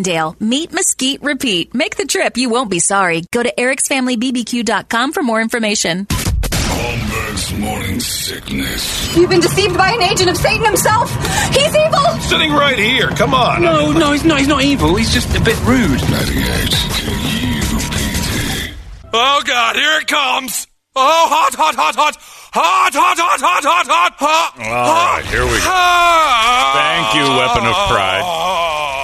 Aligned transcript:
Glendale. 0.00 0.34
Meet 0.40 0.72
Mesquite 0.72 1.22
Repeat. 1.22 1.74
Make 1.74 1.96
the 1.96 2.06
trip. 2.06 2.38
You 2.38 2.48
won't 2.48 2.70
be 2.70 2.78
sorry. 2.78 3.22
Go 3.32 3.42
to 3.42 3.52
ericsfamilybbq.com 3.52 5.12
for 5.12 5.22
more 5.22 5.42
information. 5.42 6.06
Holmberg's 6.06 7.52
morning 7.58 8.00
sickness. 8.00 9.14
You've 9.16 9.28
been 9.28 9.40
deceived 9.40 9.76
by 9.76 9.90
an 9.92 10.02
agent 10.02 10.30
of 10.30 10.38
Satan 10.38 10.64
himself. 10.64 11.10
He's 11.54 11.76
evil. 11.76 12.20
Sitting 12.20 12.52
right 12.52 12.78
here. 12.78 13.08
Come 13.08 13.34
on. 13.34 13.60
No, 13.62 13.92
no, 13.92 14.12
he's 14.12 14.24
not. 14.24 14.38
He's 14.38 14.48
not 14.48 14.64
evil. 14.64 14.94
He's 14.94 15.12
just 15.12 15.36
a 15.36 15.40
bit 15.40 15.60
rude. 15.64 16.00
98 16.10 16.70
KUPD. 16.96 18.72
Oh 19.12 19.42
God, 19.44 19.76
here 19.76 19.98
it 20.00 20.06
comes. 20.06 20.66
Oh, 20.96 21.26
hot, 21.28 21.54
hot, 21.54 21.74
hot, 21.74 21.94
hot. 21.94 22.16
Hot, 22.52 22.94
hot, 22.94 23.18
hot, 23.18 23.40
hot, 23.40 23.64
hot, 23.64 23.86
hot, 23.86 24.14
hot. 24.18 24.58
All 24.58 24.64
hot, 24.64 25.22
right, 25.22 25.26
here 25.26 25.44
we 25.44 25.50
go. 25.50 25.70
Hot. 25.70 26.74
Thank 26.74 27.14
you, 27.14 27.30
weapon 27.36 27.66
of 27.68 27.76
pride. 27.88 28.99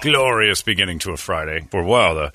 Glorious 0.00 0.62
beginning 0.62 1.00
to 1.00 1.12
a 1.12 1.16
Friday. 1.16 1.66
For 1.70 1.82
wow, 1.82 2.14
the 2.14 2.32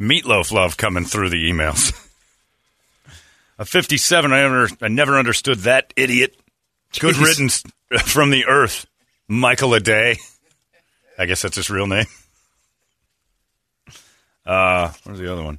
meatloaf 0.00 0.52
love 0.52 0.76
coming 0.76 1.04
through 1.04 1.30
the 1.30 1.50
emails. 1.50 1.92
A 3.58 3.64
57, 3.66 4.32
I 4.32 4.40
never, 4.40 4.68
I 4.80 4.88
never 4.88 5.18
understood 5.18 5.58
that 5.60 5.92
idiot. 5.94 6.34
Good 6.98 7.16
Jeez. 7.16 7.22
riddance 7.22 7.62
from 8.10 8.30
the 8.30 8.46
earth, 8.46 8.86
Michael 9.28 9.74
A. 9.74 9.80
Day. 9.80 10.16
I 11.18 11.26
guess 11.26 11.42
that's 11.42 11.56
his 11.56 11.68
real 11.68 11.86
name. 11.86 12.06
Uh, 14.46 14.90
where's 15.04 15.18
the 15.18 15.30
other 15.30 15.44
one? 15.44 15.58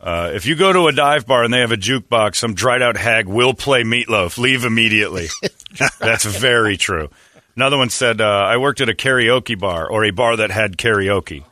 Uh, 0.00 0.32
if 0.34 0.46
you 0.46 0.56
go 0.56 0.72
to 0.72 0.88
a 0.88 0.92
dive 0.92 1.26
bar 1.26 1.44
and 1.44 1.54
they 1.54 1.60
have 1.60 1.70
a 1.70 1.76
jukebox, 1.76 2.34
some 2.36 2.54
dried 2.54 2.82
out 2.82 2.96
hag 2.96 3.26
will 3.26 3.54
play 3.54 3.84
meatloaf. 3.84 4.36
Leave 4.36 4.64
immediately. 4.64 5.28
That's 6.00 6.24
very 6.24 6.76
true. 6.76 7.08
Another 7.56 7.78
one 7.78 7.88
said, 7.90 8.20
uh, 8.20 8.24
I 8.24 8.58
worked 8.58 8.80
at 8.82 8.88
a 8.88 8.94
karaoke 8.94 9.58
bar 9.58 9.88
or 9.88 10.04
a 10.04 10.10
bar 10.10 10.36
that 10.36 10.50
had 10.50 10.76
karaoke. 10.76 11.44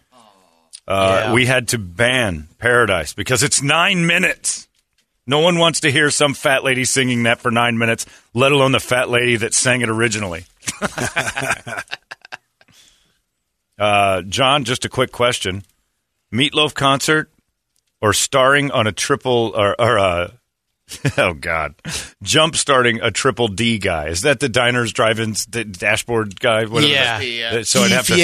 Uh, 0.87 1.31
We 1.35 1.47
had 1.47 1.69
to 1.69 1.79
ban 1.79 2.49
Paradise 2.59 3.15
because 3.15 3.43
it's 3.43 3.63
nine 3.63 4.07
minutes. 4.07 4.69
No 5.27 5.39
one 5.39 5.59
wants 5.59 5.81
to 5.81 5.91
hear 5.91 6.11
some 6.11 6.35
fat 6.35 6.63
lady 6.63 6.85
singing 6.85 7.23
that 7.23 7.41
for 7.41 7.51
nine 7.51 7.79
minutes, 7.79 8.05
let 8.35 8.53
alone 8.53 8.73
the 8.73 8.81
fat 8.81 9.09
lady 9.09 9.37
that 9.37 9.55
sang 9.55 9.81
it 9.81 9.89
originally. 9.89 10.45
uh, 13.79 14.21
John, 14.23 14.65
just 14.65 14.85
a 14.85 14.91
quick 14.91 15.11
question. 15.13 15.65
Meatloaf 16.31 16.75
concert 16.75 17.31
or 18.03 18.13
starring 18.13 18.71
on 18.71 18.87
a 18.87 18.93
triple 18.93 19.53
or, 19.57 19.75
or 19.81 19.99
uh, 19.99 20.31
oh 21.19 21.33
god, 21.35 21.75
jump 22.23 22.57
starting 22.57 23.01
a 23.01 23.11
triple 23.11 23.49
D 23.49 23.79
guy. 23.79 24.09
Is 24.09 24.21
that 24.23 24.41
the 24.41 24.49
diners, 24.49 24.93
drive-ins, 24.93 25.47
d- 25.47 25.65
dashboard 25.65 26.39
guy? 26.39 26.65
Whatever 26.67 26.93
Yeah. 26.93 27.19
that- 27.51 27.61
Uh, 27.61 27.65
So 27.65 27.83
I'd 27.83 27.91
have 27.93 28.07
to, 28.09 28.15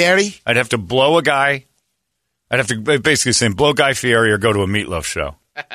I'd 0.45 0.57
have 0.57 0.69
to 0.69 0.77
blow 0.77 1.17
a 1.17 1.23
guy. 1.23 1.65
I'd 2.51 2.59
have 2.59 2.67
to 2.67 2.99
basically 2.99 3.31
say 3.33 3.47
blow 3.47 3.73
Guy 3.73 3.93
Fieri 3.93 4.31
or 4.31 4.37
go 4.37 4.51
to 4.53 4.59
a 4.61 4.67
Meatloaf 4.67 5.05
show. 5.05 5.35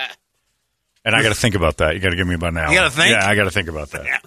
And 1.04 1.14
I 1.14 1.22
got 1.22 1.28
to 1.28 1.36
think 1.36 1.54
about 1.54 1.76
that. 1.76 1.94
You 1.94 2.00
got 2.00 2.10
to 2.10 2.16
give 2.16 2.26
me 2.26 2.34
about 2.34 2.48
an 2.48 2.58
hour. 2.58 2.68
You 2.72 2.78
gotta 2.80 2.90
think? 2.90 3.12
Yeah, 3.12 3.24
I 3.24 3.36
got 3.36 3.44
to 3.44 3.50
think 3.52 3.68
about 3.68 3.90
that. 3.90 4.24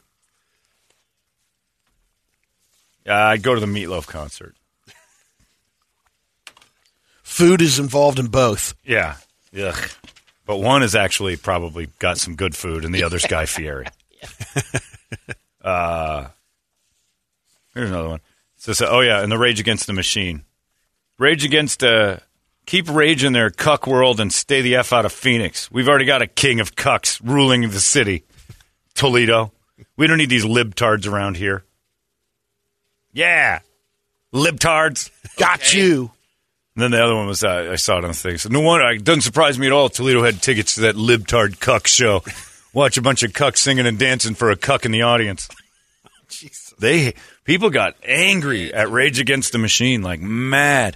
Uh, 3.06 3.14
I'd 3.14 3.44
go 3.44 3.54
to 3.54 3.60
the 3.60 3.68
Meatloaf 3.68 4.08
concert. 4.08 4.56
Food 7.22 7.62
is 7.62 7.80
involved 7.80 8.18
in 8.18 8.28
both. 8.28 8.76
Yeah. 8.86 9.16
Ugh. 9.62 9.90
But 10.50 10.62
one 10.62 10.82
is 10.82 10.96
actually 10.96 11.38
probably 11.38 11.90
got 12.00 12.18
some 12.18 12.36
good 12.36 12.56
food, 12.56 12.84
and 12.84 12.92
the 12.92 13.04
other's 13.04 13.24
Guy 13.24 13.46
Fieri. 13.46 13.86
uh, 15.64 16.26
here's 17.76 17.92
another 17.92 18.10
one. 18.10 18.20
It 18.58 18.64
says, 18.64 18.82
oh, 18.82 19.02
yeah, 19.02 19.22
and 19.22 19.32
the 19.32 19.38
Rage 19.38 19.60
Against 19.60 19.86
the 19.86 19.94
Machine. 19.94 20.42
Rage 21.20 21.46
Against, 21.46 21.84
uh, 21.84 22.18
keep 22.66 22.90
rage 22.90 23.24
in 23.24 23.34
their 23.34 23.52
cuck 23.52 23.86
world 23.86 24.20
and 24.20 24.34
stay 24.34 24.62
the 24.62 24.78
F 24.78 24.92
out 24.92 25.06
of 25.06 25.12
Phoenix. 25.12 25.70
We've 25.72 25.88
already 25.88 26.06
got 26.06 26.24
a 26.24 26.28
king 26.28 26.60
of 26.60 26.76
cucks 26.76 27.22
ruling 27.24 27.62
the 27.70 27.80
city, 27.80 28.24
Toledo. 28.96 29.52
We 29.98 30.08
don't 30.08 30.18
need 30.18 30.32
these 30.32 30.46
libtards 30.46 31.08
around 31.08 31.38
here. 31.38 31.64
Yeah. 33.14 33.60
Libtards. 34.34 35.12
Got 35.38 35.76
you. 35.76 36.10
And 36.80 36.94
then 36.94 36.98
the 36.98 37.04
other 37.04 37.14
one 37.14 37.28
was 37.28 37.44
uh, 37.44 37.72
I 37.74 37.76
saw 37.76 37.98
it 37.98 38.06
on 38.06 38.12
the 38.12 38.14
thing. 38.14 38.38
So 38.38 38.48
no 38.48 38.62
wonder 38.62 38.90
it 38.90 39.04
doesn't 39.04 39.24
surprise 39.24 39.60
me 39.60 39.68
at 39.68 39.74
all. 39.74 39.90
Toledo 39.90 40.24
had 40.24 40.42
tickets 40.42 40.76
to 40.76 40.82
that 40.84 40.96
libtard 40.96 41.60
cuck 41.60 41.88
show. 41.88 42.24
Watch 42.74 42.98
a 42.98 43.02
bunch 43.02 43.22
of 43.22 43.34
cucks 43.34 43.58
singing 43.58 43.86
and 43.86 44.00
dancing 44.00 44.34
for 44.34 44.50
a 44.50 44.56
cuck 44.56 44.86
in 44.86 44.92
the 44.92 45.02
audience. 45.02 45.50
They 46.80 47.16
people 47.44 47.70
got 47.70 47.98
angry 48.06 48.74
at 48.74 48.90
Rage 48.90 49.20
Against 49.20 49.52
the 49.52 49.58
Machine, 49.58 50.02
like 50.02 50.22
mad. 50.22 50.96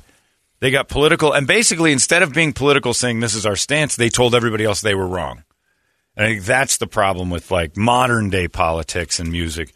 They 0.62 0.72
got 0.72 0.88
political, 0.88 1.34
and 1.34 1.46
basically 1.46 1.92
instead 1.92 2.24
of 2.24 2.34
being 2.34 2.54
political, 2.54 2.94
saying 2.94 3.20
this 3.20 3.36
is 3.36 3.46
our 3.46 3.58
stance, 3.58 3.98
they 3.98 4.08
told 4.08 4.34
everybody 4.34 4.64
else 4.64 4.80
they 4.80 4.96
were 4.96 5.06
wrong. 5.08 5.44
And 6.16 6.26
I 6.26 6.30
think 6.30 6.46
that's 6.46 6.78
the 6.78 6.88
problem 6.88 7.30
with 7.30 7.52
like 7.52 7.76
modern 7.76 8.30
day 8.30 8.48
politics 8.48 9.20
and 9.20 9.30
music. 9.30 9.74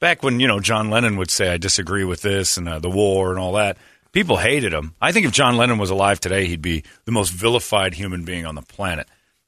Back 0.00 0.24
when 0.24 0.40
you 0.40 0.48
know 0.48 0.58
John 0.58 0.90
Lennon 0.90 1.16
would 1.18 1.30
say, 1.30 1.50
"I 1.50 1.58
disagree 1.58 2.02
with 2.02 2.22
this" 2.22 2.56
and 2.56 2.68
uh, 2.68 2.80
the 2.80 2.90
war 2.90 3.30
and 3.30 3.38
all 3.38 3.52
that, 3.52 3.76
people 4.16 4.38
hated 4.38 4.72
him. 4.72 4.94
I 4.98 5.12
think 5.12 5.26
if 5.26 5.32
John 5.32 5.58
Lennon 5.58 5.76
was 5.76 5.90
alive 5.90 6.20
today, 6.20 6.46
he'd 6.46 6.62
be 6.62 6.84
the 7.04 7.12
most 7.12 7.30
vilified 7.32 7.92
human 7.92 8.24
being 8.24 8.46
on 8.46 8.54
the 8.54 8.62
planet. 8.62 9.06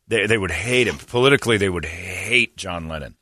They 0.08 0.26
they 0.26 0.36
would 0.36 0.50
hate 0.50 0.86
him 0.86 0.98
politically. 0.98 1.56
They 1.56 1.70
would 1.70 1.86
hate 1.86 2.54
John 2.56 2.86
Lennon, 2.86 3.14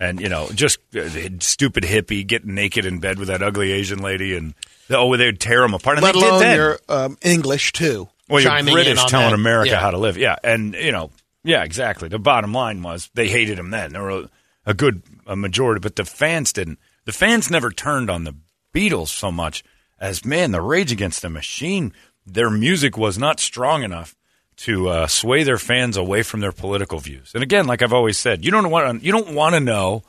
and 0.00 0.20
you 0.20 0.28
know 0.28 0.48
just 0.52 0.78
uh, 0.96 1.08
stupid 1.38 1.84
hippie 1.84 2.26
getting 2.26 2.54
naked 2.56 2.84
in 2.84 2.98
bed 2.98 3.20
with 3.20 3.28
that 3.28 3.42
ugly 3.44 3.70
Asian 3.70 4.00
lady, 4.00 4.34
and 4.36 4.54
oh, 4.90 5.16
they'd 5.16 5.38
tear 5.38 5.62
him 5.62 5.72
apart. 5.72 5.98
And 5.98 6.04
Let 6.04 6.14
they 6.14 6.20
did 6.20 6.28
alone 6.28 6.40
then. 6.40 6.56
your 6.56 6.78
um, 6.88 7.16
English 7.22 7.72
too. 7.72 8.08
Well, 8.28 8.40
you're 8.40 8.50
chiming 8.50 8.72
in 8.72 8.74
British 8.74 8.98
on 8.98 9.08
telling 9.08 9.28
that. 9.30 9.34
America 9.34 9.70
Yeah. 9.70 9.80
how 9.80 9.92
to 9.92 9.98
live. 9.98 10.16
Yeah, 10.16 10.34
and 10.42 10.74
you 10.74 10.90
know, 10.90 11.10
yeah, 11.44 11.62
exactly. 11.62 12.08
The 12.08 12.18
bottom 12.18 12.52
line 12.52 12.82
was 12.82 13.08
they 13.14 13.28
hated 13.28 13.56
him 13.56 13.70
then. 13.70 13.92
There 13.92 14.02
were 14.02 14.10
a, 14.10 14.30
a 14.66 14.74
good 14.74 15.02
a 15.28 15.36
majority, 15.36 15.78
but 15.80 15.94
the 15.94 16.04
fans 16.04 16.52
didn't. 16.52 16.80
The 17.04 17.12
fans 17.12 17.50
never 17.50 17.70
turned 17.70 18.10
on 18.10 18.24
the 18.24 18.34
Beatles 18.74 19.08
so 19.08 19.30
much 19.30 19.62
as 20.02 20.24
man. 20.24 20.50
The 20.50 20.60
Rage 20.60 20.92
Against 20.92 21.22
the 21.22 21.30
Machine 21.30 21.94
their 22.26 22.50
music 22.50 22.96
was 22.96 23.18
not 23.18 23.40
strong 23.40 23.82
enough 23.82 24.14
to 24.56 24.88
uh, 24.88 25.06
sway 25.06 25.42
their 25.42 25.58
fans 25.58 25.96
away 25.96 26.22
from 26.22 26.40
their 26.40 26.52
political 26.52 26.98
views. 26.98 27.32
And 27.34 27.42
again, 27.42 27.66
like 27.66 27.82
I've 27.82 27.92
always 27.92 28.18
said, 28.18 28.44
you 28.44 28.50
don't 28.50 28.70
want 28.70 29.02
you 29.02 29.12
don't 29.12 29.34
want 29.34 29.54
to 29.54 29.60
know 29.60 30.04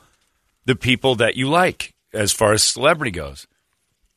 the 0.64 0.76
people 0.76 1.16
that 1.16 1.36
you 1.36 1.48
like 1.48 1.92
as 2.12 2.32
far 2.32 2.52
as 2.52 2.62
celebrity 2.62 3.10
goes. 3.10 3.46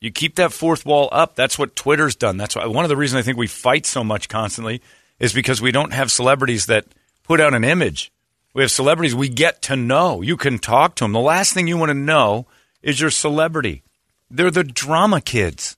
You 0.00 0.12
keep 0.12 0.36
that 0.36 0.52
fourth 0.52 0.86
wall 0.86 1.08
up. 1.10 1.34
That's 1.34 1.58
what 1.58 1.74
Twitter's 1.74 2.14
done. 2.14 2.36
That's 2.36 2.54
why 2.54 2.66
one 2.66 2.84
of 2.84 2.88
the 2.88 2.96
reasons 2.96 3.20
I 3.20 3.22
think 3.24 3.36
we 3.36 3.48
fight 3.48 3.84
so 3.84 4.04
much 4.04 4.28
constantly 4.28 4.80
is 5.18 5.32
because 5.32 5.60
we 5.60 5.72
don't 5.72 5.92
have 5.92 6.12
celebrities 6.12 6.66
that 6.66 6.86
put 7.24 7.40
out 7.40 7.54
an 7.54 7.64
image. 7.64 8.12
We 8.54 8.62
have 8.62 8.70
celebrities 8.70 9.14
we 9.14 9.28
get 9.28 9.60
to 9.62 9.76
know. 9.76 10.22
You 10.22 10.36
can 10.36 10.58
talk 10.58 10.94
to 10.96 11.04
them. 11.04 11.12
The 11.12 11.20
last 11.20 11.52
thing 11.52 11.66
you 11.66 11.76
want 11.76 11.90
to 11.90 11.94
know 11.94 12.46
is 12.80 13.00
your 13.00 13.10
celebrity. 13.10 13.82
They're 14.30 14.50
the 14.50 14.64
drama 14.64 15.20
kids. 15.20 15.76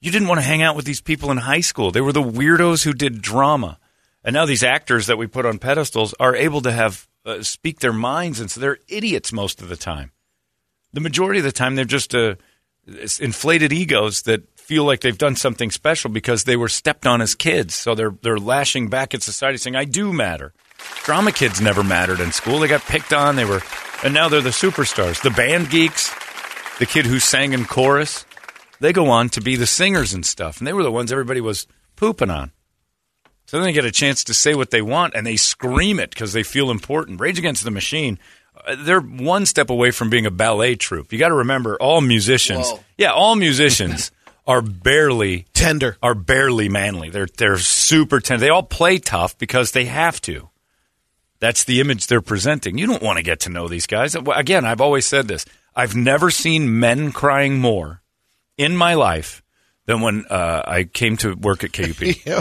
You 0.00 0.12
didn't 0.12 0.28
want 0.28 0.38
to 0.38 0.46
hang 0.46 0.62
out 0.62 0.76
with 0.76 0.84
these 0.84 1.00
people 1.00 1.30
in 1.30 1.38
high 1.38 1.60
school. 1.60 1.90
They 1.90 2.00
were 2.00 2.12
the 2.12 2.22
weirdos 2.22 2.84
who 2.84 2.92
did 2.92 3.20
drama. 3.20 3.78
And 4.24 4.34
now 4.34 4.46
these 4.46 4.62
actors 4.62 5.06
that 5.06 5.18
we 5.18 5.26
put 5.26 5.46
on 5.46 5.58
pedestals 5.58 6.14
are 6.20 6.36
able 6.36 6.60
to 6.62 6.72
have 6.72 7.08
uh, 7.24 7.42
speak 7.42 7.80
their 7.80 7.92
minds, 7.92 8.40
and 8.40 8.50
so 8.50 8.60
they're 8.60 8.78
idiots 8.88 9.32
most 9.32 9.60
of 9.60 9.68
the 9.68 9.76
time. 9.76 10.12
The 10.92 11.00
majority 11.00 11.40
of 11.40 11.44
the 11.44 11.52
time, 11.52 11.74
they're 11.74 11.84
just 11.84 12.14
uh, 12.14 12.36
inflated 13.20 13.72
egos 13.72 14.22
that 14.22 14.58
feel 14.58 14.84
like 14.84 15.00
they've 15.00 15.18
done 15.18 15.36
something 15.36 15.70
special 15.70 16.10
because 16.10 16.44
they 16.44 16.56
were 16.56 16.68
stepped 16.68 17.06
on 17.06 17.20
as 17.20 17.34
kids. 17.34 17.74
So 17.74 17.94
they're 17.94 18.14
they're 18.22 18.38
lashing 18.38 18.88
back 18.88 19.14
at 19.14 19.22
society, 19.22 19.58
saying, 19.58 19.76
"I 19.76 19.84
do 19.84 20.12
matter." 20.12 20.52
Drama 21.04 21.32
kids 21.32 21.60
never 21.60 21.82
mattered 21.82 22.20
in 22.20 22.32
school. 22.32 22.58
They 22.58 22.68
got 22.68 22.82
picked 22.82 23.12
on. 23.12 23.36
They 23.36 23.44
were, 23.44 23.62
and 24.04 24.14
now 24.14 24.28
they're 24.28 24.40
the 24.40 24.50
superstars. 24.50 25.20
The 25.22 25.30
band 25.30 25.70
geeks, 25.70 26.14
the 26.78 26.86
kid 26.86 27.06
who 27.06 27.18
sang 27.18 27.52
in 27.52 27.64
chorus, 27.64 28.24
they 28.80 28.92
go 28.92 29.08
on 29.08 29.28
to 29.30 29.40
be 29.40 29.56
the 29.56 29.66
singers 29.66 30.12
and 30.14 30.24
stuff. 30.24 30.58
And 30.58 30.66
they 30.66 30.72
were 30.72 30.82
the 30.82 30.92
ones 30.92 31.10
everybody 31.12 31.40
was 31.40 31.66
pooping 31.96 32.30
on. 32.30 32.52
So 33.46 33.56
then 33.56 33.64
they 33.66 33.72
get 33.72 33.84
a 33.84 33.90
chance 33.90 34.24
to 34.24 34.34
say 34.34 34.54
what 34.54 34.70
they 34.70 34.82
want 34.82 35.14
and 35.14 35.26
they 35.26 35.36
scream 35.36 35.98
it 35.98 36.10
because 36.10 36.32
they 36.32 36.42
feel 36.42 36.70
important. 36.70 37.20
Rage 37.20 37.38
Against 37.38 37.64
the 37.64 37.70
Machine, 37.70 38.18
uh, 38.66 38.76
they're 38.78 39.00
one 39.00 39.46
step 39.46 39.70
away 39.70 39.90
from 39.90 40.10
being 40.10 40.26
a 40.26 40.30
ballet 40.30 40.76
troupe. 40.76 41.12
You 41.12 41.18
got 41.18 41.28
to 41.28 41.34
remember, 41.34 41.76
all 41.80 42.00
musicians, 42.02 42.68
Whoa. 42.70 42.80
yeah, 42.98 43.12
all 43.12 43.36
musicians 43.36 44.10
are 44.46 44.60
barely 44.60 45.46
Tender. 45.54 45.96
are 46.02 46.14
barely 46.14 46.68
manly. 46.68 47.08
They're 47.10 47.26
they're 47.38 47.58
super 47.58 48.20
tender. 48.20 48.44
They 48.44 48.50
all 48.50 48.62
play 48.62 48.98
tough 48.98 49.36
because 49.38 49.72
they 49.72 49.86
have 49.86 50.20
to. 50.22 50.50
That's 51.40 51.64
the 51.64 51.80
image 51.80 52.06
they're 52.06 52.20
presenting. 52.20 52.78
You 52.78 52.86
don't 52.86 53.02
want 53.02 53.16
to 53.16 53.22
get 53.22 53.40
to 53.40 53.48
know 53.50 53.68
these 53.68 53.86
guys. 53.86 54.14
Again, 54.14 54.64
I've 54.64 54.80
always 54.80 55.06
said 55.06 55.28
this. 55.28 55.46
I've 55.78 55.94
never 55.94 56.30
seen 56.32 56.80
men 56.80 57.12
crying 57.12 57.60
more 57.60 58.02
in 58.56 58.76
my 58.76 58.94
life 58.94 59.44
than 59.86 60.00
when 60.00 60.26
uh, 60.28 60.62
I 60.66 60.82
came 60.82 61.16
to 61.18 61.34
work 61.34 61.62
at 61.62 61.72
KUP. 61.72 62.00
Yeah. 62.26 62.40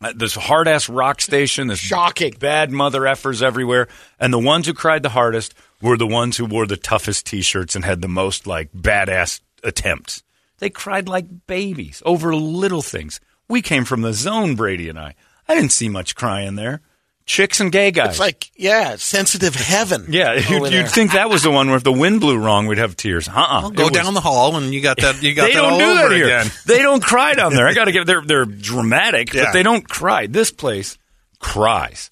Uh, 0.00 0.12
this 0.14 0.34
hard 0.36 0.68
ass 0.68 0.88
rock 0.88 1.20
station, 1.20 1.66
this 1.66 1.80
Shocking. 1.80 2.34
bad 2.38 2.70
mother 2.70 3.00
effers 3.00 3.42
everywhere, 3.42 3.88
and 4.20 4.32
the 4.32 4.38
ones 4.38 4.66
who 4.66 4.74
cried 4.74 5.02
the 5.02 5.08
hardest 5.08 5.54
were 5.82 5.96
the 5.96 6.06
ones 6.06 6.36
who 6.36 6.44
wore 6.44 6.66
the 6.66 6.76
toughest 6.76 7.26
T-shirts 7.26 7.74
and 7.74 7.84
had 7.84 8.00
the 8.00 8.06
most 8.06 8.46
like 8.46 8.70
badass 8.72 9.40
attempts. 9.64 10.22
They 10.58 10.70
cried 10.70 11.08
like 11.08 11.46
babies 11.48 12.00
over 12.06 12.36
little 12.36 12.82
things. 12.82 13.18
We 13.48 13.60
came 13.62 13.84
from 13.84 14.02
the 14.02 14.12
zone, 14.12 14.54
Brady 14.54 14.88
and 14.88 15.00
I. 15.00 15.14
I 15.48 15.54
didn't 15.54 15.72
see 15.72 15.88
much 15.88 16.14
crying 16.14 16.54
there. 16.54 16.82
Chicks 17.28 17.60
and 17.60 17.70
gay 17.70 17.90
guys. 17.90 18.08
It's 18.12 18.18
like, 18.18 18.50
yeah, 18.56 18.96
sensitive 18.96 19.54
heaven. 19.54 20.06
yeah, 20.08 20.32
you'd, 20.48 20.72
you'd 20.72 20.88
think 20.88 21.12
that 21.12 21.28
was 21.28 21.42
the 21.42 21.50
one 21.50 21.66
where 21.68 21.76
if 21.76 21.84
the 21.84 21.92
wind 21.92 22.22
blew 22.22 22.38
wrong, 22.38 22.66
we'd 22.66 22.78
have 22.78 22.96
tears. 22.96 23.28
Uh-uh. 23.28 23.60
Well, 23.60 23.70
go 23.70 23.82
was- 23.84 23.92
down 23.92 24.14
the 24.14 24.22
hall 24.22 24.56
and 24.56 24.72
you 24.72 24.80
got 24.80 24.96
that. 24.96 25.22
You 25.22 25.34
got 25.34 25.48
they 25.48 25.52
that 25.52 25.60
don't 25.60 25.78
do 25.78 25.94
that 25.94 26.10
here. 26.10 26.24
again. 26.24 26.50
They 26.66 26.78
don't 26.78 27.02
cry 27.02 27.34
down 27.34 27.54
there. 27.54 27.66
I 27.68 27.74
got 27.74 27.84
to 27.84 27.92
get. 27.92 28.06
They're 28.06 28.22
they're 28.22 28.46
dramatic, 28.46 29.34
Yeah. 29.34 29.44
but 29.44 29.52
they 29.52 29.62
don't 29.62 29.86
cry. 29.86 30.26
This 30.26 30.50
place 30.50 30.96
cries. 31.38 32.10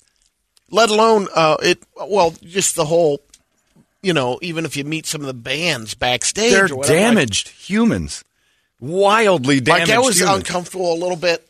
Let 0.71 0.91
alone 0.91 1.29
uh, 1.35 1.57
it. 1.63 1.79
Well, 1.97 2.35
just 2.43 2.77
the 2.77 2.85
whole. 2.85 3.21
You 4.03 4.13
know, 4.13 4.39
even 4.43 4.67
if 4.67 4.77
you 4.77 4.85
meet 4.85 5.07
some 5.07 5.23
of 5.23 5.27
the 5.29 5.35
bands 5.35 5.95
backstage, 5.95 6.53
They're 6.53 6.67
or 6.71 6.77
whatever, 6.77 6.93
like- 6.95 7.09
damaged 7.17 7.49
humans, 7.49 8.23
wildly 8.81 9.61
damaged. 9.61 9.89
Like 9.89 9.97
I 9.97 10.01
was 10.01 10.21
humans. 10.21 10.37
uncomfortable 10.41 10.93
a 10.93 10.99
little 11.01 11.17
bit. 11.17 11.43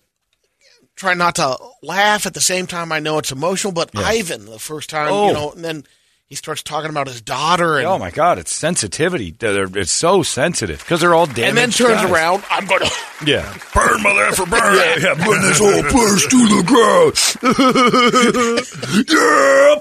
Trying 0.97 1.19
not 1.19 1.35
to 1.37 1.57
laugh 1.83 2.27
at 2.27 2.35
the 2.35 2.41
same 2.41 2.67
time. 2.67 2.91
I 2.91 2.99
know 3.01 3.19
it's 3.19 3.31
emotional, 3.31 3.73
but 3.73 3.91
Ivan, 3.95 4.47
the 4.47 4.59
first 4.59 4.89
time, 4.91 5.09
Oh. 5.11 5.27
you 5.29 5.33
know, 5.35 5.51
and 5.53 5.63
then 5.65 5.85
he 6.25 6.35
starts 6.35 6.63
talking 6.63 6.89
about 6.91 7.07
his 7.07 7.21
daughter, 7.21 7.77
and, 7.77 7.87
Oh 7.87 7.99
my 7.99 8.11
God! 8.11 8.39
It's 8.39 8.53
sensitivity. 8.55 9.33
They're- 9.39 9.69
It's 9.79 9.93
so 9.93 10.23
sensitive 10.23 10.79
because 10.81 11.01
they're 11.01 11.15
all 11.15 11.27
damaged. 11.27 11.49
and 11.49 11.57
then 11.59 11.71
turns 11.71 12.01
guys. 12.03 12.11
around. 12.11 12.43
I'm 12.51 12.65
gonna. 12.67 12.89
Yeah, 13.27 13.55
Burn, 13.75 14.03
mother 14.03 14.25
effer, 14.25 14.47
burn. 14.47 14.75
yeah, 14.75 14.97
yeah. 14.99 15.15
Burn 15.25 15.43
this 15.43 15.59
whole 15.59 15.83
place 15.85 16.27
to 16.27 16.49
the 16.49 16.63
ground. 16.67 17.17
yeah. 19.09 19.77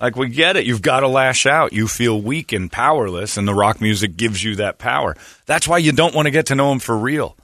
Like 0.00 0.16
we 0.16 0.28
get 0.28 0.56
it. 0.56 0.66
You've 0.66 0.82
got 0.82 1.00
to 1.00 1.08
lash 1.08 1.46
out. 1.46 1.72
You 1.72 1.86
feel 1.88 2.20
weak 2.20 2.52
and 2.52 2.70
powerless, 2.70 3.36
and 3.36 3.46
the 3.46 3.54
rock 3.54 3.80
music 3.80 4.16
gives 4.16 4.42
you 4.42 4.56
that 4.56 4.78
power. 4.78 5.16
That's 5.46 5.68
why 5.68 5.78
you 5.78 5.92
don't 5.92 6.14
want 6.14 6.26
to 6.26 6.30
get 6.32 6.46
to 6.46 6.54
know 6.56 6.68
them 6.70 6.80
for 6.80 6.96
real. 6.98 7.36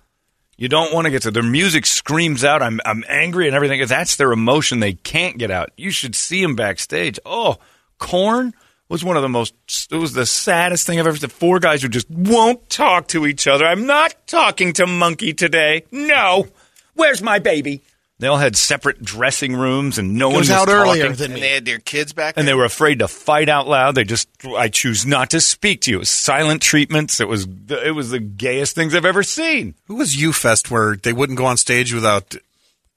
You 0.61 0.69
don't 0.69 0.93
want 0.93 1.07
to 1.07 1.11
get 1.11 1.23
to 1.23 1.31
their 1.31 1.43
music 1.43 1.87
screams 1.87 2.45
out, 2.45 2.63
I'm 2.63 2.81
I'm 2.85 3.03
angry 3.09 3.47
and 3.47 3.57
everything. 3.57 3.83
That's 3.87 4.17
their 4.17 4.31
emotion 4.31 4.81
they 4.81 4.93
can't 4.93 5.39
get 5.39 5.51
out. 5.51 5.71
You 5.79 5.91
should 5.91 6.15
see 6.15 6.43
them 6.43 6.55
backstage. 6.55 7.19
Oh, 7.25 7.57
Korn 7.97 8.53
was 8.87 9.03
one 9.03 9.17
of 9.17 9.23
the 9.23 9.31
most 9.31 9.55
it 9.91 9.97
was 9.97 10.13
the 10.13 10.27
saddest 10.27 10.87
thing 10.87 11.01
I've 11.01 11.07
ever 11.07 11.17
seen. 11.17 11.31
Four 11.31 11.61
guys 11.61 11.81
who 11.81 11.89
just 11.89 12.11
won't 12.11 12.69
talk 12.69 13.09
to 13.09 13.27
each 13.27 13.49
other. 13.49 13.65
I'm 13.65 13.87
not 13.87 14.15
talking 14.27 14.75
to 14.75 14.87
Munky 14.87 15.33
today. 15.33 15.87
No. 15.91 16.47
Where's 16.93 17.23
my 17.23 17.39
baby? 17.39 17.81
They 18.21 18.27
all 18.29 18.37
had 18.39 18.55
separate 18.55 19.03
dressing 19.03 19.57
rooms 19.57 19.99
and 19.99 20.15
no 20.17 20.29
one 20.29 20.37
Goes 20.37 20.49
was 20.49 20.51
out 20.51 20.69
earlier 20.69 21.05
talking. 21.09 21.17
than 21.17 21.33
And 21.33 21.43
they 21.43 21.51
had 21.55 21.65
their 21.65 21.79
kids 21.79 22.13
back 22.13 22.35
and 22.37 22.47
there. 22.47 22.55
they 22.55 22.59
were 22.59 22.65
afraid 22.67 23.01
to 23.01 23.09
fight 23.09 23.49
out 23.49 23.67
loud. 23.67 23.95
They 23.97 24.05
just, 24.05 24.29
I 24.47 24.69
choose 24.69 25.05
not 25.07 25.31
to 25.31 25.41
speak 25.41 25.81
to 25.83 25.91
you. 25.91 25.97
It 25.97 26.01
was 26.01 26.11
silent 26.11 26.63
treatments. 26.63 27.19
It 27.21 27.29
was, 27.29 27.47
it 27.69 27.95
was 27.95 28.11
the 28.11 28.21
gayest 28.21 28.75
things 28.75 28.95
I've 28.95 29.05
ever 29.05 29.23
seen. 29.23 29.75
Who 29.87 29.97
was 29.97 30.15
UFest 30.15 30.71
where 30.71 30.97
they 30.97 31.13
wouldn't 31.13 31.39
go 31.39 31.47
on 31.47 31.57
stage 31.57 31.93
without 31.95 32.37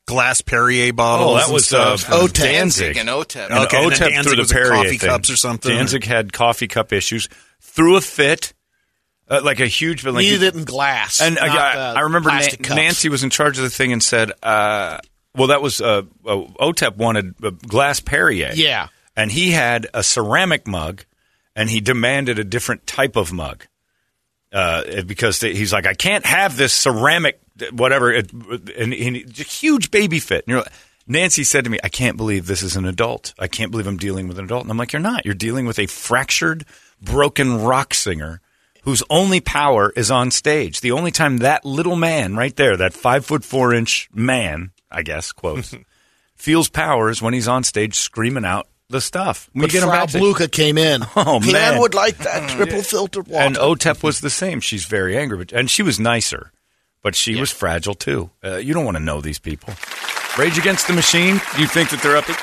glass 0.05 0.41
Perrier 0.41 0.91
bottles? 0.93 1.31
Oh, 1.31 1.35
that 1.37 1.43
and 1.45 1.53
was 1.53 1.73
uh, 1.73 1.95
stuff? 1.97 2.13
OTEP. 2.13 2.33
Danzig. 2.33 2.97
and 2.97 3.07
OTEP. 3.09 3.45
And 3.45 3.53
Okay, 3.65 3.77
and 3.83 3.91
then 3.91 3.97
OTEP 3.99 4.09
Danzig 4.09 4.23
through 4.23 4.35
the 4.35 4.41
was 4.41 4.51
Perrier 4.51 4.71
coffee 4.83 4.97
thing. 4.97 5.09
cups 5.09 5.29
or 5.29 5.37
something. 5.37 5.71
Danzig 5.73 6.03
had 6.03 6.33
coffee 6.33 6.67
cup 6.67 6.91
issues. 6.91 7.29
Threw 7.61 7.95
a 7.95 8.01
fit, 8.01 8.53
uh, 9.29 9.39
like 9.43 9.61
a 9.61 9.67
huge, 9.67 10.03
like 10.05 10.15
Needed 10.15 10.43
it 10.43 10.53
in 10.55 10.65
glass. 10.65 11.21
And 11.21 11.37
uh, 11.39 11.45
not 11.47 11.57
I, 11.77 11.93
I 11.93 11.99
remember 12.01 12.29
Nan- 12.29 12.39
plastic 12.39 12.63
cups. 12.63 12.75
Nancy 12.75 13.07
was 13.09 13.23
in 13.23 13.29
charge 13.29 13.57
of 13.57 13.63
the 13.63 13.69
thing 13.69 13.93
and 13.93 14.03
said, 14.03 14.33
uh, 14.43 14.97
"Well, 15.35 15.47
that 15.47 15.61
was 15.61 15.81
uh, 15.81 16.03
uh, 16.25 16.35
OTEP 16.59 16.95
wanted 16.97 17.35
a 17.43 17.51
glass 17.51 17.99
Perrier, 17.99 18.51
Yeah. 18.53 18.87
and 19.15 19.31
he 19.31 19.51
had 19.51 19.87
a 19.93 20.03
ceramic 20.03 20.67
mug, 20.67 21.05
and 21.55 21.69
he 21.69 21.81
demanded 21.81 22.39
a 22.39 22.43
different 22.43 22.85
type 22.87 23.15
of 23.15 23.31
mug 23.33 23.65
uh, 24.51 25.01
because 25.03 25.39
they, 25.39 25.53
he's 25.53 25.73
like, 25.73 25.85
I 25.87 25.93
can't 25.93 26.25
have 26.25 26.57
this 26.57 26.73
ceramic 26.73 27.39
whatever, 27.71 28.11
it, 28.11 28.31
and, 28.33 28.93
and 28.93 29.15
huge 29.37 29.91
baby 29.91 30.19
fit. 30.19 30.45
And 30.45 30.51
you're 30.53 30.59
like, 30.61 30.71
Nancy 31.05 31.43
said 31.43 31.65
to 31.65 31.69
me, 31.69 31.79
I 31.83 31.89
can't 31.89 32.17
believe 32.17 32.47
this 32.47 32.63
is 32.63 32.75
an 32.75 32.85
adult. 32.85 33.33
I 33.37 33.47
can't 33.47 33.69
believe 33.71 33.85
I'm 33.87 33.97
dealing 33.97 34.27
with 34.27 34.39
an 34.39 34.45
adult. 34.45 34.63
And 34.63 34.71
I'm 34.71 34.77
like, 34.77 34.93
you're 34.93 35.01
not. 35.01 35.25
You're 35.25 35.33
dealing 35.35 35.65
with 35.67 35.77
a 35.77 35.85
fractured, 35.85 36.65
broken 37.01 37.61
rock 37.61 37.93
singer 37.93 38.41
whose 38.83 39.03
only 39.09 39.39
power 39.39 39.91
is 39.95 40.09
on 40.09 40.31
stage. 40.31 40.81
The 40.81 40.91
only 40.91 41.11
time 41.11 41.37
that 41.37 41.63
little 41.63 41.95
man 41.95 42.35
right 42.35 42.55
there, 42.55 42.75
that 42.77 42.93
five 42.93 43.25
foot 43.25 43.43
four 43.45 43.73
inch 43.73 44.09
man, 44.13 44.71
I 44.93 45.01
guess, 45.01 45.31
quotes, 45.31 45.75
feels 46.35 46.69
powers 46.69 47.21
when 47.21 47.33
he's 47.33 47.47
on 47.47 47.63
stage 47.63 47.95
screaming 47.95 48.45
out 48.45 48.67
the 48.89 49.01
stuff. 49.01 49.49
We 49.55 49.61
But 49.61 49.71
get 49.71 49.83
him 49.83 49.89
Frau 49.89 50.01
backstage. 50.01 50.21
Bluka 50.21 50.51
came 50.51 50.77
in. 50.77 51.03
Oh, 51.15 51.39
Glenn 51.39 51.53
man. 51.53 51.79
would 51.79 51.93
like 51.95 52.17
that 52.19 52.49
triple 52.51 52.81
filtered 52.83 53.27
water. 53.27 53.45
And 53.45 53.55
OTEP 53.55 54.03
was 54.03 54.19
the 54.21 54.29
same. 54.29 54.59
She's 54.59 54.85
very 54.85 55.17
angry, 55.17 55.37
but, 55.37 55.51
and 55.51 55.69
she 55.69 55.81
was 55.81 55.99
nicer, 55.99 56.51
but 57.01 57.15
she 57.15 57.39
was 57.39 57.49
fragile 57.51 57.95
too. 57.95 58.29
Uh, 58.43 58.57
you 58.57 58.73
don't 58.73 58.85
want 58.85 58.97
to 58.97 59.03
know 59.03 59.19
these 59.21 59.39
people. 59.39 59.73
Rage 60.37 60.57
Against 60.57 60.87
the 60.87 60.93
Machine. 60.93 61.35
You 61.57 61.67
think 61.67 61.89
that 61.89 62.01
they're 62.03 62.17
up 62.17 62.25
there? 62.25 62.35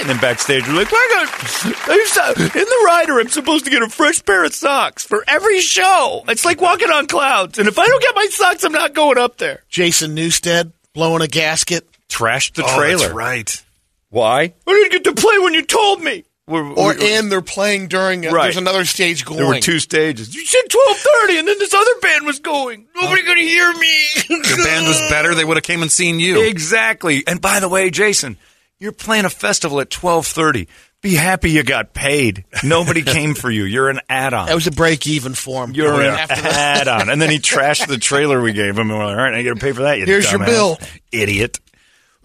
And 0.00 0.08
then 0.08 0.18
backstage, 0.18 0.66
we're 0.66 0.74
like, 0.74 0.88
I 0.90 1.26
got, 1.26 1.88
I 1.90 1.94
used 1.94 2.14
to- 2.14 2.58
in 2.58 2.64
the 2.64 2.82
rider, 2.86 3.20
I'm 3.20 3.28
supposed 3.28 3.66
to 3.66 3.70
get 3.70 3.82
a 3.82 3.88
fresh 3.88 4.24
pair 4.24 4.44
of 4.44 4.54
socks 4.54 5.04
for 5.04 5.22
every 5.28 5.60
show. 5.60 6.24
It's 6.28 6.44
like 6.44 6.60
walking 6.60 6.88
on 6.90 7.06
clouds. 7.06 7.58
And 7.58 7.68
if 7.68 7.78
I 7.78 7.86
don't 7.86 8.02
get 8.02 8.14
my 8.14 8.26
socks, 8.30 8.64
I'm 8.64 8.72
not 8.72 8.94
going 8.94 9.18
up 9.18 9.36
there. 9.36 9.62
Jason 9.68 10.16
Newsted 10.16 10.72
blowing 10.94 11.22
a 11.22 11.26
gasket. 11.26 11.86
Trashed 12.08 12.54
the 12.54 12.64
Oh, 12.64 12.76
trailer. 12.78 12.98
that's 13.02 13.12
right. 13.14 13.64
Why? 14.08 14.40
I 14.66 14.72
didn't 14.72 14.92
get 14.92 15.04
to 15.04 15.14
play 15.14 15.38
when 15.38 15.54
you 15.54 15.62
told 15.62 16.02
me. 16.02 16.24
We're- 16.48 16.72
Or 16.74 16.88
we're- 16.94 17.16
in, 17.18 17.28
they're 17.28 17.42
playing 17.42 17.86
during. 17.88 18.26
A, 18.26 18.32
Right. 18.32 18.44
There's 18.44 18.56
another 18.56 18.84
stage 18.84 19.24
going. 19.24 19.38
There 19.38 19.46
were 19.46 19.60
two 19.60 19.78
stages. 19.78 20.34
You 20.34 20.44
said 20.44 20.62
twelve 20.68 20.96
thirty, 20.96 21.38
and 21.38 21.46
then 21.46 21.56
this 21.60 21.72
other 21.72 21.94
band 22.02 22.26
was 22.26 22.40
going. 22.40 22.86
Nobody 22.96 23.22
could 23.22 23.38
hear 23.38 23.72
me. 23.74 23.98
The 24.28 24.62
band 24.64 24.86
was 24.88 24.98
better. 25.10 25.34
They 25.36 25.44
would 25.44 25.58
have 25.58 25.62
came 25.62 25.82
and 25.82 25.92
seen 25.92 26.18
you. 26.18 26.42
Exactly. 26.42 27.22
And 27.28 27.40
by 27.40 27.60
the 27.60 27.68
way, 27.68 27.90
Jason, 27.90 28.36
you're 28.80 28.92
playing 28.92 29.26
a 29.26 29.30
festival 29.30 29.80
at 29.80 29.90
twelve 29.90 30.26
thirty. 30.26 30.66
Be 31.02 31.14
happy 31.14 31.50
you 31.50 31.62
got 31.62 31.94
paid. 31.94 32.44
Nobody 32.62 33.02
came 33.04 33.34
for 33.34 33.50
you. 33.50 33.64
You're 33.64 33.88
an 33.88 34.00
add-on. 34.08 34.48
That 34.48 34.54
was 34.54 34.66
a 34.66 34.70
break 34.70 35.06
even 35.06 35.32
for 35.32 35.64
him. 35.64 35.72
You're 35.72 36.02
an 36.02 36.26
add-on. 36.28 37.08
And 37.08 37.22
then 37.22 37.30
he 37.30 37.38
trashed 37.38 37.86
the 37.86 37.96
trailer 37.96 38.42
we 38.42 38.52
gave 38.52 38.76
him. 38.76 38.90
And 38.90 38.98
we're 38.98 39.06
like, 39.06 39.16
all 39.16 39.22
right, 39.22 39.32
I 39.32 39.42
got 39.42 39.54
to 39.54 39.60
pay 39.60 39.72
for 39.72 39.82
that. 39.82 39.98
You 39.98 40.04
Here's 40.04 40.30
your 40.30 40.44
bill. 40.44 40.78
idiot. 41.10 41.58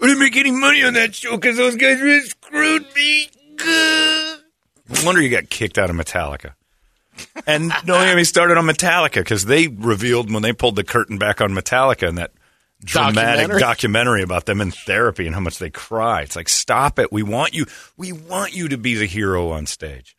I 0.02 0.08
didn't 0.08 0.20
make 0.20 0.36
any 0.36 0.52
money 0.52 0.84
on 0.84 0.94
that 0.96 1.16
show 1.16 1.38
because 1.38 1.56
those 1.56 1.78
guys 1.78 2.02
really 2.02 2.22
screwed 2.22 2.86
me. 2.94 3.30
No 3.58 5.06
wonder 5.06 5.22
you 5.22 5.30
got 5.30 5.50
kicked 5.50 5.78
out 5.78 5.90
of 5.90 5.96
Metallica. 5.96 6.54
And 7.48 7.72
no, 7.86 7.98
mean, 8.14 8.26
started 8.26 8.58
on 8.58 8.66
Metallica 8.66 9.16
because 9.16 9.46
they 9.46 9.68
revealed 9.68 10.32
when 10.32 10.44
they 10.44 10.52
pulled 10.52 10.76
the 10.76 10.84
curtain 10.84 11.18
back 11.18 11.40
on 11.40 11.52
Metallica 11.52 12.10
and 12.10 12.18
that 12.18 12.32
dramatic 12.86 13.16
Documentary? 13.42 13.60
documentary 13.60 14.22
about 14.24 14.46
them 14.46 14.62
in 14.62 14.72
therapy 14.72 15.26
and 15.26 15.34
how 15.36 15.42
much 15.42 15.60
they 15.60 15.70
cry. 15.70 16.22
It's 16.22 16.36
like, 16.36 16.48
stop 16.50 17.00
it. 17.00 17.12
We 17.12 17.24
want 17.24 17.54
you. 17.54 17.66
We 17.98 18.12
want 18.14 18.56
you 18.56 18.70
to 18.70 18.78
be 18.78 18.96
the 18.96 19.06
hero 19.06 19.50
on 19.52 19.66
stage. 19.66 20.16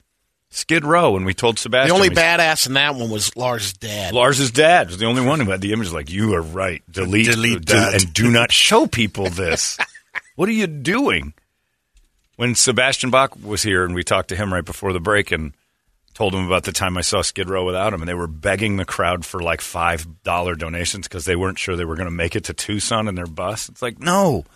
Skid 0.51 0.85
Row. 0.85 1.13
When 1.13 1.25
we 1.25 1.35
told 1.35 1.59
Sebastian. 1.59 1.89
The 1.89 1.95
only 1.95 2.11
badass 2.15 2.67
in 2.67 2.75
that 2.75 2.95
one 2.95 3.11
was 3.11 3.35
Lars' 3.37 3.73
dad. 3.73 4.13
Lars's 4.15 4.51
dad 4.51 4.89
was 4.89 4.99
the 4.99 5.07
only 5.07 5.25
one 5.25 5.41
who 5.41 5.51
had 5.51 5.61
the 5.61 5.73
image. 5.73 5.91
Like, 5.93 6.11
you 6.11 6.35
are 6.35 6.43
right. 6.43 6.83
Delete, 6.91 7.27
Delete 7.27 7.65
do- 7.65 7.75
that. 7.75 7.95
and 8.03 8.13
do 8.13 8.31
not 8.31 8.53
show 8.53 8.87
people 8.87 9.29
this. 9.31 9.79
what 10.37 10.49
are 10.49 10.53
you 10.53 10.67
doing? 10.67 11.35
When 12.37 12.55
Sebastian 12.55 13.11
Bach 13.11 13.35
was 13.43 13.63
here 13.63 13.85
and 13.85 13.95
we 13.95 14.03
talked 14.03 14.29
to 14.29 14.37
him 14.37 14.53
right 14.53 14.65
before 14.65 14.93
the 14.93 15.01
break 15.01 15.33
and 15.33 15.53
told 16.17 16.35
him 16.35 16.47
about 16.47 16.65
the 16.65 16.73
time 16.73 16.97
I 16.97 17.03
saw 17.03 17.21
Skid 17.21 17.51
Row 17.51 17.63
without 17.67 17.93
him, 17.93 18.01
and 18.01 18.09
they 18.09 18.15
were 18.15 18.27
begging 18.27 18.79
the 18.79 18.87
crowd 18.87 19.27
for 19.27 19.43
like 19.43 19.61
five 19.61 20.23
dollar 20.23 20.55
donations 20.55 21.07
because 21.07 21.27
they 21.27 21.37
weren't 21.37 21.59
sure 21.59 21.77
they 21.77 21.85
were 21.85 21.95
going 21.95 22.07
to 22.07 22.11
make 22.11 22.35
it 22.35 22.45
to 22.45 22.55
Tucson 22.55 23.07
in 23.07 23.17
their 23.17 23.27
bus. 23.27 23.69
It's 23.69 23.83
like, 23.83 24.01
no, 24.01 24.47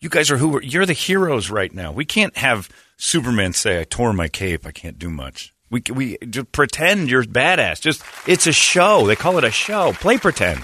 you 0.00 0.08
guys 0.08 0.30
are 0.30 0.38
who? 0.38 0.62
You're 0.62 0.86
the 0.86 0.94
heroes 0.94 1.50
right 1.50 1.72
now. 1.72 1.92
We 1.92 2.06
can't 2.06 2.34
have 2.38 2.70
Superman 2.96 3.52
say, 3.52 3.80
"I 3.80 3.84
tore 3.84 4.14
my 4.14 4.28
cape. 4.28 4.64
I 4.66 4.72
can't 4.72 4.98
do 4.98 5.10
much." 5.10 5.52
We 5.68 5.82
we 5.92 6.16
just 6.30 6.50
pretend 6.52 7.10
you're 7.10 7.24
badass. 7.24 7.82
Just 7.82 8.02
it's 8.26 8.46
a 8.46 8.52
show. 8.52 9.06
They 9.06 9.16
call 9.16 9.36
it 9.36 9.44
a 9.44 9.50
show. 9.50 9.92
Play 9.92 10.16
pretend 10.16 10.62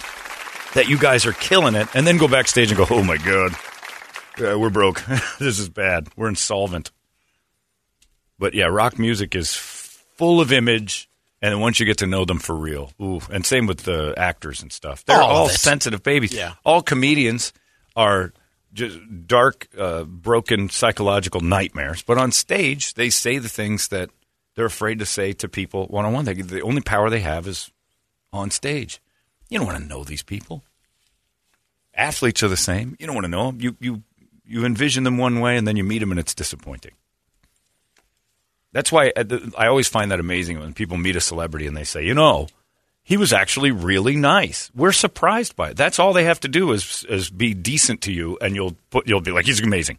that 0.72 0.88
you 0.88 0.96
guys 0.96 1.26
are 1.26 1.32
killing 1.34 1.74
it, 1.74 1.86
and 1.94 2.06
then 2.06 2.16
go 2.16 2.28
backstage 2.28 2.70
and 2.70 2.78
go, 2.78 2.86
"Oh 2.88 3.02
my 3.02 3.18
god, 3.18 3.52
yeah, 4.38 4.54
we're 4.54 4.70
broke. 4.70 5.02
this 5.38 5.58
is 5.58 5.68
bad. 5.68 6.08
We're 6.16 6.28
insolvent." 6.28 6.92
But 8.38 8.54
yeah, 8.54 8.66
rock 8.66 8.98
music 8.98 9.34
is 9.34 9.54
full 10.20 10.40
of 10.40 10.52
image, 10.52 11.08
and 11.42 11.52
then 11.52 11.60
once 11.60 11.80
you 11.80 11.86
get 11.86 11.98
to 11.98 12.06
know 12.06 12.24
them 12.24 12.38
for 12.38 12.54
real, 12.54 12.92
ooh, 13.00 13.20
and 13.32 13.44
same 13.46 13.66
with 13.66 13.80
the 13.84 14.14
actors 14.16 14.62
and 14.62 14.70
stuff. 14.72 15.04
They're 15.04 15.20
All 15.22 15.30
all 15.30 15.48
sensitive 15.48 16.02
babies. 16.02 16.32
Yeah. 16.32 16.54
all 16.64 16.82
comedians 16.82 17.52
are 17.96 18.32
just 18.72 18.98
dark, 19.26 19.66
uh, 19.76 20.04
broken 20.04 20.68
psychological 20.68 21.40
nightmares. 21.40 22.02
But 22.02 22.18
on 22.18 22.30
stage, 22.32 22.94
they 22.94 23.10
say 23.10 23.38
the 23.38 23.48
things 23.48 23.88
that 23.88 24.10
they're 24.54 24.66
afraid 24.66 24.98
to 25.00 25.06
say 25.06 25.32
to 25.34 25.48
people 25.48 25.86
one 25.86 26.04
on 26.04 26.12
one. 26.12 26.24
The 26.26 26.60
only 26.62 26.82
power 26.82 27.10
they 27.10 27.20
have 27.20 27.46
is 27.48 27.70
on 28.32 28.50
stage. 28.50 29.00
You 29.48 29.58
don't 29.58 29.66
want 29.66 29.78
to 29.82 29.88
know 29.88 30.04
these 30.04 30.22
people. 30.22 30.62
Athletes 31.94 32.42
are 32.42 32.48
the 32.48 32.56
same. 32.56 32.96
You 33.00 33.06
don't 33.06 33.16
want 33.16 33.24
to 33.24 33.30
know 33.30 33.46
them. 33.46 33.60
You 33.60 33.76
you 33.80 34.02
you 34.46 34.64
envision 34.64 35.04
them 35.04 35.18
one 35.18 35.40
way, 35.40 35.56
and 35.56 35.66
then 35.66 35.76
you 35.76 35.84
meet 35.84 35.98
them, 36.00 36.10
and 36.12 36.20
it's 36.20 36.34
disappointing. 36.34 36.92
That's 38.72 38.92
why 38.92 39.12
uh, 39.16 39.24
I, 39.58 39.64
I 39.64 39.66
always 39.68 39.88
find 39.88 40.10
that 40.10 40.20
amazing 40.20 40.58
when 40.58 40.72
people 40.74 40.96
meet 40.96 41.16
a 41.16 41.20
celebrity 41.20 41.66
and 41.66 41.76
they 41.76 41.84
say, 41.84 42.04
you 42.04 42.14
know, 42.14 42.48
he 43.02 43.16
was 43.16 43.32
actually 43.32 43.72
really 43.72 44.14
nice. 44.16 44.70
We're 44.74 44.92
surprised 44.92 45.56
by 45.56 45.70
it. 45.70 45.76
That's 45.76 45.98
all 45.98 46.12
they 46.12 46.24
have 46.24 46.40
to 46.40 46.48
do 46.48 46.70
is 46.72 47.04
is 47.08 47.30
be 47.30 47.54
decent 47.54 48.02
to 48.02 48.12
you, 48.12 48.38
and 48.40 48.54
you'll 48.54 48.76
put 48.90 49.08
you'll 49.08 49.20
be 49.20 49.32
like 49.32 49.46
he's 49.46 49.60
amazing 49.60 49.98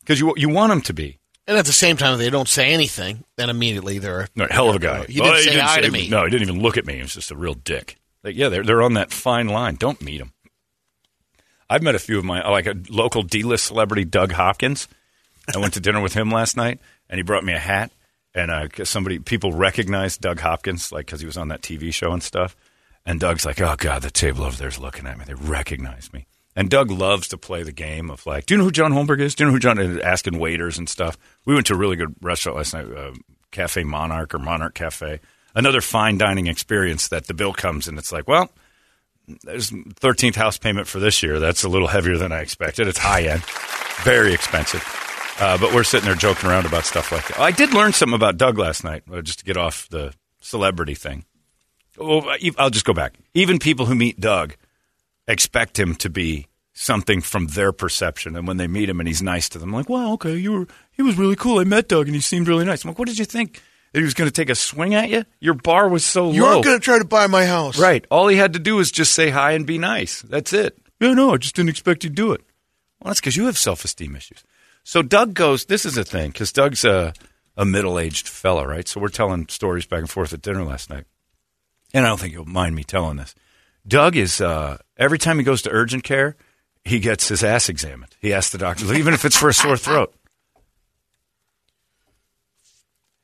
because 0.00 0.18
you 0.20 0.32
you 0.36 0.48
want 0.48 0.72
him 0.72 0.80
to 0.82 0.94
be. 0.94 1.18
And 1.46 1.58
at 1.58 1.66
the 1.66 1.72
same 1.72 1.96
time, 1.96 2.14
if 2.14 2.20
they 2.20 2.30
don't 2.30 2.48
say 2.48 2.72
anything, 2.72 3.24
then 3.36 3.50
immediately 3.50 3.98
they're 3.98 4.28
No, 4.36 4.46
hell 4.48 4.70
of 4.70 4.76
a 4.76 4.78
guy. 4.78 5.04
He 5.06 5.14
didn't 5.14 5.28
Oh, 5.34 5.40
say 5.40 5.58
hi 5.58 5.80
to 5.80 5.90
me. 5.90 6.08
No, 6.08 6.24
he 6.24 6.30
didn't 6.30 6.48
even 6.48 6.62
look 6.62 6.76
at 6.78 6.86
me. 6.86 6.94
He 6.94 7.02
was 7.02 7.14
just 7.14 7.32
a 7.32 7.36
real 7.36 7.54
dick. 7.54 7.96
Like, 8.22 8.36
yeah, 8.36 8.48
they're 8.48 8.62
they're 8.62 8.82
on 8.82 8.94
that 8.94 9.12
fine 9.12 9.48
line. 9.48 9.74
Don't 9.74 10.00
meet 10.00 10.20
him. 10.20 10.32
I've 11.68 11.82
met 11.82 11.94
a 11.96 11.98
few 11.98 12.16
of 12.18 12.24
my 12.24 12.48
like 12.48 12.66
a 12.66 12.76
local 12.88 13.22
D-list 13.22 13.64
celebrity, 13.66 14.04
Doug 14.04 14.32
Hopkins. 14.32 14.88
I 15.54 15.58
went 15.58 15.74
to 15.74 15.80
dinner 15.80 16.00
with 16.00 16.14
him 16.14 16.30
last 16.30 16.56
night, 16.56 16.80
and 17.08 17.18
he 17.18 17.22
brought 17.22 17.44
me 17.44 17.52
a 17.52 17.58
hat. 17.58 17.92
And 18.34 18.50
uh, 18.50 18.68
somebody, 18.84 19.18
people 19.18 19.52
recognized 19.52 20.20
Doug 20.20 20.40
Hopkins, 20.40 20.90
like 20.90 21.06
because 21.06 21.20
he 21.20 21.26
was 21.26 21.36
on 21.36 21.48
that 21.48 21.60
TV 21.60 21.92
show 21.92 22.12
and 22.12 22.22
stuff. 22.22 22.56
And 23.04 23.20
Doug's 23.20 23.44
like, 23.44 23.60
"Oh 23.60 23.74
God, 23.76 24.02
the 24.02 24.10
table 24.10 24.44
over 24.44 24.56
there's 24.56 24.78
looking 24.78 25.06
at 25.06 25.18
me. 25.18 25.24
They 25.26 25.34
recognize 25.34 26.12
me." 26.12 26.26
And 26.54 26.70
Doug 26.70 26.90
loves 26.90 27.28
to 27.28 27.38
play 27.38 27.62
the 27.62 27.72
game 27.72 28.10
of 28.10 28.24
like, 28.26 28.46
"Do 28.46 28.54
you 28.54 28.58
know 28.58 28.64
who 28.64 28.70
John 28.70 28.92
Holmberg 28.92 29.20
is? 29.20 29.34
Do 29.34 29.44
you 29.44 29.46
know 29.48 29.52
who 29.52 29.58
John?" 29.58 29.78
And 29.78 30.00
asking 30.00 30.38
waiters 30.38 30.78
and 30.78 30.88
stuff. 30.88 31.18
We 31.44 31.54
went 31.54 31.66
to 31.66 31.74
a 31.74 31.76
really 31.76 31.96
good 31.96 32.14
restaurant 32.22 32.56
last 32.56 32.72
night, 32.72 32.86
uh, 32.86 33.12
Cafe 33.50 33.84
Monarch 33.84 34.34
or 34.34 34.38
Monarch 34.38 34.74
Cafe. 34.74 35.20
Another 35.54 35.82
fine 35.82 36.16
dining 36.16 36.46
experience 36.46 37.08
that 37.08 37.26
the 37.26 37.34
bill 37.34 37.52
comes 37.52 37.86
and 37.86 37.98
it's 37.98 38.12
like, 38.12 38.26
well, 38.26 38.50
there's 39.42 39.70
13th 39.70 40.34
house 40.34 40.56
payment 40.56 40.86
for 40.86 40.98
this 40.98 41.22
year. 41.22 41.38
That's 41.38 41.62
a 41.62 41.68
little 41.68 41.88
heavier 41.88 42.16
than 42.16 42.32
I 42.32 42.40
expected. 42.40 42.88
It's 42.88 42.98
high 42.98 43.24
end, 43.24 43.42
very 44.02 44.32
expensive. 44.32 45.01
Uh, 45.42 45.58
but 45.58 45.74
we're 45.74 45.82
sitting 45.82 46.06
there 46.06 46.14
joking 46.14 46.48
around 46.48 46.66
about 46.66 46.84
stuff 46.84 47.10
like 47.10 47.26
that. 47.26 47.40
I 47.40 47.50
did 47.50 47.74
learn 47.74 47.92
something 47.92 48.14
about 48.14 48.36
Doug 48.36 48.58
last 48.58 48.84
night, 48.84 49.02
uh, 49.12 49.22
just 49.22 49.40
to 49.40 49.44
get 49.44 49.56
off 49.56 49.88
the 49.88 50.14
celebrity 50.38 50.94
thing. 50.94 51.24
Well, 51.98 52.24
I'll 52.58 52.70
just 52.70 52.84
go 52.84 52.92
back. 52.92 53.16
Even 53.34 53.58
people 53.58 53.86
who 53.86 53.96
meet 53.96 54.20
Doug 54.20 54.54
expect 55.26 55.80
him 55.80 55.96
to 55.96 56.08
be 56.08 56.46
something 56.72 57.20
from 57.20 57.48
their 57.48 57.72
perception, 57.72 58.36
and 58.36 58.46
when 58.46 58.56
they 58.56 58.68
meet 58.68 58.88
him 58.88 59.00
and 59.00 59.08
he's 59.08 59.20
nice 59.20 59.48
to 59.48 59.58
them, 59.58 59.72
like, 59.72 59.88
"Well, 59.88 60.12
okay, 60.12 60.36
you 60.36 60.52
were 60.52 60.66
he 60.92 61.02
was 61.02 61.18
really 61.18 61.34
cool. 61.34 61.58
I 61.58 61.64
met 61.64 61.88
Doug 61.88 62.06
and 62.06 62.14
he 62.14 62.20
seemed 62.20 62.46
really 62.46 62.64
nice." 62.64 62.84
I'm 62.84 62.90
like, 62.90 63.00
"What 63.00 63.08
did 63.08 63.18
you 63.18 63.24
think? 63.24 63.60
That 63.92 63.98
he 63.98 64.04
was 64.04 64.14
going 64.14 64.30
to 64.30 64.32
take 64.32 64.48
a 64.48 64.54
swing 64.54 64.94
at 64.94 65.10
you? 65.10 65.24
Your 65.40 65.54
bar 65.54 65.88
was 65.88 66.06
so 66.06 66.26
low. 66.28 66.32
You 66.32 66.42
low." 66.42 66.52
aren't 66.52 66.64
going 66.64 66.78
to 66.78 66.84
try 66.84 66.98
to 66.98 67.04
buy 67.04 67.26
my 67.26 67.46
house. 67.46 67.80
Right. 67.80 68.06
All 68.12 68.28
he 68.28 68.36
had 68.36 68.52
to 68.52 68.60
do 68.60 68.76
was 68.76 68.92
just 68.92 69.12
say 69.12 69.30
hi 69.30 69.52
and 69.52 69.66
be 69.66 69.76
nice. 69.76 70.22
That's 70.22 70.52
it. 70.52 70.78
Yeah, 71.00 71.14
no, 71.14 71.34
I 71.34 71.38
just 71.38 71.56
didn't 71.56 71.70
expect 71.70 72.04
you 72.04 72.10
to 72.10 72.14
do 72.14 72.30
it. 72.32 72.42
Well, 73.00 73.10
that's 73.10 73.18
because 73.18 73.36
you 73.36 73.46
have 73.46 73.58
self 73.58 73.84
esteem 73.84 74.14
issues. 74.14 74.44
So 74.84 75.02
Doug 75.02 75.34
goes, 75.34 75.66
this 75.66 75.84
is 75.84 75.96
a 75.96 76.04
thing, 76.04 76.30
because 76.30 76.52
Doug's 76.52 76.84
a, 76.84 77.12
a 77.56 77.64
middle 77.64 77.98
aged 77.98 78.28
fella, 78.28 78.66
right? 78.66 78.86
So 78.88 79.00
we're 79.00 79.08
telling 79.08 79.46
stories 79.48 79.86
back 79.86 80.00
and 80.00 80.10
forth 80.10 80.32
at 80.32 80.42
dinner 80.42 80.64
last 80.64 80.90
night. 80.90 81.04
And 81.94 82.04
I 82.04 82.08
don't 82.08 82.18
think 82.18 82.32
you'll 82.32 82.46
mind 82.46 82.74
me 82.74 82.84
telling 82.84 83.16
this. 83.16 83.34
Doug 83.86 84.16
is, 84.16 84.40
uh, 84.40 84.78
every 84.96 85.18
time 85.18 85.38
he 85.38 85.44
goes 85.44 85.62
to 85.62 85.70
urgent 85.70 86.04
care, 86.04 86.36
he 86.84 86.98
gets 86.98 87.28
his 87.28 87.44
ass 87.44 87.68
examined. 87.68 88.16
He 88.20 88.32
asks 88.32 88.50
the 88.50 88.58
doctor, 88.58 88.92
even 88.94 89.14
if 89.14 89.24
it's 89.24 89.36
for 89.36 89.48
a 89.48 89.54
sore 89.54 89.76
throat. 89.76 90.14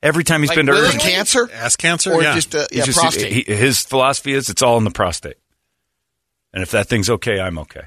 Every 0.00 0.22
time 0.22 0.42
he's 0.42 0.50
Like 0.50 0.56
been 0.56 0.66
to 0.66 0.72
with 0.72 0.82
urgent 0.82 1.02
cancer? 1.02 1.50
Ass 1.52 1.74
cancer? 1.74 2.12
Or 2.12 2.22
yeah. 2.22 2.34
just, 2.34 2.54
uh, 2.54 2.66
yeah, 2.70 2.84
just- 2.84 2.98
prostate. 3.00 3.32
he- 3.48 3.52
his 3.52 3.80
philosophy 3.80 4.32
is 4.32 4.48
it's 4.48 4.62
all 4.62 4.78
in 4.78 4.84
the 4.84 4.92
prostate. 4.92 5.38
And 6.52 6.62
if 6.62 6.70
that 6.70 6.86
thing's 6.88 7.10
okay, 7.10 7.40
I'm 7.40 7.58
okay. 7.58 7.82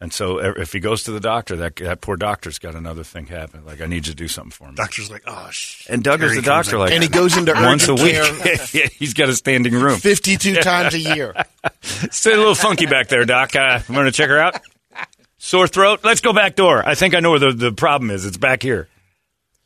And 0.00 0.12
so 0.12 0.38
if 0.38 0.72
he 0.72 0.78
goes 0.78 1.02
to 1.04 1.10
the 1.10 1.18
doctor, 1.18 1.56
that 1.56 1.74
that 1.76 2.00
poor 2.00 2.16
doctor's 2.16 2.60
got 2.60 2.76
another 2.76 3.02
thing 3.02 3.26
happen. 3.26 3.64
Like 3.64 3.80
I 3.80 3.86
need 3.86 4.06
you 4.06 4.12
to 4.12 4.14
do 4.14 4.28
something 4.28 4.52
for 4.52 4.68
him. 4.68 4.76
Doctor's 4.76 5.10
like, 5.10 5.24
oh, 5.26 5.48
sh-. 5.50 5.86
And 5.90 6.04
Doug 6.04 6.22
is 6.22 6.36
the 6.36 6.42
doctor, 6.42 6.76
in. 6.76 6.80
like 6.80 6.92
And 6.92 7.02
he 7.02 7.08
goes 7.08 7.36
into 7.36 7.52
once 7.56 7.88
a 7.88 7.94
urgent 7.94 8.44
week. 8.44 8.74
yeah, 8.74 8.86
he's 8.86 9.12
got 9.14 9.28
a 9.28 9.34
standing 9.34 9.74
room. 9.74 9.98
52 9.98 10.54
times 10.62 10.94
a 10.94 11.00
year. 11.00 11.34
Stay 11.82 12.32
a 12.32 12.36
little 12.36 12.54
funky 12.54 12.86
back 12.86 13.08
there, 13.08 13.24
Doc. 13.24 13.56
Uh, 13.56 13.80
I'm 13.88 13.94
going 13.94 14.06
to 14.06 14.12
check 14.12 14.28
her 14.28 14.38
out. 14.38 14.60
Sore 15.38 15.66
throat. 15.66 16.00
Let's 16.04 16.20
go 16.20 16.32
back 16.32 16.54
door. 16.54 16.86
I 16.86 16.94
think 16.94 17.14
I 17.14 17.20
know 17.20 17.30
where 17.30 17.40
the, 17.40 17.52
the 17.52 17.72
problem 17.72 18.10
is. 18.10 18.24
It's 18.24 18.36
back 18.36 18.62
here. 18.62 18.88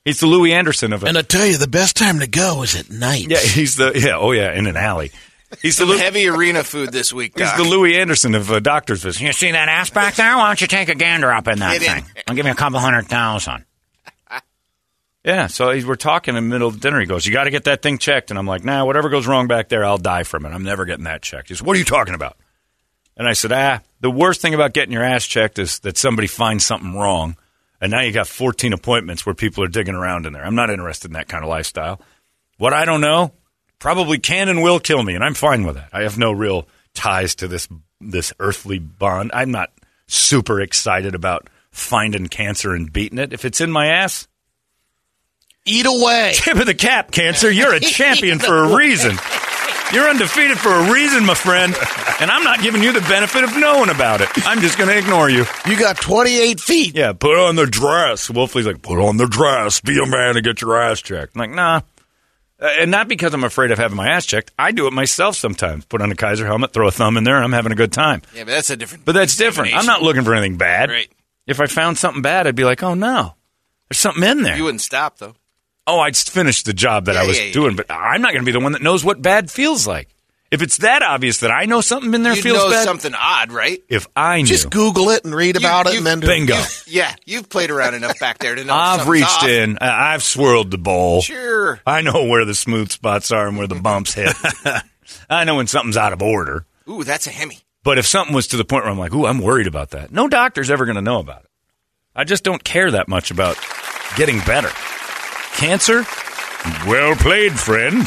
He's 0.05 0.21
the 0.21 0.27
Louie 0.27 0.53
Anderson 0.53 0.93
of 0.93 1.03
it. 1.03 1.09
And 1.09 1.19
I 1.19 1.23
tell 1.23 1.47
you, 1.47 1.59
the 1.59 1.69
best 1.69 1.97
time 1.97 2.21
to 2.21 2.27
go 2.27 2.63
is 2.63 2.75
at 2.75 2.91
night. 2.91 3.27
yeah, 3.29 3.39
he's 3.39 3.77
the 3.77 3.93
yeah. 3.95 4.17
Oh 4.17 4.33
yeah, 4.33 4.53
in 4.53 4.67
an 4.67 4.77
alley. 4.77 5.13
He's 5.61 5.77
the 5.77 5.83
Some 5.83 5.89
Lou- 5.91 5.99
heavy 5.99 6.27
arena 6.29 6.65
food 6.65 6.93
this 6.93 7.13
week, 7.13 7.33
He's 7.37 7.47
Doc. 7.49 7.57
the 7.59 7.65
Louie 7.65 7.97
Anderson 7.99 8.35
of 8.35 8.51
uh, 8.51 8.61
doctor's 8.61 9.03
visits. 9.03 9.21
You 9.21 9.33
see 9.33 9.51
that 9.53 9.69
ass 9.69 9.91
back 9.91 10.15
there? 10.15 10.37
Why 10.37 10.47
don't 10.47 10.61
you 10.61 10.67
take 10.67 10.89
a 10.89 10.95
gander 10.95 11.31
up 11.33 11.47
in 11.49 11.59
that 11.59 11.79
Get 11.81 11.97
in. 11.99 12.05
thing? 12.05 12.13
I'll 12.27 12.35
give 12.35 12.47
you 12.47 12.53
a 12.53 12.57
couple 12.57 12.79
hundred 12.79 13.07
thousand. 13.09 13.65
Yeah, 15.25 15.47
so 15.47 15.71
he's, 15.71 15.87
we're 15.87 15.95
talking 15.95 16.35
in 16.37 16.43
the 16.45 16.51
middle 16.51 16.67
of 16.67 16.81
dinner. 16.81 16.99
He 16.99 17.07
goes, 17.07 17.25
"You 17.25 17.33
got 17.33 17.45
to 17.45 17.51
get 17.51 17.63
that 17.65 17.81
thing 17.81 17.99
checked," 17.99 18.31
and 18.31 18.39
I'm 18.39 18.47
like, 18.47 18.65
"Nah, 18.65 18.85
whatever 18.85 19.09
goes 19.09 19.25
wrong 19.25 19.47
back 19.47 19.69
there, 19.69 19.85
I'll 19.85 19.97
die 19.99 20.25
from 20.25 20.45
it. 20.45 20.49
I'm 20.49 20.65
never 20.65 20.85
getting 20.85 21.05
that 21.05 21.23
checked." 21.23 21.49
He 21.49 21.55
says, 21.55 21.63
"What 21.63 21.77
are 21.77 21.79
you 21.79 21.85
talking 21.85 22.15
about?" 22.15 22.37
And 23.17 23.29
I 23.29 23.35
said, 23.35 23.53
"Ah, 23.53 23.83
the 24.01 24.11
worst 24.11 24.41
thing 24.41 24.53
about 24.53 24.73
getting 24.73 24.93
your 24.93 25.05
ass 25.05 25.25
checked 25.25 25.61
is 25.61 25.79
that 25.81 25.97
somebody 25.97 26.27
finds 26.27 26.67
something 26.67 26.95
wrong, 26.95 27.37
and 27.81 27.93
now 27.93 28.01
you 28.01 28.11
got 28.11 28.27
14 28.27 28.73
appointments 28.73 29.25
where 29.25 29.33
people 29.33 29.63
are 29.63 29.69
digging 29.69 29.95
around 29.95 30.27
in 30.27 30.33
there. 30.33 30.45
I'm 30.45 30.57
not 30.57 30.71
interested 30.71 31.11
in 31.11 31.13
that 31.13 31.29
kind 31.29 31.45
of 31.45 31.51
lifestyle. 31.51 32.01
What 32.59 32.73
I 32.73 32.85
don't 32.85 33.01
know 33.01 33.33
probably 33.83 34.19
can 34.19 34.49
and 34.49 34.63
will 34.63 34.79
kill 34.79 35.03
me, 35.03 35.15
and 35.17 35.25
I'm 35.25 35.35
fine 35.35 35.65
with 35.67 35.75
that. 35.75 35.89
I 35.93 36.03
have 36.05 36.17
no 36.17 36.31
real 36.31 36.69
ties 36.95 37.35
to 37.37 37.49
this 37.49 37.69
this 38.01 38.33
earthly 38.39 38.79
bond. 38.79 39.33
I'm 39.35 39.51
not 39.51 39.71
super 40.07 40.61
excited 40.61 41.15
about 41.17 41.51
finding 41.73 42.29
cancer 42.29 42.75
and 42.75 42.93
beating 42.93 43.19
it. 43.19 43.33
If 43.33 43.45
it's 43.45 43.61
in 43.61 43.71
my 43.73 43.89
ass, 43.89 44.29
Eat 45.65 45.87
away. 45.87 46.33
tip 46.35 46.57
of 46.57 46.67
the 46.67 46.75
cap, 46.75 47.11
cancer. 47.11 47.51
You're 47.51 47.75
a 47.75 47.81
champion 47.99 48.39
for 48.39 48.57
a 48.57 48.77
reason. 48.77 49.17
You're 49.93 50.09
undefeated 50.09 50.59
for 50.59 50.71
a 50.73 50.93
reason, 50.93 51.25
my 51.27 51.35
friend. 51.35 51.75
And 52.21 52.31
I'm 52.31 52.43
not 52.45 52.63
giving 52.63 52.83
you 52.83 52.93
the 52.93 53.01
benefit 53.03 53.45
of 53.45 53.57
knowing 53.57 53.91
about 53.91 54.21
it. 54.21 54.29
I'm 54.47 54.61
just 54.61 54.79
going 54.79 54.89
to 54.91 54.97
ignore 54.99 55.29
you. 55.29 55.45
You 55.67 55.79
got 55.79 55.97
28 55.97 56.61
feet. 56.61 56.95
Yeah, 56.97 57.13
put 57.13 57.37
on 57.37 57.57
the 57.57 57.67
dress. 57.67 58.29
Wolfie's 58.31 58.67
like, 58.67 58.81
put 58.83 58.99
on 58.99 59.19
the 59.19 59.27
dress. 59.27 59.81
Be 59.81 59.99
a 60.03 60.07
man 60.07 60.37
and 60.37 60.45
get 60.45 60.61
your 60.63 60.81
ass 60.81 61.01
checked. 61.03 61.37
I'm 61.37 61.41
like, 61.41 61.51
nah. 61.51 61.81
Uh, 62.63 62.69
and 62.79 62.91
not 62.93 63.09
because 63.09 63.35
I'm 63.35 63.43
afraid 63.43 63.73
of 63.73 63.79
having 63.79 63.97
my 63.97 64.09
ass 64.09 64.25
checked. 64.25 64.53
I 64.57 64.71
do 64.71 64.87
it 64.87 64.93
myself 64.93 65.35
sometimes. 65.35 65.85
Put 65.85 66.01
on 66.01 66.13
a 66.13 66.15
Kaiser 66.15 66.47
helmet, 66.47 66.73
throw 66.73 66.87
a 66.87 66.93
thumb 66.93 67.17
in 67.17 67.25
there, 67.25 67.35
and 67.35 67.45
I'm 67.45 67.53
having 67.53 67.73
a 67.73 67.75
good 67.75 67.93
time. 67.93 68.23
Yeah, 68.35 68.45
but 68.45 68.53
that's 68.53 68.71
a 68.71 68.77
different. 68.77 69.05
But 69.05 69.13
that's 69.13 69.37
different. 69.37 69.75
I'm 69.75 69.87
not 69.87 70.03
looking 70.03 70.23
for 70.23 70.33
anything 70.33 70.59
bad. 70.59 70.91
Right. 70.91 71.11
If 71.47 71.61
I 71.61 71.67
found 71.67 71.99
something 71.99 72.23
bad, 72.23 72.47
I'd 72.47 72.55
be 72.55 72.65
like, 72.65 72.85
oh 72.85 72.95
no, 72.95 73.35
there's 73.89 73.99
something 73.99 74.23
in 74.23 74.43
there. 74.43 74.57
You 74.57 74.65
wouldn't 74.65 74.81
stop 74.81 75.19
though. 75.19 75.35
oh, 75.89 75.99
I'd 75.99 76.17
finish 76.17 76.63
the 76.63 76.73
job 76.73 77.07
that 77.07 77.17
I 77.17 77.27
was 77.27 77.37
yeah, 77.37 77.47
yeah. 77.47 77.53
doing, 77.53 77.75
but 77.75 77.87
I'm 77.91 78.23
not 78.23 78.31
going 78.31 78.43
to 78.43 78.47
be 78.47 78.53
the 78.53 78.61
one 78.61 78.73
that 78.73 78.83
knows 78.83 79.05
what 79.05 79.21
bad 79.21 79.51
feels 79.51 79.85
like. 79.85 80.12
If 80.53 80.61
it's 80.63 80.77
that 80.79 81.03
obvious 81.03 81.41
that 81.41 81.51
I 81.51 81.65
know 81.65 81.81
something 81.81 82.13
in 82.13 82.23
there 82.23 82.35
You 82.37 82.43
feels 82.43 82.59
know 82.59 82.71
bad, 82.71 82.85
something 82.85 83.15
odd, 83.19 83.51
right? 83.53 83.83
if 83.89 84.07
I 84.15 84.43
knew, 84.43 84.47
Just 84.47 84.71
Google 84.71 85.09
it 85.11 85.25
and 85.25 85.35
read 85.35 85.57
about 85.57 85.87
it, 85.87 85.97
and 85.97 86.07
then 86.07 86.21
bingo. 86.21 86.61
Yeah, 86.87 87.15
you've 87.25 87.49
played 87.49 87.71
around 87.71 87.95
enough 87.95 88.19
back 88.21 88.39
there 88.39 88.55
to 88.55 88.63
know. 88.63 88.75
I've 88.75 89.09
reached 89.09 89.43
off. 89.43 89.49
in. 89.49 89.79
I've 89.81 90.23
swirled 90.23 90.71
the 90.71 90.77
bowl. 90.79 91.23
Sure. 91.23 91.81
I 91.87 92.03
know 92.03 92.27
where 92.27 92.45
the 92.45 92.55
smooth 92.55 92.91
spots 92.93 93.33
are 93.33 93.49
and 93.49 93.57
where 93.57 93.67
the 93.67 93.77
bumps 93.81 94.13
hit. 94.15 94.33
I 95.31 95.45
know 95.45 95.57
when 95.57 95.67
something's 95.67 95.97
out 95.97 96.13
of 96.13 96.21
order. 96.23 96.67
Ooh, 96.89 97.03
that's 97.03 97.27
a 97.27 97.31
Hemi. 97.31 97.59
But 97.83 97.97
if 97.99 98.07
something 98.07 98.35
was 98.35 98.47
to 98.49 98.57
the 98.59 98.65
point 98.65 98.85
where 98.85 98.93
I'm 98.93 98.99
like, 98.99 99.15
ooh, 99.15 99.25
I'm 99.27 99.39
worried 99.41 99.67
about 99.67 99.91
that, 99.91 100.13
no 100.13 100.29
doctor's 100.29 100.71
ever 100.71 100.85
going 100.85 100.97
to 100.97 101.03
know 101.03 101.19
about 101.19 101.45
it. 101.45 101.51
I 102.15 102.25
just 102.25 102.45
don't 102.45 102.63
care 102.63 102.91
that 102.91 103.09
much 103.09 103.31
about 103.31 103.57
getting 104.17 104.39
better. 104.41 104.69
Cancer? 105.55 106.05
Well 106.87 107.17
played, 107.17 107.59
friend. 107.59 108.07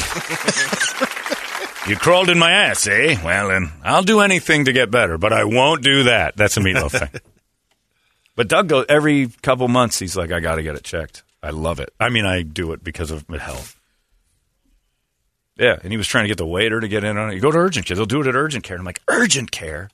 you 1.88 1.96
crawled 1.96 2.30
in 2.30 2.38
my 2.38 2.50
ass, 2.50 2.86
eh? 2.86 3.16
Well, 3.24 3.48
then 3.48 3.72
I'll 3.82 4.02
do 4.02 4.20
anything 4.20 4.64
to 4.66 4.72
get 4.72 4.90
better, 4.90 5.18
but 5.18 5.32
I 5.32 5.44
won't 5.44 5.82
do 5.82 6.04
that. 6.04 6.36
That's 6.36 6.56
a 6.56 6.60
meatloaf 6.60 6.98
thing. 6.98 7.20
But 8.36 8.48
Doug 8.48 8.68
goes 8.68 8.84
every 8.90 9.28
couple 9.40 9.66
months. 9.66 9.98
He's 9.98 10.14
like, 10.14 10.30
I 10.30 10.40
got 10.40 10.56
to 10.56 10.62
get 10.62 10.76
it 10.76 10.84
checked. 10.84 11.22
I 11.42 11.50
love 11.50 11.80
it. 11.80 11.88
I 11.98 12.10
mean, 12.10 12.26
I 12.26 12.42
do 12.42 12.72
it 12.72 12.84
because 12.84 13.10
of 13.10 13.26
my 13.30 13.38
health. 13.38 13.80
Yeah, 15.56 15.78
and 15.82 15.90
he 15.90 15.96
was 15.96 16.06
trying 16.06 16.24
to 16.24 16.28
get 16.28 16.36
the 16.36 16.46
waiter 16.46 16.78
to 16.78 16.86
get 16.86 17.02
in 17.02 17.16
on 17.16 17.30
it. 17.30 17.34
You 17.34 17.40
go 17.40 17.50
to 17.50 17.56
urgent 17.56 17.86
care. 17.86 17.96
They'll 17.96 18.04
do 18.04 18.20
it 18.20 18.26
at 18.26 18.34
urgent 18.34 18.62
care. 18.62 18.76
And 18.76 18.82
I'm 18.82 18.84
like, 18.84 19.00
urgent 19.08 19.50
care? 19.50 19.88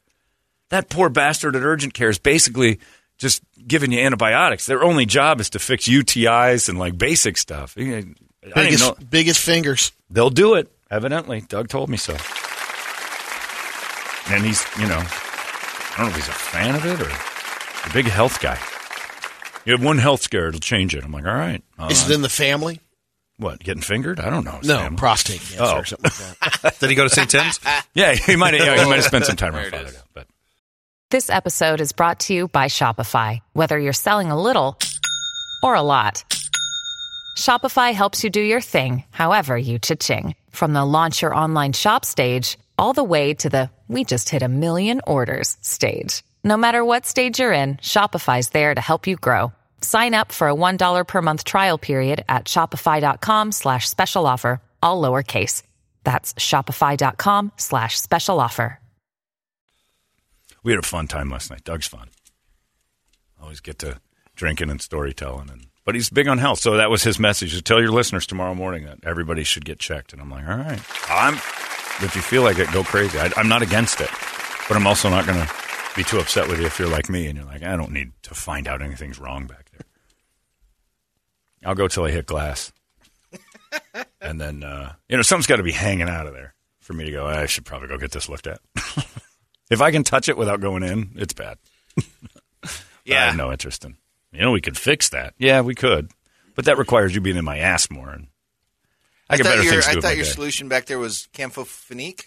That 0.70 0.88
poor 0.88 1.08
bastard 1.08 1.54
at 1.54 1.62
urgent 1.62 1.94
care 1.94 2.08
is 2.08 2.18
basically 2.18 2.80
just 3.16 3.42
giving 3.64 3.92
you 3.92 4.00
antibiotics. 4.00 4.66
Their 4.66 4.82
only 4.82 5.06
job 5.06 5.40
is 5.40 5.50
to 5.50 5.61
fix 5.61 5.87
UTIs 5.87 6.68
and 6.68 6.80
like 6.80 6.99
basic 6.99 7.38
stuff. 7.38 7.76
I 7.78 7.82
know. 7.82 8.14
biggest, 8.56 9.11
biggest 9.11 9.40
fingers. 9.40 9.92
They'll 10.11 10.30
do 10.30 10.54
it, 10.54 10.68
evidently. 10.92 11.40
Doug 11.49 11.68
told 11.68 11.88
me 11.88 11.96
so. 11.96 12.12
And 14.32 14.44
he's, 14.44 14.64
you 14.78 14.87
know, 14.87 14.99
I 15.02 15.94
don't 15.96 16.06
know 16.06 16.11
if 16.11 16.16
he's 16.16 16.28
a 16.28 16.32
fan 16.32 16.75
of 16.76 16.87
it 16.87 17.00
or 17.00 17.11
a 17.90 17.92
big 17.92 18.06
health 18.06 18.40
guy. 18.40 18.58
You 19.64 19.72
have 19.72 19.84
one 19.84 19.99
health 19.99 20.22
scare, 20.22 20.49
it'll 20.49 20.61
change 20.61 20.94
it. 20.94 21.04
I'm 21.04 21.12
like, 21.12 21.26
all 21.26 21.34
right. 21.34 21.62
Uh, 21.78 21.88
Is 21.90 22.08
it 22.08 22.14
in 22.14 22.22
the 22.22 22.28
family? 22.28 22.80
what, 23.38 23.58
getting 23.58 23.82
fingered? 23.82 24.20
I 24.20 24.30
don't 24.30 24.44
know. 24.44 24.61
No, 24.62 24.76
Sam. 24.78 24.96
prostate 24.96 25.40
cancer 25.40 25.58
Oh. 25.64 25.78
or 25.78 25.84
something 25.84 26.11
like 26.40 26.61
that. 26.62 26.78
Did 26.80 26.90
he 26.90 26.94
go 26.96 27.02
to 27.04 27.11
St. 27.11 27.28
Tim's? 27.28 27.58
Yeah, 27.94 28.14
he 28.14 28.37
might 28.37 28.54
have, 28.54 28.64
yeah, 28.64 28.82
he 28.82 28.88
might 28.88 28.96
have 28.96 29.04
spent 29.04 29.26
some 29.26 29.37
time 29.37 29.52
There 29.52 29.62
around 29.62 29.75
it 29.75 29.76
is. 29.76 29.80
Florida. 29.90 30.04
But 30.14 30.26
This 31.11 31.28
episode 31.28 31.80
is 31.80 31.92
brought 31.92 32.20
to 32.20 32.34
you 32.34 32.49
by 32.49 32.66
Shopify. 32.66 33.40
Whether 33.52 33.78
you're 33.78 33.92
selling 33.92 34.30
a 34.30 34.40
little 34.40 34.78
or 35.62 35.75
a 35.75 35.82
lot, 35.82 36.25
Shopify 37.37 37.93
helps 37.95 38.25
you 38.25 38.31
do 38.31 38.41
your 38.41 38.61
thing, 38.61 39.05
however 39.11 39.57
you 39.57 39.79
cha-ching. 39.79 40.35
From 40.51 40.73
the 40.73 40.85
launch 40.85 41.23
your 41.23 41.35
online 41.35 41.73
shop 41.73 42.05
stage, 42.05 42.59
all 42.79 42.93
the 42.93 43.05
way 43.05 43.35
to 43.35 43.49
the 43.51 43.71
we 43.89 44.05
just 44.05 44.29
hit 44.31 44.43
a 44.43 44.49
million 44.49 45.01
orders 45.07 45.57
stage. 45.61 46.23
No 46.45 46.57
matter 46.57 46.85
what 46.85 47.05
stage 47.07 47.39
you're 47.41 47.53
in, 47.53 47.77
Shopify's 47.77 48.51
there 48.51 48.75
to 48.75 48.81
help 48.81 49.07
you 49.07 49.17
grow. 49.17 49.53
Sign 49.81 50.15
up 50.15 50.33
for 50.33 50.49
a 50.49 50.55
$1 50.55 51.07
per 51.07 51.23
month 51.23 51.45
trial 51.45 51.79
period 51.79 52.25
at 52.29 52.47
shopify.com 52.47 53.53
slash 53.53 53.89
special 53.89 54.27
offer, 54.27 54.61
all 54.83 55.03
lowercase. 55.03 55.62
That's 56.05 56.35
shopify.com 56.35 57.53
slash 57.57 58.01
special 58.01 58.41
offer. 58.41 58.79
we 60.65 60.73
had 60.73 60.79
a 60.79 60.87
fun 60.87 61.07
time 61.09 61.31
last 61.31 61.51
night. 61.51 61.65
Doug's 61.65 61.87
fun. 61.89 62.09
Always 63.41 63.61
get 63.61 63.79
to 63.81 64.01
drinking 64.37 64.71
and 64.71 64.81
storytelling. 64.81 65.51
And, 65.51 65.66
but 65.85 65.95
he's 65.95 66.11
big 66.11 66.29
on 66.29 66.38
health. 66.38 66.61
So 66.61 66.77
that 66.77 66.90
was 66.90 67.03
his 67.03 67.18
message 67.18 67.55
to 67.55 67.62
tell 67.62 67.81
your 67.81 67.90
listeners 67.90 68.27
tomorrow 68.27 68.55
morning 68.55 68.85
that 68.85 68.99
everybody 69.05 69.45
should 69.45 69.64
get 69.64 69.79
checked. 69.79 70.12
And 70.12 70.23
I'm 70.23 70.31
like, 70.31 70.47
all 70.47 70.57
right. 70.57 70.81
I'm, 71.09 71.35
if 71.35 72.12
you 72.14 72.23
feel 72.23 72.42
like 72.42 72.59
it, 72.59 72.71
go 72.73 72.85
crazy. 72.85 73.18
I, 73.18 73.31
I'm 73.37 73.49
not 73.49 73.62
against 73.62 74.01
it. 74.01 74.11
But 74.68 74.77
I'm 74.77 74.87
also 74.87 75.09
not 75.11 75.27
going 75.27 75.38
to 75.38 75.53
be 75.97 76.05
too 76.05 76.18
upset 76.18 76.49
with 76.49 76.61
you 76.61 76.66
if 76.66 76.79
you're 76.79 76.88
like 76.88 77.09
me 77.09 77.27
and 77.27 77.37
you're 77.37 77.47
like, 77.47 77.62
I 77.62 77.77
don't 77.77 77.92
need 77.92 78.12
to 78.23 78.35
find 78.35 78.68
out 78.68 78.81
anything's 78.81 79.18
wrong 79.18 79.47
back 79.47 79.71
there. 79.73 79.87
I'll 81.64 81.75
go 81.75 81.88
till 81.88 82.05
I 82.05 82.11
hit 82.11 82.27
glass. 82.27 82.73
and 84.21 84.40
then, 84.40 84.62
uh, 84.62 84.92
you 85.09 85.16
know, 85.16 85.23
something's 85.23 85.47
got 85.47 85.57
to 85.57 85.62
be 85.62 85.73
hanging 85.73 86.09
out 86.09 86.27
of 86.27 86.33
there 86.33 86.55
for 86.83 86.92
me 86.92 87.05
to 87.05 87.11
go, 87.11 87.27
I 87.27 87.47
should 87.47 87.64
probably 87.64 87.88
go 87.88 87.97
get 87.97 88.11
this 88.11 88.29
looked 88.29 88.47
at. 88.47 88.61
if 89.71 89.81
I 89.81 89.90
can 89.90 90.05
touch 90.05 90.29
it 90.29 90.37
without 90.37 90.61
going 90.61 90.83
in, 90.83 91.12
it's 91.16 91.33
bad. 91.33 91.59
yeah, 93.05 93.23
I 93.23 93.27
have 93.27 93.37
no 93.37 93.53
interest 93.53 93.85
in. 93.85 93.97
You 94.33 94.40
know, 94.40 94.53
we 94.53 94.61
could 94.61 94.79
fix 94.79 95.09
that. 95.11 95.35
Yeah, 95.38 95.61
we 95.61 95.75
could. 95.75 96.11
But 96.55 96.64
that 96.66 96.79
requires 96.79 97.14
you 97.14 97.21
being 97.21 97.37
in 97.37 97.45
my 97.45 97.59
ass 97.59 97.90
more. 97.90 98.11
And 98.11 98.29
I, 99.29 99.37
got 99.37 99.45
thought 99.45 99.51
better 99.53 99.62
your, 99.62 99.73
things 99.73 99.85
to 99.85 99.90
I 99.90 99.92
do 99.92 99.97
with 99.99 100.05
thought 100.05 100.16
your 100.16 100.25
day. 100.25 100.31
solution 100.31 100.68
back 100.68 100.87
there 100.87 100.99
was 100.99 101.29
Campho-Phenique. 101.35 102.25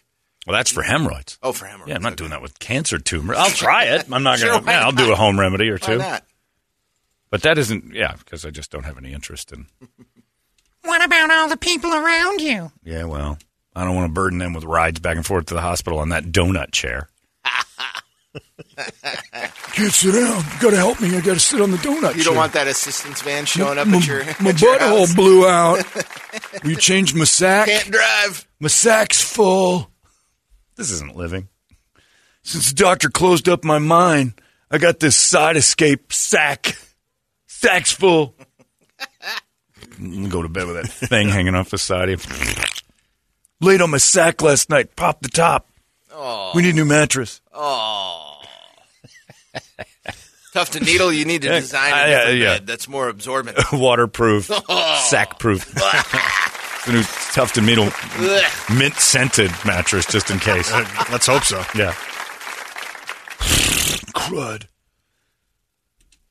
Well, 0.47 0.55
that's 0.55 0.71
for 0.71 0.83
hemorrhoids. 0.83 1.39
Oh, 1.41 1.51
for 1.51 1.65
hemorrhoids. 1.65 1.89
Yeah, 1.89 1.95
I'm 1.95 2.03
not 2.03 2.17
doing 2.17 2.29
that 2.29 2.41
with 2.41 2.59
cancer 2.59 2.99
tumors. 2.99 3.37
I'll 3.37 3.49
try 3.49 3.85
it. 3.85 4.05
I'm 4.11 4.23
not 4.23 4.37
Sure, 4.39 4.51
going 4.51 4.65
to. 4.65 4.71
Yeah, 4.71 4.85
I'll 4.85 4.91
do 4.91 5.11
a 5.11 5.15
home 5.15 5.39
remedy 5.39 5.69
or 5.69 5.77
Why 5.77 5.87
two. 5.87 5.97
not? 5.97 6.23
But 7.31 7.41
that 7.41 7.57
isn't. 7.57 7.93
Yeah, 7.93 8.15
because 8.17 8.45
I 8.45 8.51
just 8.51 8.71
don't 8.71 8.85
have 8.85 8.97
any 8.97 9.13
interest 9.13 9.51
in. 9.51 9.67
What 10.83 11.03
about 11.03 11.31
all 11.31 11.49
the 11.49 11.57
people 11.57 11.91
around 11.91 12.41
you? 12.41 12.71
Yeah, 12.83 13.05
well, 13.05 13.39
I 13.75 13.83
don't 13.83 13.95
want 13.95 14.07
to 14.07 14.13
burden 14.13 14.37
them 14.37 14.53
with 14.53 14.63
rides 14.65 14.99
back 14.99 15.15
and 15.15 15.25
forth 15.25 15.47
to 15.47 15.55
the 15.55 15.61
hospital 15.61 15.97
on 15.97 16.09
that 16.09 16.25
donut 16.25 16.71
chair. 16.73 17.09
Can't 19.75 19.91
sit 19.91 20.13
down. 20.13 20.37
You 20.37 20.59
gotta 20.61 20.77
help 20.77 21.01
me. 21.01 21.15
I 21.17 21.19
gotta 21.19 21.39
sit 21.39 21.59
on 21.59 21.69
the 21.69 21.77
donut 21.77 22.15
You 22.15 22.23
don't 22.23 22.37
want 22.37 22.53
that 22.53 22.65
assistance 22.67 23.21
van 23.21 23.45
showing 23.45 23.77
up 23.77 23.87
my, 23.87 23.97
at 23.97 24.07
your, 24.07 24.23
my 24.23 24.29
at 24.51 24.61
your 24.61 24.77
butthole 24.77 24.99
house. 24.99 25.13
blew 25.15 25.45
out. 25.45 25.83
Will 26.63 26.69
you 26.71 26.75
change 26.77 27.13
my 27.13 27.25
sack? 27.25 27.67
Can't 27.67 27.91
drive. 27.91 28.47
My 28.61 28.69
sack's 28.69 29.21
full. 29.21 29.91
This 30.77 30.91
isn't 30.91 31.17
living. 31.17 31.49
Since 32.43 32.69
the 32.69 32.75
doctor 32.75 33.09
closed 33.09 33.49
up 33.49 33.65
my 33.65 33.79
mind, 33.79 34.39
I 34.71 34.77
got 34.77 35.01
this 35.01 35.17
side 35.17 35.57
escape 35.57 36.13
sack. 36.13 36.77
Sack's 37.47 37.91
full. 37.91 38.33
You 39.99 40.29
Go 40.29 40.41
to 40.41 40.47
bed 40.47 40.67
with 40.67 40.75
that 40.77 40.87
thing 41.09 41.27
hanging 41.27 41.53
off 41.55 41.69
the 41.69 41.77
side 41.77 42.09
of 42.09 42.25
you. 42.25 42.63
Laid 43.59 43.81
on 43.81 43.89
my 43.89 43.97
sack 43.97 44.41
last 44.41 44.69
night. 44.69 44.95
Popped 44.95 45.23
the 45.23 45.29
top. 45.29 45.67
We 46.55 46.61
need 46.61 46.71
a 46.71 46.77
new 46.77 46.85
mattress. 46.85 47.41
Tuft 50.55 50.79
& 50.81 50.81
Needle. 50.81 51.11
You 51.11 51.25
need 51.25 51.41
to 51.41 51.49
Yeah, 51.49 51.59
design 51.59 51.91
a 51.91 51.95
uh, 51.95 52.07
yeah, 52.07 52.29
yeah. 52.29 52.53
bed 52.59 52.67
that's 52.67 52.87
more 52.87 53.09
absorbent. 53.09 53.57
Waterproof, 53.73 54.45
sack-proof. 55.09 55.65
the 56.85 56.91
new 56.93 57.03
Tuft 57.33 57.57
& 57.57 57.61
Needle 57.61 57.89
mint 58.77 58.95
scented 58.95 59.51
mattress, 59.65 60.05
just 60.05 60.31
in 60.31 60.39
case. 60.39 60.71
Let's 61.11 61.27
hope 61.27 61.43
so. 61.43 61.57
Yeah, 61.75 61.91
Crud. 64.15 64.67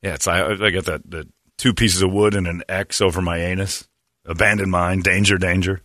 yeah. 0.01 0.15
It's 0.15 0.27
I, 0.27 0.43
I 0.53 0.71
got 0.71 0.85
that 0.85 1.01
the 1.07 1.27
two 1.59 1.75
pieces 1.75 2.01
of 2.01 2.11
wood 2.11 2.33
and 2.33 2.47
an 2.47 2.63
X 2.67 3.01
over 3.01 3.21
my 3.21 3.37
anus. 3.37 3.87
Abandoned 4.25 4.71
mine. 4.71 5.01
Danger, 5.01 5.37
danger. 5.37 5.81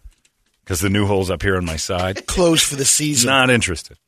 Because 0.65 0.81
the 0.81 0.89
new 0.89 1.05
hole's 1.07 1.31
up 1.31 1.43
here 1.43 1.59
on 1.59 1.67
my 1.67 1.77
side. 1.77 2.27
Closed 2.27 2.65
for 2.65 2.77
the 2.77 2.87
season. 2.87 3.29
Not 3.29 3.51
interested. 3.51 3.99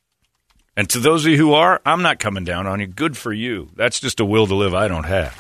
And 0.77 0.89
to 0.91 0.99
those 0.99 1.25
of 1.25 1.31
you 1.31 1.37
who 1.37 1.53
are, 1.53 1.81
I'm 1.85 2.03
not 2.03 2.19
coming 2.19 2.45
down 2.45 2.67
on 2.67 2.81
you. 2.81 2.87
Good 2.87 3.17
for 3.17 3.33
you. 3.33 3.71
That's 3.77 4.01
just 4.01 4.21
a 4.21 4.25
will 4.25 4.47
to 4.47 4.55
live 4.55 4.75
I 4.75 4.89
don't 4.89 5.05
have. 5.05 5.35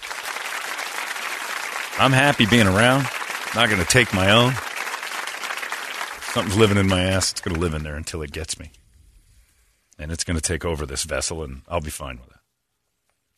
I'm 1.98 2.12
happy 2.12 2.46
being 2.46 2.66
around. 2.66 3.06
Not 3.54 3.68
going 3.68 3.80
to 3.80 3.86
take 3.86 4.12
my 4.12 4.30
own. 4.30 4.52
Something's 6.32 6.56
living 6.56 6.78
in 6.78 6.88
my 6.88 7.02
ass. 7.02 7.32
It's 7.32 7.40
going 7.40 7.54
to 7.54 7.60
live 7.60 7.74
in 7.74 7.82
there 7.82 7.96
until 7.96 8.22
it 8.22 8.32
gets 8.32 8.58
me. 8.58 8.70
And 9.98 10.10
it's 10.10 10.24
going 10.24 10.36
to 10.36 10.42
take 10.42 10.64
over 10.64 10.86
this 10.86 11.04
vessel, 11.04 11.42
and 11.42 11.62
I'll 11.68 11.80
be 11.80 11.90
fine 11.90 12.18
with 12.18 12.28
it. 12.28 12.40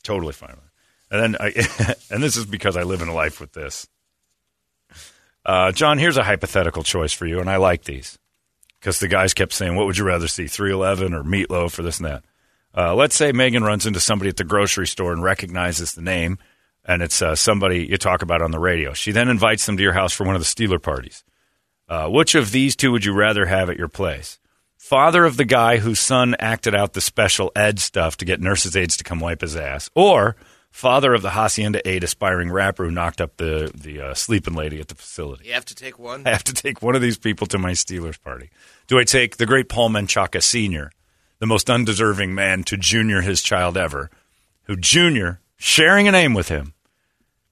Totally 0.03 0.33
fine 0.33 0.51
with 0.51 0.65
it. 0.65 0.71
And 1.11 1.35
then, 1.35 1.37
I, 1.41 1.95
and 2.11 2.23
this 2.23 2.37
is 2.37 2.47
because 2.47 2.77
I 2.77 2.83
live 2.83 3.03
in 3.03 3.09
a 3.09 3.15
life 3.15 3.41
with 3.41 3.53
this. 3.53 3.89
Uh, 5.45 5.73
John, 5.73 5.99
here's 5.99 6.17
a 6.17 6.23
hypothetical 6.23 6.83
choice 6.83 7.13
for 7.13 7.27
you, 7.27 7.41
and 7.41 7.51
I 7.51 7.57
like 7.57 7.85
these 7.85 8.19
because 8.85 9.01
the 9.01 9.09
guys 9.09 9.33
kept 9.33 9.55
saying, 9.55 9.75
"What 9.75 9.87
would 9.87 9.97
you 9.97 10.05
rather 10.05 10.29
see, 10.29 10.47
311 10.47 11.15
or 11.15 11.25
meatloaf 11.25 11.79
or 11.79 11.83
this 11.83 11.99
and 11.99 12.07
that?" 12.07 12.25
Uh, 12.77 12.95
let's 12.95 13.17
say 13.17 13.33
Megan 13.33 13.65
runs 13.65 13.87
into 13.87 14.01
somebody 14.01 14.29
at 14.29 14.37
the 14.37 14.45
grocery 14.45 14.87
store 14.87 15.13
and 15.13 15.23
recognizes 15.23 15.95
the 15.95 16.03
name, 16.03 16.39
and 16.85 17.03
it's 17.03 17.23
uh, 17.23 17.35
somebody 17.35 17.87
you 17.87 17.97
talk 17.97 18.21
about 18.21 18.43
on 18.43 18.51
the 18.51 18.59
radio. 18.59 18.93
She 18.93 19.11
then 19.11 19.29
invites 19.29 19.65
them 19.65 19.79
to 19.79 19.83
your 19.83 19.95
house 19.95 20.13
for 20.13 20.25
one 20.25 20.37
of 20.37 20.43
the 20.43 20.47
Steeler 20.47 20.83
parties. 20.83 21.25
Uh, 21.89 22.09
which 22.09 22.35
of 22.35 22.51
these 22.51 22.77
two 22.77 22.93
would 22.93 23.05
you 23.05 23.15
rather 23.15 23.47
have 23.47 23.71
at 23.71 23.79
your 23.79 23.89
place? 23.89 24.39
father 24.85 25.25
of 25.25 25.39
the 25.39 25.47
guy 25.47 25.79
whose 25.79 25.99
son 25.99 26.37
acted 26.39 26.75
out 26.75 26.93
the 26.93 27.01
special 27.01 27.51
ed 27.57 27.79
stuff 27.79 28.19
to 28.19 28.25
get 28.27 28.39
nurses' 28.39 28.77
aides 28.77 28.99
to 28.99 29.05
come 29.05 29.19
wipe 29.19 29.41
his 29.41 29.57
ass, 29.57 29.89
or 29.95 30.37
father 30.75 31.15
of 31.15 31.23
the 31.23 31.31
Hacienda 31.31 31.81
Aid 31.89 32.03
aspiring 32.03 32.51
rapper 32.51 32.85
who 32.85 32.91
knocked 32.91 33.21
up 33.21 33.37
the 33.37 33.71
the 33.73 34.01
uh, 34.01 34.15
sleeping 34.15 34.55
lady 34.55 34.81
at 34.81 34.89
the 34.89 34.97
facility. 34.97 35.47
You 35.47 35.53
have 35.55 35.65
to 35.67 35.75
take 35.75 36.01
one. 36.01 36.23
I 36.27 36.31
have 36.31 36.43
to 36.45 36.53
take 36.53 36.83
one 36.83 36.97
of 36.97 37.01
these 37.01 37.17
people 37.17 37.47
to 37.47 37.59
my 37.59 37.71
Steelers 37.73 38.21
party. 38.21 38.51
Do 38.89 38.99
I 38.99 39.05
take 39.05 39.37
the 39.37 39.47
great 39.47 39.69
Paul 39.69 39.91
Menchaca 39.91 40.43
Sr., 40.43 40.91
the 41.39 41.47
most 41.47 41.71
undeserving 41.71 42.35
man 42.35 42.65
to 42.65 42.77
junior 42.77 43.21
his 43.21 43.41
child 43.41 43.77
ever, 43.77 44.11
who 44.65 44.75
junior, 44.77 45.41
sharing 45.57 46.09
a 46.09 46.13
name 46.13 46.35
with 46.35 46.49
him, 46.49 46.75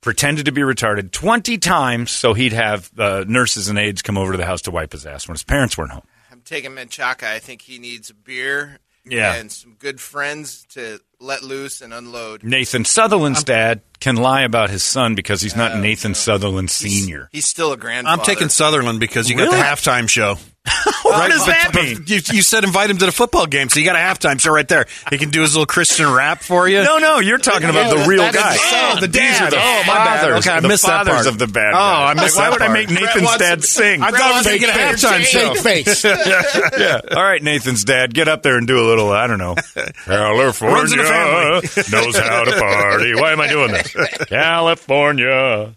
pretended 0.00 0.44
to 0.46 0.52
be 0.52 0.62
retarded 0.62 1.12
20 1.12 1.58
times 1.58 2.10
so 2.10 2.34
he'd 2.34 2.52
have 2.52 2.90
uh, 2.98 3.24
nurses 3.28 3.68
and 3.68 3.78
aides 3.78 4.02
come 4.02 4.18
over 4.18 4.32
to 4.32 4.38
the 4.38 4.46
house 4.46 4.62
to 4.62 4.72
wipe 4.72 4.90
his 4.92 5.06
ass 5.06 5.28
when 5.28 5.34
his 5.36 5.44
parents 5.44 5.78
weren't 5.78 5.92
home? 5.92 6.02
I'm 6.32 6.40
taking 6.40 6.72
Menchaca. 6.72 7.22
I 7.22 7.38
think 7.38 7.62
he 7.62 7.78
needs 7.78 8.10
a 8.10 8.14
beer 8.14 8.78
Yeah. 9.04 9.34
and 9.36 9.50
some 9.52 9.74
good 9.78 10.00
friends 10.00 10.66
to 10.70 10.98
let 11.22 11.42
loose 11.42 11.80
and 11.80 11.94
unload. 11.94 12.42
Nathan 12.42 12.84
Sutherland's 12.84 13.44
dad 13.44 13.80
can 14.00 14.16
lie 14.16 14.42
about 14.42 14.70
his 14.70 14.82
son 14.82 15.14
because 15.14 15.40
he's 15.40 15.56
not 15.56 15.78
Nathan 15.78 16.14
Sutherland 16.14 16.70
Sr. 16.70 17.28
He's 17.32 17.46
still 17.46 17.72
a 17.72 17.76
grandfather. 17.76 18.20
I'm 18.20 18.26
taking 18.26 18.48
Sutherland 18.48 19.00
because 19.00 19.30
you 19.30 19.36
got 19.36 19.50
the 19.50 19.56
halftime 19.56 20.08
show. 20.08 20.36
what 21.02 21.28
does 21.28 21.44
that 21.46 21.74
mean? 21.74 22.04
You, 22.06 22.20
you 22.32 22.42
said 22.42 22.62
invite 22.62 22.88
him 22.88 22.98
to 22.98 23.06
the 23.06 23.12
football 23.12 23.46
game, 23.46 23.68
so 23.68 23.80
you 23.80 23.84
got 23.84 23.96
a 23.96 23.98
halftime 23.98 24.40
show 24.40 24.52
right 24.52 24.66
there. 24.68 24.86
He 25.10 25.18
can 25.18 25.30
do 25.30 25.40
his 25.40 25.54
little 25.54 25.66
Christian 25.66 26.08
rap 26.12 26.40
for 26.40 26.68
you. 26.68 26.84
No, 26.84 26.98
no, 26.98 27.18
you're 27.18 27.38
talking 27.38 27.68
about 27.68 27.90
the 27.90 28.06
real 28.08 28.30
guy. 28.30 28.54
son. 28.56 28.96
Oh, 28.96 29.00
the 29.00 29.08
dad. 29.08 29.52
the 29.52 29.56
oh, 29.56 29.82
my 29.88 29.94
bad. 29.94 30.30
Okay, 30.38 30.50
I 30.50 30.60
the 30.60 30.68
missed 30.68 30.84
that 30.84 31.04
fathers 31.04 31.14
part. 31.14 31.26
of 31.26 31.38
the 31.38 31.48
bad 31.48 31.74
Oh. 31.74 31.78
I 31.78 32.14
missed 32.14 32.36
Like, 32.36 32.44
why 32.44 32.50
that 32.50 32.60
would 32.60 32.70
I 32.70 32.72
make 32.72 32.90
Nathan's 32.90 33.36
dad 33.38 33.64
sing? 33.64 34.02
I 34.02 34.12
thought 34.12 34.20
I 34.20 34.36
was 34.36 34.46
making 34.46 34.68
a 34.68 34.72
halftime 34.72 35.22
show. 35.22 35.54
Fake 35.54 35.86
face. 35.86 36.04
yeah. 36.78 37.00
All 37.10 37.22
right, 37.22 37.42
Nathan's 37.42 37.84
dad, 37.84 38.14
get 38.14 38.28
up 38.28 38.44
there 38.44 38.56
and 38.56 38.66
do 38.66 38.78
a 38.78 38.86
little, 38.86 39.10
I 39.10 39.26
don't 39.26 39.38
know. 39.38 39.56
California 40.04 40.76
Runs 40.76 40.92
in 40.92 40.98
the 40.98 41.04
family. 41.04 41.52
knows 42.04 42.16
how 42.16 42.44
to 42.44 42.52
party. 42.52 43.14
Why 43.16 43.32
am 43.32 43.40
I 43.40 43.48
doing 43.48 43.72
this? 43.72 43.92
California. 44.28 45.74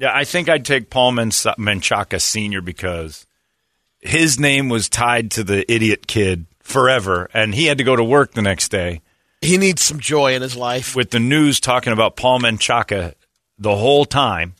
Yeah, 0.00 0.10
I 0.14 0.24
think 0.24 0.48
I'd 0.48 0.64
take 0.64 0.88
Paul 0.90 1.12
Men- 1.12 1.28
Menchaca 1.30 2.20
Sr. 2.20 2.60
because 2.62 3.26
his 4.00 4.40
name 4.40 4.68
was 4.70 4.88
tied 4.88 5.30
to 5.32 5.44
the 5.44 5.70
idiot 5.70 6.06
kid 6.06 6.46
forever, 6.60 7.28
and 7.34 7.54
he 7.54 7.66
had 7.66 7.78
to 7.78 7.84
go 7.84 7.94
to 7.96 8.02
work 8.04 8.32
the 8.32 8.40
next 8.42 8.70
day 8.70 9.02
He 9.42 9.58
needs 9.58 9.82
some 9.84 10.00
joy 10.00 10.34
in 10.34 10.42
his 10.42 10.56
life. 10.56 10.96
with 10.96 11.10
the 11.10 11.20
news 11.20 11.60
talking 11.60 11.92
about 11.92 12.16
Paul 12.16 12.40
Menchaca 12.40 13.14
the 13.58 13.76
whole 13.76 14.04
time. 14.06 14.54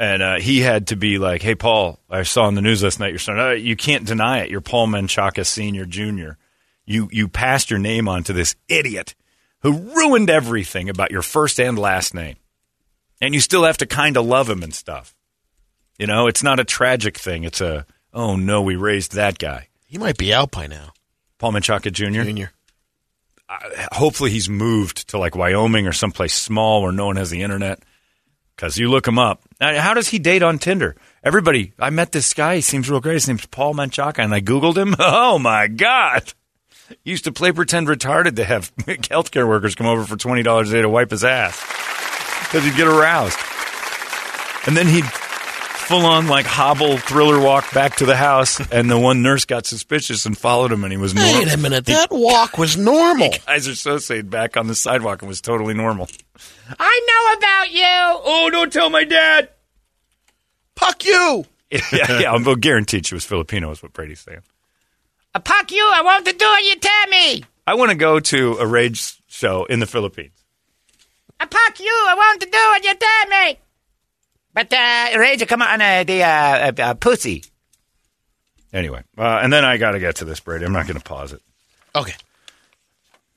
And 0.00 0.22
uh, 0.22 0.40
he 0.40 0.60
had 0.60 0.88
to 0.88 0.96
be 0.96 1.18
like, 1.18 1.40
"Hey, 1.42 1.54
Paul, 1.54 2.00
I 2.10 2.24
saw 2.24 2.48
in 2.48 2.56
the 2.56 2.60
news 2.62 2.82
last 2.82 2.98
night 2.98 3.10
your 3.12 3.20
son. 3.20 3.38
Uh, 3.38 3.50
you 3.50 3.76
can't 3.76 4.04
deny 4.04 4.40
it. 4.40 4.50
You're 4.50 4.60
Paul 4.60 4.88
Menchaca 4.88 5.46
Senior, 5.46 5.84
Junior. 5.84 6.36
You 6.84 7.08
you 7.12 7.28
passed 7.28 7.70
your 7.70 7.78
name 7.78 8.08
on 8.08 8.24
to 8.24 8.32
this 8.32 8.56
idiot 8.68 9.14
who 9.60 9.72
ruined 9.72 10.30
everything 10.30 10.88
about 10.88 11.12
your 11.12 11.22
first 11.22 11.60
and 11.60 11.78
last 11.78 12.12
name, 12.12 12.34
and 13.24 13.34
you 13.34 13.40
still 13.40 13.64
have 13.64 13.78
to 13.78 13.86
kind 13.86 14.16
of 14.16 14.26
love 14.26 14.50
him 14.50 14.62
and 14.62 14.74
stuff. 14.74 15.14
You 15.98 16.06
know, 16.06 16.26
it's 16.26 16.42
not 16.42 16.60
a 16.60 16.64
tragic 16.64 17.16
thing. 17.16 17.44
It's 17.44 17.60
a 17.60 17.86
oh 18.12 18.36
no, 18.36 18.62
we 18.62 18.76
raised 18.76 19.12
that 19.12 19.38
guy, 19.38 19.68
He 19.86 19.98
might 19.98 20.18
be 20.18 20.32
out 20.34 20.50
by 20.50 20.66
now. 20.66 20.92
Paul 21.38 21.52
Menchaca 21.52 21.90
Junior. 21.92 22.24
Junior. 22.24 22.52
hopefully 23.92 24.30
he's 24.30 24.48
moved 24.48 25.08
to 25.08 25.18
like 25.18 25.36
Wyoming 25.36 25.86
or 25.86 25.92
someplace 25.92 26.34
small 26.34 26.82
where 26.82 26.92
no 26.92 27.06
one 27.06 27.16
has 27.16 27.30
the 27.30 27.42
internet. 27.42 27.82
Because 28.56 28.78
you 28.78 28.88
look 28.88 29.08
him 29.08 29.18
up. 29.18 29.42
Now, 29.60 29.80
How 29.80 29.94
does 29.94 30.08
he 30.08 30.20
date 30.20 30.44
on 30.44 30.60
Tinder? 30.60 30.94
Everybody, 31.24 31.72
I 31.76 31.90
met 31.90 32.12
this 32.12 32.32
guy. 32.34 32.56
He 32.56 32.60
seems 32.60 32.88
real 32.88 33.00
great. 33.00 33.14
His 33.14 33.26
name's 33.26 33.46
Paul 33.46 33.74
Menchaca, 33.74 34.22
and 34.22 34.32
I 34.32 34.40
Googled 34.40 34.76
him. 34.76 34.94
Oh, 35.00 35.40
my 35.40 35.66
God. 35.66 36.32
He 37.02 37.10
used 37.10 37.24
to 37.24 37.32
play 37.32 37.50
pretend 37.50 37.88
retarded 37.88 38.36
to 38.36 38.44
have 38.44 38.72
healthcare 38.76 39.48
workers 39.48 39.74
come 39.74 39.88
over 39.88 40.04
for 40.04 40.16
$20 40.16 40.68
a 40.68 40.70
day 40.70 40.82
to 40.82 40.88
wipe 40.88 41.10
his 41.10 41.24
ass 41.24 41.58
because 42.54 42.70
he'd 42.70 42.76
get 42.76 42.86
aroused. 42.86 43.36
And 44.68 44.76
then 44.76 44.86
he'd 44.86 45.04
full 45.04 46.06
on 46.06 46.28
like 46.28 46.46
hobble 46.46 46.98
thriller 46.98 47.40
walk 47.40 47.74
back 47.74 47.96
to 47.96 48.06
the 48.06 48.14
house, 48.14 48.60
and 48.70 48.88
the 48.88 48.96
one 48.96 49.22
nurse 49.22 49.44
got 49.44 49.66
suspicious 49.66 50.24
and 50.24 50.38
followed 50.38 50.70
him, 50.70 50.84
and 50.84 50.92
he 50.92 50.96
was 50.96 51.16
normal. 51.16 51.34
Wait 51.34 51.52
a 51.52 51.56
minute. 51.56 51.86
That 51.86 52.12
walk 52.12 52.56
was 52.56 52.76
normal. 52.76 53.30
Keyser 53.32 53.72
Söze 53.72 54.30
back 54.30 54.56
on 54.56 54.68
the 54.68 54.76
sidewalk 54.76 55.22
and 55.22 55.28
was 55.28 55.40
totally 55.40 55.74
normal. 55.74 56.08
I 56.78 57.00
know 57.08 57.38
about 57.38 57.72
you. 57.72 58.22
Oh, 58.24 58.50
don't 58.52 58.72
tell 58.72 58.88
my 58.88 59.02
dad. 59.02 59.48
Puck 60.76 61.04
you. 61.04 61.44
yeah, 61.70 62.20
yeah, 62.20 62.32
I'm 62.32 62.44
guaranteed 62.60 63.04
she 63.04 63.16
was 63.16 63.24
Filipino, 63.24 63.72
is 63.72 63.82
what 63.82 63.92
Brady's 63.92 64.20
saying. 64.20 64.42
I 65.34 65.40
puck 65.40 65.72
you. 65.72 65.84
I 65.92 66.02
want 66.02 66.24
to 66.24 66.32
do 66.32 66.44
what 66.44 66.62
you 66.62 66.76
tell 66.76 67.06
me. 67.08 67.42
I 67.66 67.74
want 67.74 67.90
to 67.90 67.96
go 67.96 68.20
to 68.20 68.58
a 68.58 68.66
rage 68.66 69.20
show 69.26 69.64
in 69.64 69.80
the 69.80 69.86
Philippines. 69.86 70.43
I 71.44 71.46
puck 71.46 71.78
you. 71.80 71.86
I 71.86 72.14
want 72.14 72.40
to 72.40 72.46
do 72.46 72.58
what 72.58 72.84
you 72.84 72.94
tell 72.94 73.44
me. 73.44 73.58
But 74.54 74.72
uh, 74.72 75.18
Rage, 75.18 75.46
come 75.46 75.62
on, 75.62 75.80
uh, 75.80 76.04
the 76.04 76.22
uh, 76.22 76.28
uh, 76.28 76.72
uh, 76.78 76.94
pussy. 76.94 77.44
Anyway, 78.72 79.02
uh, 79.18 79.40
and 79.42 79.52
then 79.52 79.64
I 79.64 79.76
got 79.76 79.92
to 79.92 80.00
get 80.00 80.16
to 80.16 80.24
this, 80.24 80.40
Brady. 80.40 80.64
I'm 80.64 80.72
not 80.72 80.86
going 80.86 80.98
to 80.98 81.04
pause 81.04 81.32
it. 81.32 81.42
Okay. 81.94 82.14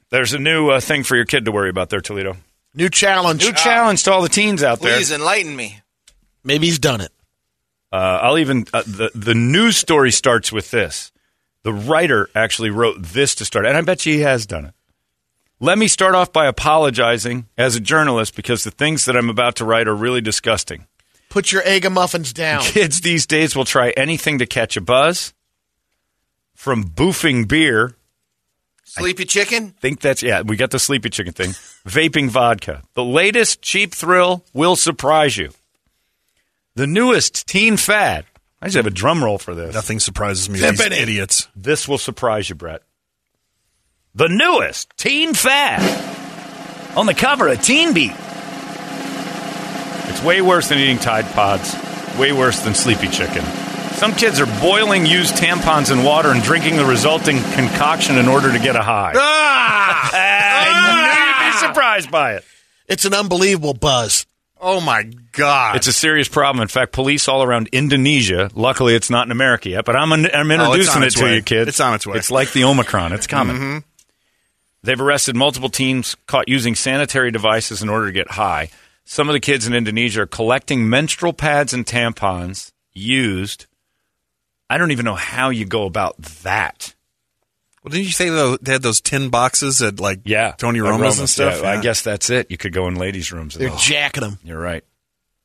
There's 0.09 0.33
a 0.33 0.39
new 0.39 0.69
uh, 0.69 0.79
thing 0.79 1.03
for 1.03 1.15
your 1.15 1.25
kid 1.25 1.45
to 1.45 1.51
worry 1.51 1.69
about 1.69 1.89
there, 1.89 2.01
Toledo. 2.01 2.37
New 2.73 2.89
challenge. 2.89 3.43
New 3.43 3.53
challenge 3.53 4.03
to 4.03 4.11
all 4.11 4.21
the 4.21 4.29
teens 4.29 4.63
out 4.63 4.79
there. 4.79 4.95
Please 4.95 5.11
enlighten 5.11 5.55
me. 5.55 5.81
Maybe 6.43 6.67
he's 6.67 6.79
done 6.79 7.01
it. 7.01 7.11
Uh, 7.91 8.19
I'll 8.21 8.37
even 8.37 8.65
uh, 8.73 8.83
the 8.83 9.11
the 9.13 9.35
news 9.35 9.77
story 9.77 10.11
starts 10.11 10.51
with 10.51 10.71
this. 10.71 11.11
The 11.63 11.73
writer 11.73 12.29
actually 12.35 12.69
wrote 12.69 13.01
this 13.01 13.35
to 13.35 13.45
start, 13.45 13.65
and 13.65 13.75
I 13.75 13.81
bet 13.81 14.05
you 14.05 14.13
he 14.13 14.19
has 14.21 14.45
done 14.45 14.65
it. 14.65 14.73
Let 15.59 15.79
me 15.79 15.87
start 15.87 16.13
off 16.13 16.31
by 16.31 16.45
apologizing 16.45 17.47
as 17.57 17.75
a 17.75 17.79
journalist 17.79 18.35
because 18.35 18.63
the 18.63 18.69
things 18.69 19.05
that 19.05 19.17
I'm 19.17 19.29
about 19.29 19.55
to 19.55 19.65
write 19.65 19.87
are 19.87 19.95
really 19.95 20.21
disgusting. 20.21 20.85
Put 21.29 21.51
your 21.51 21.63
egg 21.65 21.89
muffins 21.91 22.31
down. 22.31 22.61
Kids 22.63 23.01
these 23.01 23.25
days 23.25 23.55
will 23.55 23.65
try 23.65 23.89
anything 23.97 24.37
to 24.37 24.45
catch 24.45 24.77
a 24.77 24.81
buzz, 24.81 25.33
from 26.53 26.83
boofing 26.83 27.47
beer. 27.47 27.95
Sleepy 28.83 29.25
chicken? 29.25 29.71
Think 29.81 29.99
that's 29.99 30.21
yeah. 30.21 30.41
We 30.41 30.57
got 30.57 30.71
the 30.71 30.79
sleepy 30.79 31.09
chicken 31.09 31.33
thing. 31.33 31.49
Vaping 31.85 32.29
vodka. 32.29 32.83
The 32.93 33.03
latest 33.03 33.61
cheap 33.61 33.93
thrill 33.93 34.43
will 34.53 34.75
surprise 34.75 35.37
you. 35.37 35.49
The 36.75 36.87
newest 36.87 37.47
teen 37.47 37.77
fad. 37.77 38.25
I 38.61 38.67
just 38.67 38.77
have 38.77 38.87
a 38.87 38.91
drum 38.91 39.23
roll 39.23 39.37
for 39.39 39.53
this. 39.55 39.73
Nothing 39.73 39.99
surprises 39.99 40.49
me. 40.49 40.59
These 40.59 40.79
Pimping. 40.79 40.97
idiots. 40.97 41.47
This 41.55 41.87
will 41.87 41.97
surprise 41.97 42.49
you, 42.49 42.55
Brett. 42.55 42.81
The 44.17 44.27
newest 44.29 44.97
teen 44.97 45.35
fad 45.35 45.79
on 46.97 47.05
the 47.05 47.13
cover 47.13 47.47
of 47.49 47.61
Teen 47.61 47.93
Beat. 47.93 48.13
It's 50.09 50.23
way 50.23 50.41
worse 50.41 50.69
than 50.69 50.79
eating 50.79 50.97
Tide 50.97 51.25
Pods. 51.35 51.75
Way 52.17 52.31
worse 52.31 52.61
than 52.61 52.73
Sleepy 52.73 53.09
Chicken. 53.09 53.43
Some 53.93 54.13
kids 54.13 54.39
are 54.39 54.47
boiling 54.59 55.05
used 55.05 55.35
tampons 55.35 55.91
in 55.91 56.03
water 56.03 56.29
and 56.31 56.41
drinking 56.41 56.77
the 56.77 56.85
resulting 56.85 57.37
concoction 57.53 58.17
in 58.17 58.27
order 58.27 58.51
to 58.51 58.57
get 58.57 58.75
a 58.75 58.81
high. 58.81 59.13
Ah! 59.15 60.09
I 60.13 61.45
knew 61.45 61.45
you'd 61.45 61.51
be 61.51 61.67
surprised 61.67 62.09
by 62.09 62.37
it. 62.37 62.43
It's 62.87 63.05
an 63.05 63.13
unbelievable 63.13 63.75
buzz. 63.75 64.25
Oh 64.59 64.81
my 64.81 65.03
God! 65.33 65.75
It's 65.75 65.85
a 65.85 65.93
serious 65.93 66.27
problem. 66.27 66.63
In 66.63 66.67
fact, 66.67 66.91
police 66.91 67.27
all 67.27 67.43
around 67.43 67.69
Indonesia. 67.71 68.49
Luckily, 68.55 68.95
it's 68.95 69.11
not 69.11 69.27
in 69.27 69.31
America 69.31 69.69
yet, 69.69 69.85
but 69.85 69.95
I'm 69.95 70.11
I'm 70.11 70.25
Oh, 70.25 70.53
introducing 70.55 70.95
on 70.95 71.03
it 71.03 71.11
to 71.11 71.23
way. 71.23 71.35
you, 71.35 71.41
kids. 71.43 71.67
It's 71.69 71.79
on 71.79 71.93
its 71.93 72.07
way. 72.07 72.17
It's 72.17 72.31
like 72.31 72.51
the 72.53 72.63
Omicron. 72.63 73.13
It's 73.13 73.27
coming. 73.27 73.55
Mm-hmm. 73.55 73.77
They've 74.83 74.99
arrested 75.01 75.35
multiple 75.35 75.69
teens 75.69 76.15
caught 76.27 76.47
using 76.47 76.75
sanitary 76.75 77.31
devices 77.31 77.81
in 77.81 77.89
order 77.89 78.05
to 78.07 78.11
get 78.11 78.31
high. 78.31 78.69
Some 79.05 79.29
of 79.29 79.33
the 79.33 79.39
kids 79.39 79.65
in 79.67 79.73
Indonesia 79.73 80.21
are 80.21 80.25
collecting 80.27 80.89
menstrual 80.89 81.33
pads 81.33 81.73
and 81.73 81.85
tampons 81.85 82.71
used. 82.93 83.65
I 84.69 84.77
don't 84.77 84.91
even 84.91 85.05
know 85.05 85.15
how 85.15 85.49
you 85.49 85.65
go 85.65 85.85
about 85.85 86.17
that. 86.43 86.93
well, 87.83 87.91
didn't 87.91 88.05
you 88.05 88.11
say 88.11 88.29
though 88.29 88.57
they 88.57 88.73
had 88.73 88.81
those 88.81 88.99
tin 89.01 89.29
boxes 89.29 89.81
at 89.81 89.99
like 89.99 90.21
Yeah, 90.25 90.51
Tony 90.57 90.81
Like 90.81 90.91
Roma's 90.91 91.19
and 91.19 91.29
stuff? 91.29 91.61
Yeah, 91.61 91.69
I 91.71 91.81
guess 91.81 92.01
that's 92.01 92.29
it. 92.29 92.51
You 92.51 92.57
could 92.57 92.73
go 92.73 92.87
in 92.87 92.95
ladies' 92.95 93.31
rooms. 93.31 93.55
and 93.55 93.63
They're 93.63 93.71
all. 93.71 93.77
jacking 93.77 94.21
them. 94.21 94.39
You're 94.43 94.59
right. 94.59 94.83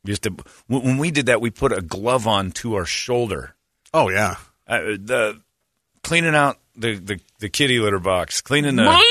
We 0.05 0.11
used 0.11 0.25
to 0.25 0.35
when 0.66 0.83
when 0.83 0.99
we 0.99 1.11
did 1.12 1.27
that, 1.27 1.40
we 1.40 1.51
put 1.51 1.73
a 1.73 1.81
glove 1.81 2.27
on 2.27 2.51
to 2.53 2.75
our 2.75 2.85
shoulder. 2.85 3.55
Oh 3.95 4.09
yeah. 4.09 4.37
uh, 4.66 4.79
the 4.99 5.40
cleaning 6.03 6.35
out 6.35 6.59
the, 6.76 6.96
the, 6.96 7.20
the 7.38 7.48
kitty 7.48 7.78
litter 7.78 7.98
box, 7.98 8.40
cleaning 8.40 8.76
the. 8.76 9.02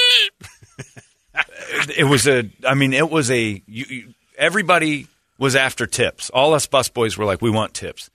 it 1.97 2.08
was 2.08 2.28
a. 2.28 2.50
I 2.67 2.74
mean, 2.74 2.93
it 2.93 3.10
was 3.10 3.30
a. 3.32 3.62
You, 3.65 3.86
you, 3.89 4.13
everybody 4.38 5.08
was 5.38 5.56
after 5.56 5.88
tips. 5.88 6.30
All 6.30 6.54
us 6.54 6.67
busboys 6.67 7.17
were 7.17 7.26
like, 7.26 7.41
we 7.41 7.50
want 7.50 7.74
tips. 7.74 8.10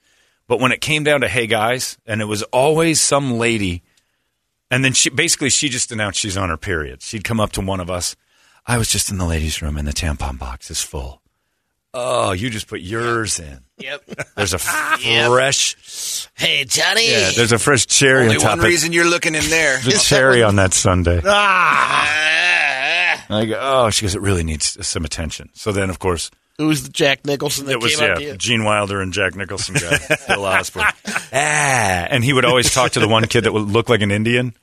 But 0.47 0.59
when 0.59 0.71
it 0.71 0.79
came 0.79 1.03
down 1.03 1.21
to, 1.21 1.27
hey 1.27 1.45
guys, 1.45 1.97
and 2.05 2.21
it 2.21 2.25
was 2.25 2.43
always 2.43 3.01
some 3.01 3.37
lady, 3.37 3.83
and 4.71 4.83
then 4.83 4.93
she 4.93 5.09
basically 5.09 5.49
she 5.49 5.67
just 5.69 5.91
announced 5.91 6.19
she's 6.19 6.37
on 6.37 6.49
her 6.49 6.57
period. 6.57 7.01
She'd 7.01 7.23
come 7.23 7.39
up 7.39 7.51
to 7.53 7.61
one 7.61 7.79
of 7.79 7.89
us. 7.89 8.15
I 8.65 8.77
was 8.77 8.89
just 8.89 9.09
in 9.09 9.17
the 9.17 9.25
ladies' 9.25 9.61
room, 9.61 9.77
and 9.77 9.87
the 9.87 9.93
tampon 9.93 10.39
box 10.39 10.71
is 10.71 10.81
full. 10.81 11.21
Oh, 11.93 12.31
you 12.33 12.49
just 12.49 12.67
put 12.67 12.81
yours 12.81 13.39
in. 13.39 13.59
Yep. 13.79 14.03
There's 14.35 14.53
a 14.53 14.57
Yep. 15.03 15.31
fresh. 15.31 16.27
Hey, 16.35 16.65
Johnny. 16.65 17.09
Yeah, 17.09 17.31
there's 17.35 17.51
a 17.51 17.59
fresh 17.59 17.85
cherry 17.87 18.23
Only 18.23 18.35
on 18.35 18.41
top 18.41 18.49
one 18.51 18.59
of 18.59 18.65
it. 18.65 18.69
reason 18.69 18.93
you're 18.93 19.09
looking 19.09 19.35
in 19.35 19.49
there. 19.49 19.79
There's 19.79 20.01
a 20.01 20.05
cherry 20.05 20.43
on 20.43 20.57
that 20.57 20.73
Sunday. 20.73 21.21
Ah. 21.25 23.25
I 23.29 23.45
go, 23.45 23.57
oh, 23.59 23.89
she 23.89 24.05
goes, 24.05 24.15
it 24.15 24.21
really 24.21 24.43
needs 24.43 24.85
some 24.85 25.05
attention. 25.05 25.49
So 25.53 25.71
then, 25.71 25.89
of 25.89 25.99
course, 25.99 26.31
Who's 26.57 26.83
the 26.83 26.89
Jack 26.89 27.23
Nicholson 27.25 27.65
that 27.67 27.73
it 27.73 27.81
was 27.81 27.95
came 27.95 28.09
up 28.09 28.17
to 28.17 28.23
yeah, 28.23 28.31
you? 28.31 28.37
Gene 28.37 28.63
Wilder 28.63 28.99
and 29.01 29.13
Jack 29.13 29.35
Nicholson 29.35 29.75
guy, 29.75 29.99
Bill 30.27 30.45
Osborne. 30.45 30.85
ah, 31.05 32.07
and 32.09 32.23
he 32.23 32.33
would 32.33 32.45
always 32.45 32.73
talk 32.73 32.93
to 32.93 32.99
the 32.99 33.07
one 33.07 33.25
kid 33.27 33.43
that 33.43 33.53
would 33.53 33.67
look 33.69 33.89
like 33.89 34.01
an 34.01 34.09
Indian, 34.11 34.53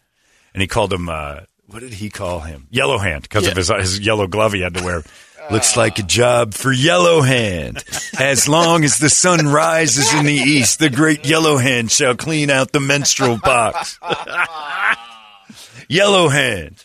and 0.54 0.60
he 0.60 0.66
called 0.66 0.92
him. 0.92 1.08
Uh, 1.08 1.40
what 1.68 1.80
did 1.80 1.92
he 1.94 2.10
call 2.10 2.40
him? 2.40 2.66
Yellow 2.70 2.98
Hand 2.98 3.22
because 3.22 3.46
of 3.46 3.56
his 3.56 3.68
his 3.68 4.00
yellow 4.00 4.26
glove 4.26 4.52
he 4.54 4.60
had 4.60 4.74
to 4.74 4.82
wear. 4.82 5.02
Looks 5.50 5.76
like 5.76 5.98
a 5.98 6.02
job 6.02 6.54
for 6.54 6.72
Yellow 6.72 7.20
Hand. 7.20 7.85
As 8.18 8.48
long 8.48 8.85
as 8.85 8.98
the 8.98 9.11
sun 9.11 9.46
rises 9.48 10.12
in 10.14 10.24
the 10.24 10.33
east, 10.33 10.78
the 10.78 10.90
great 10.90 11.26
Yellow 11.26 11.59
Hand 11.59 11.90
shall 11.90 12.14
clean 12.16 12.50
out 12.50 12.72
the 12.72 12.80
menstrual 12.80 13.38
box. 13.38 13.98
Yellow 15.88 16.28
Hand. 16.28 16.85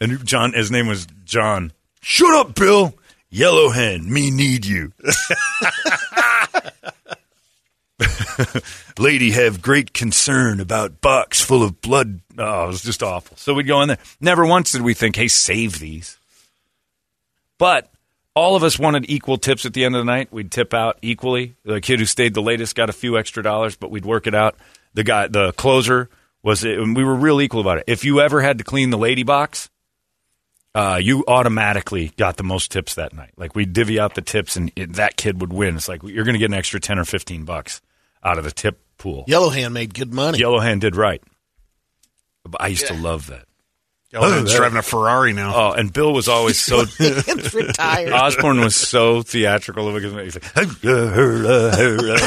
And 0.00 0.24
John, 0.24 0.52
his 0.54 0.70
name 0.70 0.86
was 0.86 1.06
John. 1.24 1.72
Shut 2.00 2.34
up, 2.34 2.54
Bill. 2.54 2.94
Yellow 3.28 3.68
Hand, 3.70 4.06
me 4.06 4.30
need 4.30 4.64
you. 4.66 4.92
Lady 8.98 9.30
have 9.32 9.62
great 9.62 9.92
concern 9.92 10.60
about 10.60 11.00
box 11.00 11.40
full 11.40 11.62
of 11.62 11.80
blood. 11.80 12.20
Oh, 12.38 12.64
it 12.64 12.68
was 12.68 12.82
just 12.82 13.02
awful. 13.02 13.36
So 13.36 13.54
we'd 13.54 13.66
go 13.66 13.82
in 13.82 13.88
there. 13.88 13.98
Never 14.20 14.46
once 14.46 14.72
did 14.72 14.82
we 14.82 14.94
think, 14.94 15.16
hey, 15.16 15.28
save 15.28 15.78
these. 15.78 16.16
But 17.60 17.92
all 18.34 18.56
of 18.56 18.64
us 18.64 18.78
wanted 18.78 19.10
equal 19.10 19.36
tips 19.36 19.66
at 19.66 19.74
the 19.74 19.84
end 19.84 19.94
of 19.94 20.00
the 20.00 20.10
night. 20.10 20.32
We'd 20.32 20.50
tip 20.50 20.72
out 20.72 20.98
equally. 21.02 21.56
The 21.62 21.82
kid 21.82 21.98
who 21.98 22.06
stayed 22.06 22.32
the 22.32 22.40
latest 22.40 22.74
got 22.74 22.88
a 22.88 22.92
few 22.94 23.18
extra 23.18 23.42
dollars, 23.42 23.76
but 23.76 23.90
we'd 23.90 24.06
work 24.06 24.26
it 24.26 24.34
out. 24.34 24.56
The 24.94 25.04
guy, 25.04 25.28
the 25.28 25.52
closer, 25.52 26.08
was 26.42 26.64
and 26.64 26.96
we 26.96 27.04
were 27.04 27.14
real 27.14 27.38
equal 27.38 27.60
about 27.60 27.76
it. 27.76 27.84
If 27.86 28.02
you 28.02 28.22
ever 28.22 28.40
had 28.40 28.56
to 28.58 28.64
clean 28.64 28.88
the 28.88 28.96
lady 28.96 29.24
box, 29.24 29.68
uh, 30.74 30.98
you 31.02 31.22
automatically 31.28 32.12
got 32.16 32.38
the 32.38 32.44
most 32.44 32.72
tips 32.72 32.94
that 32.94 33.12
night. 33.12 33.32
Like 33.36 33.54
we 33.54 33.66
divvy 33.66 34.00
out 34.00 34.14
the 34.14 34.22
tips, 34.22 34.56
and 34.56 34.72
it, 34.74 34.94
that 34.94 35.18
kid 35.18 35.42
would 35.42 35.52
win. 35.52 35.76
It's 35.76 35.86
like 35.86 36.02
you're 36.02 36.24
going 36.24 36.32
to 36.32 36.38
get 36.38 36.50
an 36.50 36.54
extra 36.54 36.80
ten 36.80 36.98
or 36.98 37.04
fifteen 37.04 37.44
bucks 37.44 37.82
out 38.24 38.38
of 38.38 38.44
the 38.44 38.52
tip 38.52 38.80
pool. 38.96 39.24
Yellow 39.26 39.50
Hand 39.50 39.74
made 39.74 39.92
good 39.92 40.14
money. 40.14 40.38
Yellow 40.38 40.60
Hand 40.60 40.80
did 40.80 40.96
right. 40.96 41.22
But 42.42 42.62
I 42.62 42.68
used 42.68 42.86
to 42.86 42.94
love 42.94 43.26
that. 43.26 43.44
Oh, 44.12 44.22
Yellowhand's 44.22 44.54
driving 44.56 44.78
a 44.78 44.82
Ferrari 44.82 45.32
now. 45.32 45.54
Oh, 45.54 45.72
and 45.72 45.92
Bill 45.92 46.12
was 46.12 46.28
always 46.28 46.58
so. 46.58 46.84
Retired. 46.98 48.12
Osborne 48.12 48.60
was 48.60 48.74
so 48.74 49.22
theatrical. 49.22 49.96
He's 49.96 50.34
like, 50.34 50.44
I'm 50.56 50.66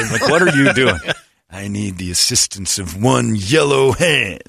like, 0.09 0.29
what 0.29 0.41
are 0.41 0.55
you 0.55 0.73
doing? 0.73 0.99
I 1.49 1.67
need 1.67 1.97
the 1.97 2.09
assistance 2.09 2.79
of 2.79 3.01
one 3.01 3.35
yellow 3.35 3.91
hand. 3.91 4.41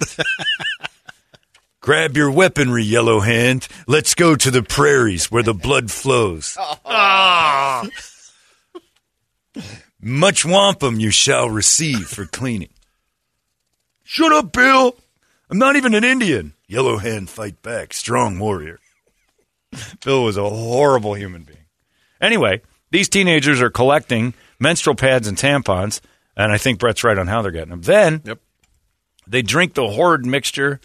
Grab 1.81 2.17
your 2.17 2.31
weaponry, 2.31 2.85
yellow 2.85 3.21
hand. 3.21 3.67
Let's 3.87 4.15
go 4.15 4.37
to 4.37 4.51
the 4.51 4.63
prairies 4.63 5.31
where 5.31 5.43
the 5.43 5.53
blood 5.53 5.91
flows. 5.91 6.57
Ah. 6.59 7.87
Much 10.01 10.45
wampum 10.47 10.99
you 11.01 11.11
shall 11.11 11.51
receive 11.51 12.07
for 12.07 12.25
cleaning. 12.27 12.71
Shut 14.05 14.33
up, 14.33 14.53
Bill. 14.53 14.97
I'm 15.51 15.59
not 15.59 15.77
even 15.77 15.95
an 15.95 16.05
Indian. 16.05 16.55
Yellow 16.67 16.97
hand 16.99 17.29
fight 17.31 17.63
back. 17.63 17.93
Strong 17.93 18.39
warrior. 18.39 18.81
Bill 20.05 20.25
was 20.25 20.37
a 20.37 20.49
horrible 20.49 21.15
human 21.15 21.43
being. 21.43 21.59
Anyway, 22.21 22.63
these 22.91 23.09
teenagers 23.09 23.61
are 23.61 23.71
collecting 23.71 24.35
menstrual 24.59 24.95
pads 24.95 25.27
and 25.29 25.37
tampons, 25.37 26.01
and 26.37 26.53
I 26.53 26.59
think 26.59 26.79
Brett's 26.79 27.05
right 27.05 27.19
on 27.19 27.27
how 27.27 27.43
they're 27.43 27.51
getting 27.51 27.71
them. 27.71 27.83
Then 27.83 28.23
Yep. 28.25 28.39
they 29.27 29.43
drink 29.43 29.75
the 29.75 29.89
horrid 29.89 30.25
mixture 30.25 30.81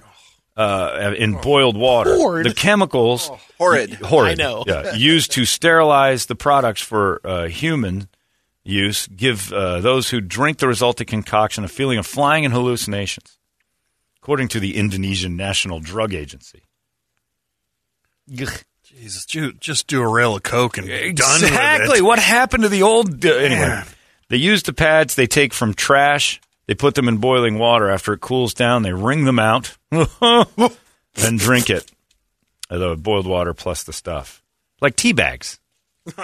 uh, 0.57 1.13
in 1.17 1.35
boiled 1.35 1.77
water. 1.77 2.15
Horrid? 2.15 2.45
The 2.47 2.53
chemicals, 2.53 3.31
Horrid. 3.57 3.93
horrid, 3.93 4.41
I 4.41 4.43
know. 4.43 4.63
yeah, 4.67 4.93
used 4.93 5.31
to 5.33 5.45
sterilize 5.45 6.25
the 6.25 6.35
products 6.35 6.81
for 6.81 7.21
uh, 7.23 7.47
human 7.47 8.09
use, 8.65 9.07
give 9.07 9.53
uh, 9.53 9.79
those 9.79 10.09
who 10.09 10.19
drink 10.19 10.57
the 10.57 10.67
resulting 10.67 11.07
concoction 11.07 11.63
a 11.63 11.67
feeling 11.69 11.97
of 11.97 12.05
flying 12.05 12.43
and 12.43 12.53
hallucinations, 12.53 13.37
according 14.21 14.47
to 14.49 14.59
the 14.59 14.75
Indonesian 14.77 15.35
National 15.35 15.79
Drug 15.79 16.13
Agency. 16.13 16.63
Jesus, 18.31 19.25
just 19.59 19.87
do 19.87 20.01
a 20.01 20.07
rail 20.07 20.35
of 20.35 20.43
coke 20.43 20.77
and 20.77 20.87
be 20.87 21.13
done 21.13 21.41
with 21.41 21.49
Exactly. 21.49 22.01
What 22.01 22.19
happened 22.19 22.63
to 22.63 22.69
the 22.69 22.83
old? 22.83 23.25
Uh, 23.25 23.29
anyway, 23.33 23.59
Yeah. 23.61 23.83
they 24.29 24.37
use 24.37 24.63
the 24.63 24.73
pads 24.73 25.15
they 25.15 25.27
take 25.27 25.53
from 25.53 25.73
trash. 25.73 26.39
They 26.67 26.75
put 26.75 26.93
them 26.95 27.07
in 27.07 27.17
boiling 27.17 27.57
water. 27.57 27.89
After 27.89 28.13
it 28.13 28.21
cools 28.21 28.53
down, 28.53 28.83
they 28.83 28.93
wring 28.93 29.25
them 29.25 29.39
out, 29.39 29.75
then 29.91 31.37
drink 31.37 31.69
it. 31.69 31.91
The 32.69 32.95
boiled 32.95 33.25
water 33.25 33.55
plus 33.55 33.83
the 33.83 33.93
stuff, 33.93 34.43
like 34.81 34.95
tea 34.95 35.13
bags. 35.13 35.59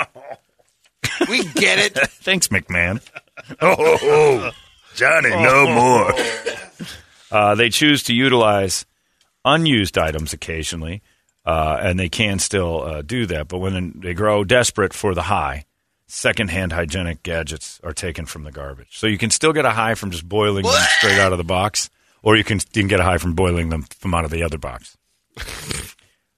We 1.30 1.44
get 1.46 1.78
it. 1.80 1.94
Thanks, 2.10 2.48
McMahon. 2.50 3.00
Oh, 3.62 4.52
Johnny, 4.96 5.30
no 5.30 5.68
more. 5.68 6.12
Uh, 7.36 7.54
they 7.54 7.70
choose 7.70 8.02
to 8.04 8.14
utilize 8.14 8.86
unused 9.44 9.98
items 9.98 10.32
occasionally, 10.32 11.02
uh, 11.46 11.78
and 11.82 12.00
they 12.00 12.08
can 12.08 12.40
still 12.40 12.84
uh, 12.84 13.02
do 13.02 13.26
that. 13.26 13.50
But 13.50 13.58
when 13.58 14.00
they 14.00 14.14
grow 14.14 14.46
desperate 14.46 14.94
for 14.94 15.14
the 15.14 15.24
high, 15.24 15.66
secondhand 16.08 16.72
hygienic 16.72 17.24
gadgets 17.24 17.82
are 17.84 17.92
taken 17.92 18.26
from 18.26 18.46
the 18.46 18.54
garbage. 18.54 18.98
So 18.98 19.06
you 19.06 19.18
can 19.18 19.32
still 19.32 19.52
get 19.52 19.66
a 19.66 19.72
high 19.72 19.96
from 19.96 20.12
just 20.12 20.30
boiling 20.30 20.64
them 20.64 20.82
straight 20.98 21.20
out 21.20 21.34
of 21.34 21.38
the 21.38 21.44
box, 21.44 21.90
or 22.24 22.38
you 22.38 22.46
can, 22.46 22.60
you 22.74 22.84
can 22.84 22.88
get 22.88 23.02
a 23.02 23.04
high 23.04 23.18
from 23.18 23.34
boiling 23.34 23.68
them 23.68 23.82
from 23.82 24.14
out 24.14 24.24
of 24.24 24.32
the 24.32 24.42
other 24.42 24.58
box. 24.58 24.96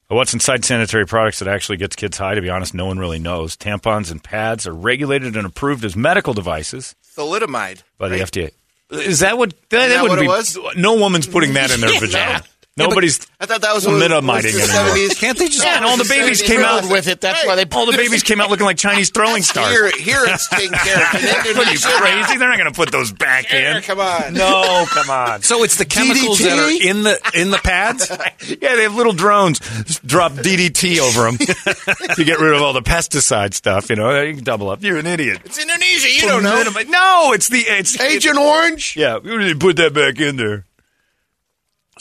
What's 0.08 0.34
inside 0.34 0.66
sanitary 0.66 1.06
products 1.06 1.38
that 1.38 1.48
actually 1.48 1.78
gets 1.78 1.96
kids 1.96 2.18
high? 2.18 2.34
To 2.34 2.42
be 2.42 2.50
honest, 2.50 2.74
no 2.74 2.88
one 2.88 2.98
really 2.98 3.20
knows. 3.20 3.56
Tampons 3.56 4.10
and 4.10 4.24
pads 4.24 4.66
are 4.66 4.74
regulated 4.74 5.38
and 5.38 5.46
approved 5.46 5.86
as 5.86 5.96
medical 5.96 6.34
devices 6.34 6.96
Thalidomide. 7.16 7.84
by 8.00 8.10
the 8.10 8.18
right? 8.18 8.32
FDA. 8.32 8.52
Is 8.90 9.20
that 9.20 9.38
what 9.38 9.54
that, 9.70 9.88
that 9.90 10.04
what 10.04 10.18
it 10.18 10.22
be- 10.22 10.28
was? 10.28 10.58
No 10.76 10.94
woman's 10.96 11.28
putting 11.28 11.54
that 11.54 11.72
in 11.72 11.82
their 11.82 11.90
Yeah. 11.94 12.00
vagina. 12.00 12.44
Yeah, 12.78 12.86
Nobody's 12.86 13.26
I 13.40 13.48
thought 13.48 13.62
that 13.62 13.74
was 13.74 13.86
what 13.88 13.94
was 13.94 14.02
minimizing 14.02 14.54
the 14.54 14.62
anymore. 14.62 14.96
70s. 14.96 15.20
Can't 15.20 15.38
they 15.38 15.48
just? 15.48 15.64
Yeah, 15.64 15.78
and 15.78 15.86
all 15.86 15.98
the 15.98 16.06
babies 16.08 16.44
came 16.44 16.62
out 16.62 16.90
with 16.90 17.08
it. 17.08 17.22
That's 17.22 17.44
why 17.44 17.56
they 17.56 17.66
all 17.72 17.88
the 17.88 17.98
babies 17.98 18.22
came 18.22 18.40
out 18.40 18.52
looking 18.52 18.68
like 18.68 18.78
Chinese 18.78 19.10
throwing 19.10 19.42
stars. 19.42 19.72
Here, 19.72 19.90
here 19.98 20.20
it's 20.24 20.48
taken 20.48 20.78
care 20.78 20.98
of. 20.98 21.58
What 21.58 21.68
are 21.68 21.72
you 21.74 21.80
crazy? 21.80 22.38
They're 22.38 22.50
not 22.50 22.58
going 22.58 22.72
to 22.72 22.76
put 22.78 22.92
those 22.92 23.12
back 23.12 23.46
Here, 23.48 23.78
in. 23.78 23.82
come 23.82 24.00
on. 24.00 24.34
No, 24.34 24.86
come 24.90 25.10
on. 25.10 25.42
So 25.42 25.64
it's 25.64 25.78
the 25.78 25.86
chemicals 25.86 26.38
that 26.40 26.58
are 26.60 26.70
in 26.90 27.02
the 27.04 27.20
in 27.34 27.50
the 27.50 27.58
pads. 27.58 28.12
Yeah, 28.62 28.76
they 28.76 28.84
have 28.84 28.96
little 28.96 29.14
drones. 29.14 29.60
Just 29.84 30.06
drop 30.06 30.32
DDT 30.32 31.00
over 31.00 31.24
them 31.24 31.38
to 31.38 32.24
get 32.24 32.40
rid 32.40 32.54
of 32.54 32.62
all 32.62 32.74
the 32.74 32.82
pesticide 32.82 33.54
stuff. 33.54 33.90
You 33.90 33.96
know, 33.96 34.22
you 34.22 34.36
can 34.36 34.44
double 34.44 34.70
up. 34.70 34.84
You're 34.84 34.98
an 34.98 35.06
idiot. 35.08 35.42
It's 35.46 35.60
Indonesia. 35.60 36.10
You 36.12 36.22
don't 36.22 36.44
know. 36.44 36.64
No, 36.90 37.34
it's 37.34 37.50
the 37.50 37.60
it's 37.60 38.00
Agent 38.00 38.38
Orange. 38.38 38.96
Yeah, 38.96 39.18
we 39.18 39.32
really 39.32 39.56
put 39.56 39.76
that 39.78 39.94
back 39.94 40.20
in 40.20 40.36
there. 40.38 40.66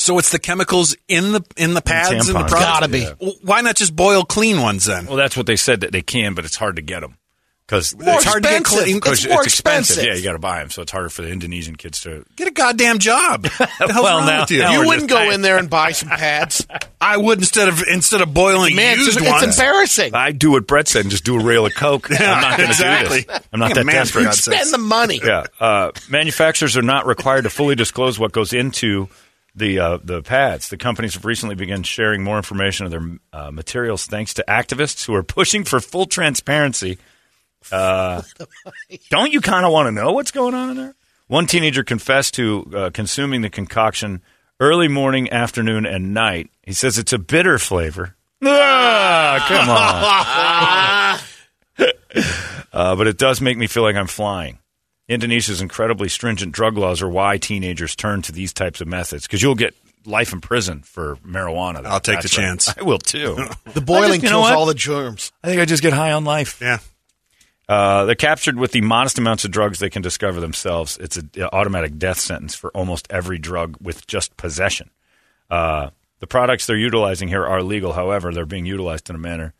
So 0.07 0.19
it's 0.19 0.31
the 0.31 0.39
chemicals 0.39 0.97
in 1.09 1.33
the 1.33 1.43
in 1.57 1.75
the 1.75 1.83
pads 1.83 2.11
and 2.11 2.21
the 2.21 2.25
tampons. 2.33 2.49
products. 2.49 2.63
Gotta 2.65 2.89
be. 2.89 3.01
Yeah. 3.01 3.31
Why 3.43 3.61
not 3.61 3.75
just 3.77 3.95
boil 3.97 4.25
clean 4.25 4.61
ones 4.63 4.85
then? 4.85 5.07
Well, 5.07 5.17
that's 5.17 5.37
what 5.37 5.47
they 5.47 5.57
said 5.57 5.81
that 5.81 5.91
they 5.93 6.03
can, 6.03 6.35
but 6.35 6.45
it's 6.45 6.55
hard 6.57 6.77
to 6.77 6.83
get 6.83 7.01
them 7.01 7.17
because 7.67 7.97
More 7.97 8.15
it's 8.15 8.25
hard 8.25 8.45
to 8.45 8.49
get 8.49 8.61
expensive. 8.61 8.85
clean. 8.87 9.01
'cause 9.01 9.25
It's 9.25 9.29
more 9.29 9.43
expensive. 9.43 9.97
expensive. 9.97 10.05
Yeah, 10.05 10.15
you 10.15 10.23
got 10.23 10.35
to 10.35 10.39
buy 10.39 10.61
them, 10.61 10.71
so 10.71 10.83
it's 10.83 10.93
harder 10.93 11.09
for 11.09 11.23
the 11.23 11.31
Indonesian 11.31 11.75
kids 11.75 12.01
to. 12.03 12.25
Get 12.37 12.47
a 12.47 12.53
goddamn 12.53 13.01
job. 13.01 13.49
Well, 13.81 14.05
wrong 14.05 14.27
now- 14.27 14.41
with 14.43 14.53
you? 14.53 14.61
now 14.61 14.71
You 14.81 14.87
wouldn't 14.87 15.11
just- 15.11 15.21
go 15.27 15.31
in 15.33 15.43
there 15.43 15.59
and 15.59 15.69
buy 15.69 15.91
some 16.01 16.09
pads. 16.11 16.65
I 17.01 17.17
would 17.17 17.39
instead 17.39 17.67
of 17.69 17.83
instead 17.91 18.21
of 18.21 18.33
boiling 18.33 18.77
Man, 18.77 18.93
it's, 18.99 19.07
used 19.07 19.19
it's 19.19 19.29
ones. 19.29 19.43
embarrassing. 19.59 20.15
I 20.15 20.31
do 20.31 20.53
what 20.53 20.69
Brett 20.69 20.87
said 20.87 21.01
and 21.03 21.11
just 21.11 21.25
do 21.25 21.35
a 21.39 21.43
rail 21.43 21.67
of 21.67 21.75
coke. 21.75 22.09
yeah, 22.11 22.33
I'm 22.33 22.41
not 22.43 22.57
going 22.59 22.69
to 22.69 22.73
exactly. 22.75 23.21
do 23.23 23.27
this. 23.27 23.41
I'm 23.53 23.59
not 23.61 23.69
Yeah, 23.71 23.75
that 23.75 23.87
man, 23.87 23.95
desperate. 23.97 24.23
for 24.23 24.27
God's 24.29 24.45
sake. 24.45 24.55
Spend 24.55 24.73
the 24.73 24.79
money. 24.79 25.21
Yeah, 25.25 25.45
uh, 25.59 25.91
manufacturers 26.09 26.77
are 26.77 26.83
not 26.83 27.07
required 27.07 27.43
to 27.43 27.51
fully 27.51 27.75
disclose 27.75 28.19
what 28.21 28.31
goes 28.33 28.53
into 28.53 29.09
the 29.57 29.79
uh, 29.79 29.99
the 30.03 30.23
pads. 30.23 30.69
The 30.69 30.77
companies 30.77 31.15
have 31.15 31.25
recently 31.25 31.55
begun 31.55 31.83
sharing 31.83 32.23
more 32.23 32.37
information 32.37 32.87
of 32.87 32.93
their 32.93 33.19
uh, 33.33 33.51
materials, 33.51 34.07
thanks 34.07 34.35
to 34.35 34.45
activists 34.47 35.07
who 35.07 35.15
are 35.15 35.23
pushing 35.23 35.65
for 35.65 35.81
full 35.81 36.07
transparency. 36.07 36.99
Uh, 37.73 38.23
don't 39.11 39.33
you 39.33 39.41
kind 39.41 39.67
of 39.67 39.73
want 39.73 39.87
to 39.87 39.93
know 39.93 40.13
what's 40.13 40.31
going 40.31 40.55
on 40.55 40.71
in 40.71 40.77
there? 40.77 40.95
One 41.27 41.47
teenager 41.47 41.83
confessed 41.83 42.35
to 42.35 42.71
uh, 42.77 42.91
consuming 42.91 43.41
the 43.41 43.51
concoction 43.51 44.23
early 44.61 44.89
morning, 44.89 45.33
afternoon, 45.33 45.87
and 45.87 46.15
night. 46.15 46.51
He 46.63 46.73
says 46.73 46.99
it's 46.99 47.13
a 47.13 47.19
bitter 47.19 47.59
flavor. 47.59 48.15
Ah, 48.45 49.45
come 49.49 49.69
on. 49.71 51.21
Uh, 52.73 52.95
but 52.95 53.07
it 53.07 53.17
does 53.17 53.41
make 53.41 53.57
me 53.57 53.67
feel 53.67 53.83
like 53.83 53.97
I'm 53.97 54.07
flying. 54.07 54.59
Indonesia's 55.09 55.61
incredibly 55.61 56.09
stringent 56.09 56.53
drug 56.53 56.77
laws 56.77 57.01
are 57.03 57.09
why 57.09 57.39
teenagers 57.39 57.95
turn 57.95 58.23
to 58.23 58.33
these 58.33 58.53
types 58.53 58.81
of 58.81 58.89
methods 58.89 59.27
because 59.27 59.41
you'll 59.43 59.55
get 59.55 59.75
life 60.05 60.33
in 60.33 60.41
prison 60.41 60.83
for 60.83 61.17
marijuana. 61.17 61.85
I'll 61.87 62.01
take 62.01 62.17
That's 62.21 62.35
the 62.35 62.43
right. 62.43 62.49
chance. 62.49 62.69
I 62.79 62.83
will 62.83 62.99
too. 62.99 63.37
The 63.73 63.81
boiling 63.81 64.05
I 64.05 64.09
just- 64.15 64.23
you 64.25 64.31
know 64.31 64.37
kills 64.41 64.51
what? 64.51 64.55
all 64.57 64.67
the 64.67 64.75
germs. 64.75 65.33
I 65.43 65.49
think 65.49 65.61
I 65.61 65.65
just 65.65 65.83
get 65.83 65.93
high 65.93 66.13
on 66.13 66.25
life. 66.25 66.61
Yeah. 66.61 66.79
Uh, 67.69 68.05
they're 68.05 68.15
captured 68.15 68.57
with 68.57 68.71
the 68.71 68.81
modest 68.81 69.19
amounts 69.19 69.45
of 69.45 69.51
drugs 69.51 69.81
they 69.81 69.91
can 69.91 70.01
discover 70.03 70.39
themselves. 70.41 70.97
It's 70.99 71.17
an 71.17 71.31
automatic 71.53 71.99
death 71.99 72.21
sentence 72.21 72.55
for 72.55 72.71
almost 72.71 73.09
every 73.11 73.39
drug 73.39 73.77
with 73.81 74.07
just 74.07 74.37
possession. 74.37 74.91
Uh, 75.51 75.91
the 76.21 76.29
products 76.29 76.67
they're 76.67 76.77
utilizing 76.77 77.27
here 77.29 77.45
are 77.45 77.63
legal. 77.63 77.93
However, 77.93 78.33
they're 78.33 78.47
being 78.47 78.67
utilized 78.67 79.11
in 79.11 79.17
a 79.17 79.19
manner 79.19 79.53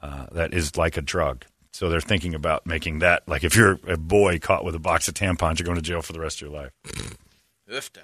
uh, 0.00 0.26
that 0.32 0.54
is 0.54 0.76
like 0.76 0.96
a 0.96 1.02
drug. 1.02 1.44
So 1.80 1.88
they're 1.88 2.02
thinking 2.02 2.34
about 2.34 2.66
making 2.66 2.98
that 2.98 3.26
like 3.26 3.42
if 3.42 3.56
you're 3.56 3.78
a 3.88 3.96
boy 3.96 4.38
caught 4.38 4.66
with 4.66 4.74
a 4.74 4.78
box 4.78 5.08
of 5.08 5.14
tampons, 5.14 5.58
you're 5.58 5.64
going 5.64 5.78
to 5.78 5.82
jail 5.82 6.02
for 6.02 6.12
the 6.12 6.20
rest 6.20 6.42
of 6.42 6.50
your 6.50 6.60
life. 6.60 6.72
Oofta. 7.70 8.02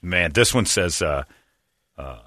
Man, 0.00 0.30
this 0.30 0.54
one 0.54 0.66
says 0.66 1.02
uh, 1.02 1.24
uh, 1.98 2.18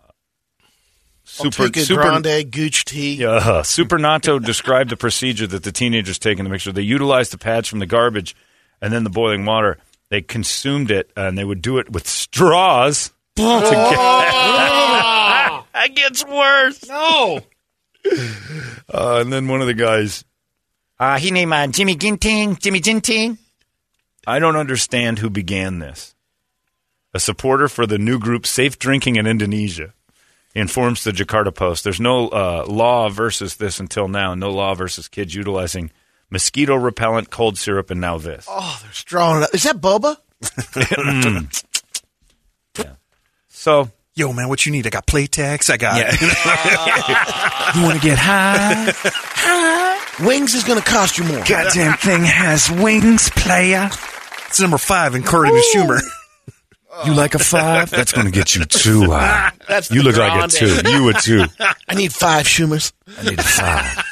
Super, 1.23 1.69
Grande, 1.69 2.51
Gooch 2.51 2.83
tea. 2.83 3.15
Yeah, 3.15 3.29
uh, 3.29 3.63
Supernato 3.63 4.37
described 4.45 4.89
the 4.89 4.97
procedure 4.97 5.47
that 5.47 5.63
the 5.63 5.71
teenagers 5.71 6.19
take 6.19 6.39
in 6.39 6.43
the 6.43 6.49
mixture. 6.49 6.73
They 6.73 6.81
utilized 6.81 7.31
the 7.31 7.37
pads 7.37 7.69
from 7.69 7.79
the 7.79 7.85
garbage 7.85 8.35
and 8.81 8.91
then 8.91 9.05
the 9.05 9.09
boiling 9.09 9.45
water. 9.45 9.77
They 10.09 10.21
consumed 10.21 10.91
it 10.91 11.09
and 11.15 11.37
they 11.37 11.45
would 11.45 11.61
do 11.61 11.77
it 11.77 11.89
with 11.89 12.05
straws. 12.05 13.13
to 13.37 13.43
get- 13.43 13.71
that 15.73 15.95
gets 15.95 16.25
worse. 16.25 16.85
No. 16.85 17.39
Uh, 18.93 19.19
and 19.21 19.31
then 19.31 19.47
one 19.47 19.61
of 19.61 19.67
the 19.67 19.73
guys, 19.73 20.25
Uh, 20.99 21.17
he 21.17 21.31
named 21.31 21.51
uh, 21.51 21.67
Jimmy 21.67 21.95
Ginting, 21.95 22.55
Jimmy 22.57 22.79
Ginting. 22.79 23.37
I 24.25 24.39
don't 24.39 24.55
understand 24.55 25.19
who 25.19 25.29
began 25.29 25.79
this. 25.79 26.15
A 27.13 27.19
supporter 27.19 27.67
for 27.67 27.85
the 27.85 27.97
new 27.97 28.19
group 28.19 28.45
Safe 28.45 28.77
Drinking 28.79 29.15
in 29.15 29.27
Indonesia 29.27 29.93
informs 30.53 31.03
the 31.03 31.11
Jakarta 31.11 31.53
Post. 31.53 31.83
There's 31.83 31.99
no 31.99 32.29
uh, 32.29 32.65
law 32.67 33.09
versus 33.09 33.57
this 33.57 33.79
until 33.79 34.07
now. 34.07 34.33
No 34.35 34.51
law 34.51 34.73
versus 34.73 35.07
kids 35.07 35.35
utilizing 35.35 35.91
mosquito 36.29 36.75
repellent, 36.75 37.29
cold 37.29 37.57
syrup, 37.57 37.91
and 37.91 38.01
now 38.01 38.17
this. 38.17 38.45
Oh, 38.49 38.79
they're 38.81 38.91
strong. 38.93 39.37
enough. 39.37 39.53
Is 39.53 39.63
that 39.63 39.77
boba? 39.77 40.17
Mm. 40.41 41.63
Yeah. 42.77 42.95
So, 43.47 43.89
Yo, 44.15 44.31
man, 44.33 44.49
what 44.49 44.65
you 44.65 44.71
need? 44.71 44.87
I 44.87 44.89
got 44.89 45.05
Playtex. 45.07 45.69
I 45.69 45.77
got. 45.77 45.97
you 47.75 47.83
want 47.83 48.01
to 48.01 48.05
get 48.05 48.17
high? 48.17 49.81
Wings 50.21 50.53
is 50.53 50.63
going 50.63 50.79
to 50.79 50.85
cost 50.85 51.17
you 51.17 51.25
more. 51.25 51.43
Goddamn 51.43 51.97
thing 51.97 52.23
has 52.23 52.71
wings, 52.71 53.29
player. 53.31 53.89
It's 54.47 54.59
number 54.61 54.77
five 54.77 55.13
in 55.15 55.23
Corey 55.23 55.49
and 55.49 55.57
Schumer. 55.73 55.99
You 57.05 57.13
like 57.13 57.35
a 57.35 57.39
five? 57.39 57.89
That's 57.89 58.13
going 58.13 58.25
to 58.25 58.31
get 58.31 58.55
you 58.55 58.63
two 58.63 59.11
high. 59.11 59.51
That's 59.67 59.91
You 59.91 60.01
the 60.01 60.03
look 60.09 60.17
like 60.17 60.31
a 60.31 60.35
grande. 60.35 60.51
two. 60.51 60.89
You 60.89 61.09
a 61.09 61.13
two. 61.13 61.43
I 61.89 61.95
need 61.95 62.13
five 62.13 62.45
Schumers. 62.45 62.93
I 63.19 63.23
need 63.29 63.39
a 63.39 63.43
five. 63.43 64.03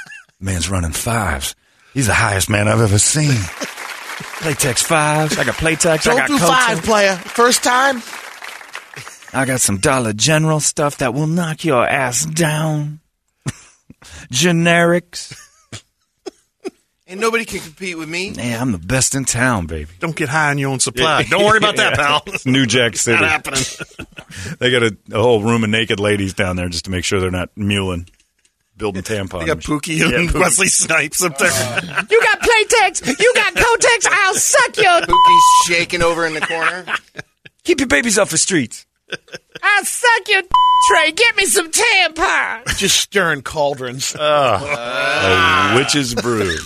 Man's 0.41 0.69
running 0.69 0.91
fives. 0.91 1.55
He's 1.93 2.07
the 2.07 2.13
highest 2.13 2.49
man 2.49 2.67
I've 2.67 2.81
ever 2.81 2.99
seen. 2.99 3.31
Playtex 4.41 4.83
fives. 4.83 5.37
I 5.37 5.45
got 5.45 5.55
Playtex. 5.55 5.85
I 6.05 6.15
Don't 6.15 6.17
got 6.17 6.27
do 6.27 6.37
Kotex. 6.37 6.47
five, 6.47 6.83
player. 6.83 7.15
First 7.15 7.63
time. 7.63 8.01
I 9.31 9.45
got 9.45 9.61
some 9.61 9.77
Dollar 9.77 10.11
General 10.11 10.59
stuff 10.59 10.97
that 10.97 11.13
will 11.13 11.27
knock 11.27 11.63
your 11.63 11.87
ass 11.87 12.25
down. 12.25 12.99
Generics. 14.31 15.39
And 17.13 17.21
nobody 17.21 17.45
can 17.45 17.59
compete 17.59 17.95
with 17.95 18.09
me. 18.09 18.33
Hey, 18.35 18.55
I'm 18.55 18.71
the 18.71 18.79
best 18.79 19.13
in 19.13 19.23
town, 19.23 19.67
baby. 19.67 19.91
Don't 19.99 20.15
get 20.15 20.29
high 20.29 20.49
on 20.49 20.57
your 20.57 20.71
own 20.71 20.79
supply. 20.79 21.21
Don't 21.21 21.45
worry 21.45 21.59
about 21.59 21.75
that, 21.75 21.93
pal. 21.95 22.23
New 22.51 22.65
Jack 22.65 22.95
City. 22.95 23.21
Not 23.21 23.29
happening. 23.29 23.63
they 24.59 24.71
got 24.71 24.81
a, 24.81 24.97
a 25.11 25.21
whole 25.21 25.43
room 25.43 25.63
of 25.63 25.69
naked 25.69 25.99
ladies 25.99 26.33
down 26.33 26.55
there 26.55 26.67
just 26.69 26.85
to 26.85 26.91
make 26.91 27.05
sure 27.05 27.19
they're 27.19 27.29
not 27.29 27.55
mewing, 27.55 28.07
building 28.77 29.03
tampons. 29.03 29.41
They 29.41 29.45
got 29.45 29.59
Pookie 29.59 30.01
and 30.01 30.31
Wesley 30.31 30.69
Snipes 30.69 31.23
up 31.23 31.37
there. 31.37 31.51
You 32.09 32.19
got 32.19 32.39
Playtex. 32.39 33.19
You 33.19 33.31
got 33.35 33.53
Kotex. 33.53 34.07
I'll 34.09 34.33
suck 34.33 34.77
your. 34.77 35.01
Pookie's 35.01 35.67
shaking 35.67 36.01
over 36.01 36.25
in 36.25 36.33
the 36.33 36.41
corner. 36.41 36.83
Keep 37.63 37.81
your 37.81 37.89
babies 37.89 38.17
off 38.17 38.31
the 38.31 38.39
streets. 38.39 38.87
I'll 39.61 39.85
suck 39.85 40.27
your 40.29 40.41
tray. 40.87 41.11
Get 41.11 41.35
me 41.35 41.45
some 41.45 41.69
tampons. 41.69 42.75
Just 42.77 42.97
stirring 42.99 43.43
cauldrons. 43.43 44.15
Ah. 44.19 45.73
A 45.73 45.77
witch's 45.77 46.15
brew. 46.15 46.57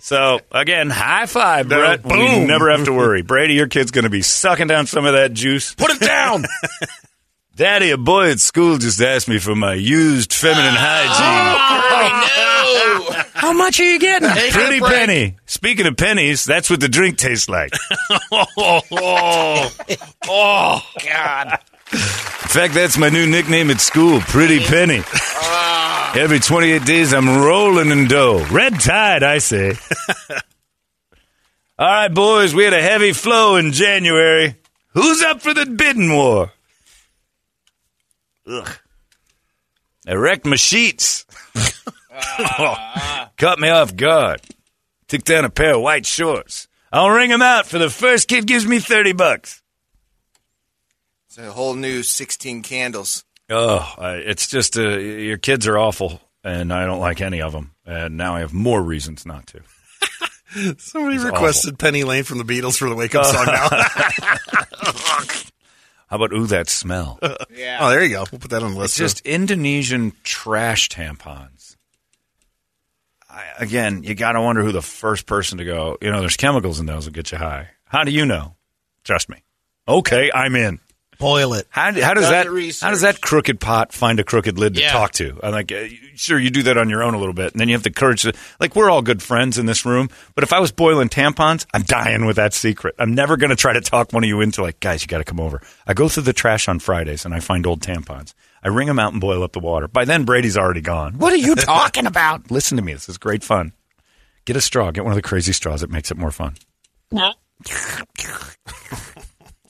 So 0.00 0.40
again, 0.50 0.90
high 0.90 1.26
five, 1.26 1.68
No, 1.68 1.78
Brett. 1.78 2.04
We 2.04 2.10
boom. 2.10 2.46
never 2.46 2.70
have 2.70 2.84
to 2.84 2.92
worry. 2.92 3.22
Brady, 3.22 3.54
your 3.54 3.68
kid's 3.68 3.90
going 3.90 4.04
to 4.04 4.10
be 4.10 4.22
sucking 4.22 4.66
down 4.66 4.86
some 4.86 5.04
of 5.04 5.12
that 5.12 5.32
juice. 5.32 5.74
Put 5.74 5.90
it 5.90 6.00
down. 6.00 6.44
Daddy, 7.56 7.90
a 7.90 7.98
boy 7.98 8.30
at 8.30 8.40
school 8.40 8.78
just 8.78 9.00
asked 9.02 9.28
me 9.28 9.38
for 9.38 9.54
my 9.54 9.74
used 9.74 10.32
feminine 10.32 10.72
oh, 10.72 10.78
hygiene. 10.78 11.58
I 11.94 13.14
know. 13.14 13.22
How 13.34 13.52
much 13.52 13.78
are 13.78 13.84
you 13.84 13.98
getting? 13.98 14.30
Pretty 14.30 14.80
penny. 14.80 15.36
Speaking 15.44 15.86
of 15.86 15.96
pennies, 15.98 16.46
that's 16.46 16.70
what 16.70 16.80
the 16.80 16.88
drink 16.88 17.18
tastes 17.18 17.48
like. 17.48 17.72
Oh, 18.34 19.70
oh 20.28 20.80
God. 21.04 21.58
In 21.92 21.98
fact, 21.98 22.74
that's 22.74 22.96
my 22.96 23.10
new 23.10 23.26
nickname 23.26 23.70
at 23.70 23.80
school, 23.80 24.20
Pretty 24.20 24.60
Penny. 24.60 25.02
Oh. 25.04 25.81
Every 26.14 26.40
28 26.40 26.84
days, 26.84 27.14
I'm 27.14 27.26
rolling 27.42 27.90
in 27.90 28.06
dough. 28.06 28.44
Red 28.50 28.78
tide, 28.78 29.22
I 29.22 29.38
say. 29.38 29.74
All 31.78 31.86
right, 31.86 32.12
boys, 32.12 32.54
we 32.54 32.64
had 32.64 32.74
a 32.74 32.82
heavy 32.82 33.12
flow 33.12 33.56
in 33.56 33.72
January. 33.72 34.56
Who's 34.88 35.22
up 35.22 35.40
for 35.40 35.54
the 35.54 35.64
bidding 35.64 36.14
war? 36.14 36.52
Ugh. 38.46 38.68
I 40.06 40.12
wrecked 40.14 40.44
my 40.44 40.56
sheets. 40.56 41.24
Caught 43.38 43.58
me 43.58 43.70
off 43.70 43.96
guard. 43.96 44.42
Took 45.08 45.24
down 45.24 45.46
a 45.46 45.50
pair 45.50 45.76
of 45.76 45.80
white 45.80 46.04
shorts. 46.04 46.68
I'll 46.92 47.08
ring 47.10 47.32
'em 47.32 47.40
out 47.40 47.66
for 47.66 47.78
the 47.78 47.88
first 47.88 48.28
kid 48.28 48.46
gives 48.46 48.66
me 48.66 48.80
30 48.80 49.12
bucks. 49.12 49.62
It's 51.28 51.38
a 51.38 51.52
whole 51.52 51.74
new 51.74 52.02
16 52.02 52.62
candles. 52.62 53.24
Oh, 53.52 53.94
I, 53.98 54.14
it's 54.14 54.48
just 54.48 54.76
uh, 54.78 54.82
your 54.98 55.38
kids 55.38 55.66
are 55.66 55.78
awful, 55.78 56.20
and 56.42 56.72
I 56.72 56.86
don't 56.86 57.00
like 57.00 57.20
any 57.20 57.40
of 57.42 57.52
them. 57.52 57.72
And 57.86 58.16
now 58.16 58.34
I 58.36 58.40
have 58.40 58.52
more 58.52 58.82
reasons 58.82 59.26
not 59.26 59.46
to. 59.48 59.60
Somebody 60.78 61.16
It's 61.16 61.24
requested 61.24 61.78
Penny 61.78 62.04
Lane 62.04 62.24
from 62.24 62.38
the 62.38 62.44
Beatles 62.44 62.78
for 62.78 62.88
the 62.88 62.94
wake 62.94 63.14
up 63.14 63.24
song 63.26 63.46
now. 63.46 63.68
How 66.08 66.16
about 66.16 66.32
ooh 66.34 66.46
that 66.48 66.68
smell? 66.68 67.18
Yeah. 67.50 67.78
Oh, 67.80 67.88
there 67.90 68.02
you 68.04 68.10
go. 68.10 68.24
We'll 68.30 68.38
put 68.38 68.50
that 68.50 68.62
on 68.62 68.74
the 68.74 68.80
It's 68.82 68.98
list. 68.98 69.16
just 69.16 69.26
Indonesian 69.26 70.12
trash 70.24 70.88
tampons. 70.90 71.76
I, 73.30 73.44
again, 73.58 74.02
you 74.02 74.14
got 74.14 74.32
to 74.32 74.42
wonder 74.42 74.62
who 74.62 74.72
the 74.72 74.82
first 74.82 75.24
person 75.26 75.56
to 75.58 75.64
go. 75.64 75.96
You 76.02 76.10
know, 76.12 76.20
there's 76.20 76.36
chemicals 76.36 76.78
in 76.80 76.86
those 76.86 77.06
that 77.06 77.14
get 77.14 77.32
you 77.32 77.38
high. 77.38 77.68
How 77.86 78.04
do 78.04 78.10
you 78.12 78.26
know? 78.26 78.56
Trust 79.04 79.30
me. 79.30 79.42
Okay, 79.88 80.30
I'm 80.34 80.54
in. 80.54 80.80
Boil 81.22 81.54
it. 81.54 81.68
How, 81.70 81.92
how 82.02 82.14
does 82.14 82.28
that 82.28 82.46
how 82.82 82.90
does 82.90 83.02
that 83.02 83.20
crooked 83.20 83.60
pot 83.60 83.92
find 83.92 84.18
a 84.18 84.24
crooked 84.24 84.58
lid 84.58 84.74
to 84.74 84.80
Yeah. 84.80 84.90
talk 84.90 85.12
to? 85.12 85.38
I'm 85.42 85.52
like, 85.52 85.70
uh, 85.70 85.84
sure, 86.16 86.36
you 86.38 86.50
do 86.50 86.64
that 86.64 86.76
on 86.76 86.90
your 86.90 87.02
own 87.04 87.14
a 87.14 87.18
little 87.18 87.32
bit, 87.32 87.52
and 87.52 87.60
then 87.60 87.68
you 87.68 87.74
have 87.76 87.84
the 87.84 87.90
courage 87.90 88.22
to 88.22 88.32
like. 88.58 88.74
We're 88.74 88.90
all 88.90 89.02
good 89.02 89.22
friends 89.22 89.56
in 89.56 89.66
this 89.66 89.86
room, 89.86 90.10
but 90.34 90.42
if 90.42 90.52
I 90.52 90.58
was 90.58 90.72
boiling 90.72 91.08
tampons, 91.08 91.64
I'm 91.72 91.82
dying 91.82 92.26
with 92.26 92.36
that 92.36 92.54
secret. 92.54 92.96
I'm 92.98 93.14
never 93.14 93.36
going 93.36 93.50
to 93.50 93.56
try 93.56 93.72
to 93.72 93.80
talk 93.80 94.12
one 94.12 94.24
of 94.24 94.28
you 94.28 94.40
into 94.40 94.62
like, 94.62 94.80
guys, 94.80 95.00
you 95.02 95.06
got 95.06 95.18
to 95.18 95.24
come 95.24 95.38
over. 95.38 95.62
I 95.86 95.94
go 95.94 96.08
through 96.08 96.24
the 96.24 96.32
trash 96.32 96.66
on 96.66 96.80
Fridays 96.80 97.24
and 97.24 97.32
I 97.32 97.38
find 97.38 97.66
old 97.68 97.80
tampons. 97.82 98.34
I 98.64 98.68
wring 98.68 98.88
them 98.88 98.98
out 98.98 99.12
and 99.12 99.20
boil 99.20 99.44
up 99.44 99.52
the 99.52 99.60
water. 99.60 99.86
By 99.86 100.04
then, 100.04 100.24
Brady's 100.24 100.56
already 100.56 100.80
gone. 100.80 101.18
What 101.18 101.32
are 101.32 101.36
you 101.36 101.54
talking 101.56 102.06
about? 102.06 102.50
Listen 102.50 102.76
to 102.78 102.82
me. 102.82 102.94
This 102.94 103.08
is 103.08 103.16
great 103.16 103.44
fun. 103.44 103.72
Get 104.44 104.56
a 104.56 104.60
straw. 104.60 104.90
Get 104.90 105.04
one 105.04 105.12
of 105.12 105.16
the 105.16 105.22
crazy 105.22 105.52
straws. 105.52 105.84
It 105.84 105.90
makes 105.90 106.10
it 106.10 106.16
more 106.16 106.32
fun. 106.32 106.54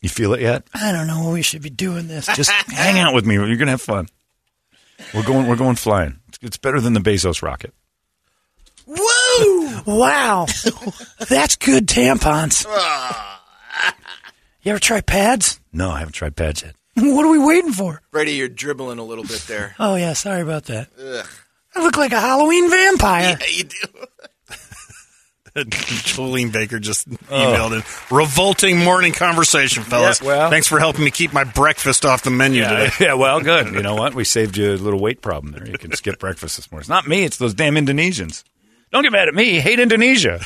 You 0.03 0.09
feel 0.09 0.35
it 0.35 0.41
yet? 0.41 0.65
I 0.75 0.93
don't 0.93 1.07
know. 1.07 1.31
We 1.31 1.43
should 1.43 1.63
be 1.63 1.71
doing 1.71 2.09
this. 2.09 2.27
Just 2.27 2.51
hang 2.69 2.99
out 2.99 3.15
with 3.15 3.25
me. 3.25 3.35
You're 3.37 3.57
gonna 3.57 3.71
have 3.71 3.81
fun. 3.81 4.09
We're 5.15 5.25
going. 5.25 5.47
We're 5.47 5.57
going 5.57 5.77
flying. 5.77 6.19
It's, 6.29 6.39
it's 6.43 6.57
better 6.59 6.81
than 6.81 6.93
the 6.93 7.01
Bezos 7.01 7.41
rocket. 7.43 7.73
Woo! 8.87 8.99
Wow, 9.85 10.47
that's 11.29 11.57
good 11.57 11.87
tampons. 11.89 12.67
Ah. 12.69 13.43
You 14.63 14.71
ever 14.73 14.79
try 14.79 15.01
pads? 15.01 15.59
No, 15.73 15.91
I 15.91 15.99
haven't 16.01 16.13
tried 16.13 16.37
pads 16.37 16.63
yet. 16.63 16.77
What 16.95 17.25
are 17.25 17.31
we 17.31 17.39
waiting 17.39 17.73
for? 17.73 18.01
Brady, 18.13 18.33
you're 18.33 18.49
dribbling 18.49 18.99
a 18.99 19.03
little 19.03 19.25
bit 19.25 19.41
there. 19.49 19.75
Oh 19.81 19.97
yeah, 19.97 20.13
sorry 20.13 20.43
about 20.43 20.67
that. 20.67 20.89
Ugh. 21.03 21.27
I 21.75 21.83
look 21.83 21.97
like 21.97 22.13
a 22.13 22.21
Halloween 22.21 22.71
vampire. 22.71 23.39
Yeah, 23.41 23.47
you 23.51 23.65
do. 23.65 23.77
Jolene 25.57 26.51
Baker 26.53 26.79
just 26.79 27.07
oh. 27.09 27.15
emailed 27.31 27.77
in. 27.77 28.17
Revolting 28.17 28.79
morning 28.79 29.13
conversation, 29.13 29.83
fellas. 29.83 30.21
Yeah, 30.21 30.27
well- 30.27 30.51
Thanks 30.51 30.67
for 30.67 30.79
helping 30.79 31.05
me 31.05 31.11
keep 31.11 31.33
my 31.33 31.45
breakfast 31.45 32.05
off 32.07 32.23
the 32.23 32.31
menu 32.31 32.63
Yeah, 32.63 32.69
today. 32.91 32.91
yeah, 33.07 33.15
well, 33.15 33.41
good. 33.43 33.73
You 33.75 33.83
know 33.83 33.95
what? 33.95 34.15
We 34.15 34.25
saved 34.25 34.57
you 34.57 34.73
a 34.73 34.77
little 34.77 35.01
weight 35.01 35.21
problem 35.21 35.53
there. 35.53 35.69
You 35.69 35.77
can 35.79 35.93
skip 35.93 36.19
breakfast 36.19 36.57
this 36.57 36.71
morning. 36.73 36.83
It's 36.83 36.89
not 36.89 37.07
me. 37.07 37.25
It's 37.25 37.37
those 37.37 37.53
damn 37.55 37.75
Indonesians. 37.75 38.45
Don't 38.93 39.03
get 39.03 39.13
mad 39.13 39.29
at 39.29 39.35
me. 39.35 39.61
Hate 39.61 39.79
Indonesia. 39.79 40.41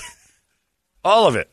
All 1.05 1.27
of 1.27 1.37
it. 1.37 1.51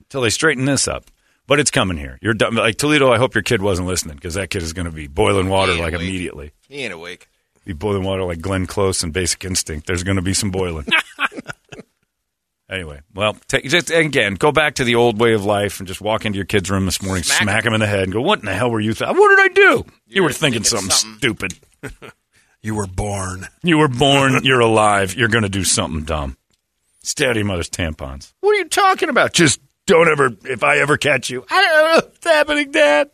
Until 0.00 0.20
they 0.22 0.30
straighten 0.30 0.64
this 0.64 0.86
up. 0.86 1.06
But 1.48 1.58
it's 1.58 1.70
coming 1.72 1.96
here. 1.96 2.18
You're 2.22 2.34
done. 2.34 2.54
Like 2.54 2.76
Toledo, 2.78 3.12
I 3.12 3.18
hope 3.18 3.34
your 3.34 3.42
kid 3.42 3.62
wasn't 3.62 3.88
listening 3.88 4.14
because 4.16 4.34
that 4.34 4.48
kid 4.50 4.62
is 4.62 4.72
going 4.72 4.86
to 4.86 4.92
be 4.92 5.08
boiling 5.08 5.48
water 5.48 5.74
like 5.74 5.92
awake. 5.92 6.02
immediately. 6.08 6.52
He 6.68 6.84
ain't 6.84 6.92
awake. 6.94 7.28
Be 7.64 7.72
boiling 7.72 8.04
water 8.04 8.24
like 8.24 8.40
Glenn 8.40 8.66
Close 8.66 9.02
and 9.02 9.12
Basic 9.12 9.44
Instinct. 9.44 9.86
There's 9.86 10.02
going 10.04 10.16
to 10.16 10.22
be 10.22 10.34
some 10.34 10.50
boiling. 10.50 10.86
Anyway, 12.72 13.00
well, 13.12 13.36
take, 13.48 13.64
just 13.64 13.90
again, 13.90 14.34
go 14.34 14.50
back 14.50 14.76
to 14.76 14.84
the 14.84 14.94
old 14.94 15.20
way 15.20 15.34
of 15.34 15.44
life 15.44 15.78
and 15.78 15.86
just 15.86 16.00
walk 16.00 16.24
into 16.24 16.36
your 16.36 16.46
kid's 16.46 16.70
room 16.70 16.86
this 16.86 17.02
morning, 17.02 17.22
Smack 17.22 17.42
smack, 17.42 17.66
'em. 17.66 17.68
him 17.68 17.74
in 17.74 17.80
the 17.80 17.86
head, 17.86 18.04
and 18.04 18.12
go, 18.14 18.22
"What 18.22 18.38
in 18.38 18.46
the 18.46 18.54
hell 18.54 18.70
were 18.70 18.80
you? 18.80 18.94
Th- 18.94 19.10
what 19.14 19.28
did 19.36 19.38
I 19.40 19.48
do? 19.54 19.84
You, 20.06 20.22
were 20.22 20.32
thinking, 20.32 20.62
thinking 20.62 20.64
something, 20.64 20.90
something." 20.90 21.18
stupid. 21.18 21.54
You 22.64 22.76
were 22.76 22.86
born. 22.86 23.48
You 23.64 23.78
were 23.78 23.88
born. 23.88 24.38
You're 24.44 24.60
alive. 24.60 25.16
You're 25.16 25.26
going 25.26 25.42
to 25.42 25.48
do 25.48 25.64
something 25.64 26.04
dumb. 26.04 26.36
Steady, 27.02 27.40
your 27.40 27.46
mother's 27.46 27.68
tampons. 27.68 28.32
What 28.38 28.52
are 28.52 28.58
you 28.58 28.68
talking 28.68 29.08
about? 29.08 29.32
Just 29.32 29.58
don't 29.86 30.08
ever. 30.08 30.30
If 30.44 30.62
I 30.62 30.78
ever 30.78 30.96
catch 30.96 31.28
you, 31.28 31.44
I 31.50 31.60
don't 31.60 31.72
know 31.74 31.94
what's 31.96 32.24
happening, 32.24 32.70
Dad. 32.70 33.10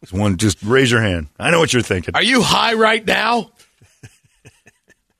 Just 0.00 0.14
One, 0.14 0.38
just 0.38 0.62
raise 0.62 0.90
your 0.90 1.02
hand. 1.02 1.26
I 1.38 1.50
know 1.50 1.58
what 1.60 1.74
you're 1.74 1.82
thinking. 1.82 2.14
Are 2.14 2.22
you 2.22 2.40
high 2.40 2.72
right 2.74 3.06
now? 3.06 3.50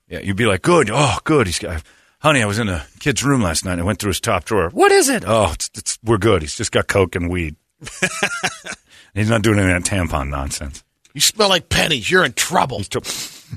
Yeah, 0.07 0.21
you'd 0.21 0.37
be 0.37 0.47
like, 0.47 0.63
good. 0.63 0.89
Oh, 0.91 1.19
good. 1.23 1.45
He's 1.45 1.59
got, 1.59 1.83
honey, 2.19 2.41
I 2.41 2.45
was 2.45 2.59
in 2.59 2.69
a 2.69 2.85
kid's 2.99 3.23
room 3.23 3.41
last 3.41 3.65
night 3.65 3.73
and 3.73 3.81
I 3.81 3.83
went 3.83 3.99
through 3.99 4.09
his 4.09 4.19
top 4.21 4.45
drawer. 4.45 4.69
What 4.69 4.91
is 4.91 5.09
it? 5.09 5.23
Oh, 5.25 5.51
it's, 5.53 5.69
it's, 5.75 5.99
we're 6.03 6.17
good. 6.17 6.41
He's 6.41 6.55
just 6.55 6.71
got 6.71 6.87
coke 6.87 7.15
and 7.15 7.29
weed. 7.29 7.55
He's 9.13 9.29
not 9.29 9.41
doing 9.41 9.59
any 9.59 9.71
of 9.71 9.83
that 9.83 9.89
tampon 9.89 10.29
nonsense. 10.29 10.83
You 11.13 11.21
smell 11.21 11.49
like 11.49 11.69
pennies. 11.69 12.09
You're 12.09 12.23
in 12.23 12.33
trouble. 12.33 12.83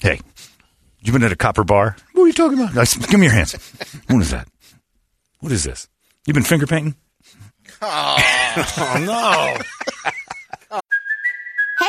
Hey, 0.00 0.20
you 1.00 1.12
been 1.12 1.22
at 1.22 1.32
a 1.32 1.36
copper 1.36 1.64
bar? 1.64 1.96
What 2.12 2.24
are 2.24 2.26
you 2.26 2.32
talking 2.32 2.58
about? 2.58 2.74
Nice. 2.74 2.96
Give 2.96 3.20
me 3.20 3.26
your 3.26 3.34
hands. 3.34 3.52
What 4.08 4.22
is 4.22 4.30
that? 4.30 4.48
What 5.40 5.52
is 5.52 5.64
this? 5.64 5.88
You 6.26 6.32
been 6.32 6.44
finger 6.44 6.66
painting? 6.66 6.94
Oh 7.82 8.96
no! 9.04 10.10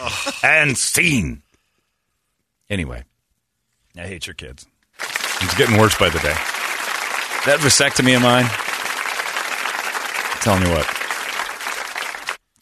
and 0.42 0.76
scene. 0.76 1.42
Anyway, 2.70 3.04
I 3.96 4.02
hate 4.02 4.26
your 4.26 4.34
kids. 4.34 4.66
It's 5.40 5.54
getting 5.56 5.78
worse 5.78 5.98
by 5.98 6.08
the 6.08 6.18
day. 6.18 6.34
That 7.44 7.58
vasectomy 7.60 8.14
of 8.16 8.22
mine. 8.22 8.46
Telling 10.42 10.62
you 10.62 10.72
what. 10.72 11.02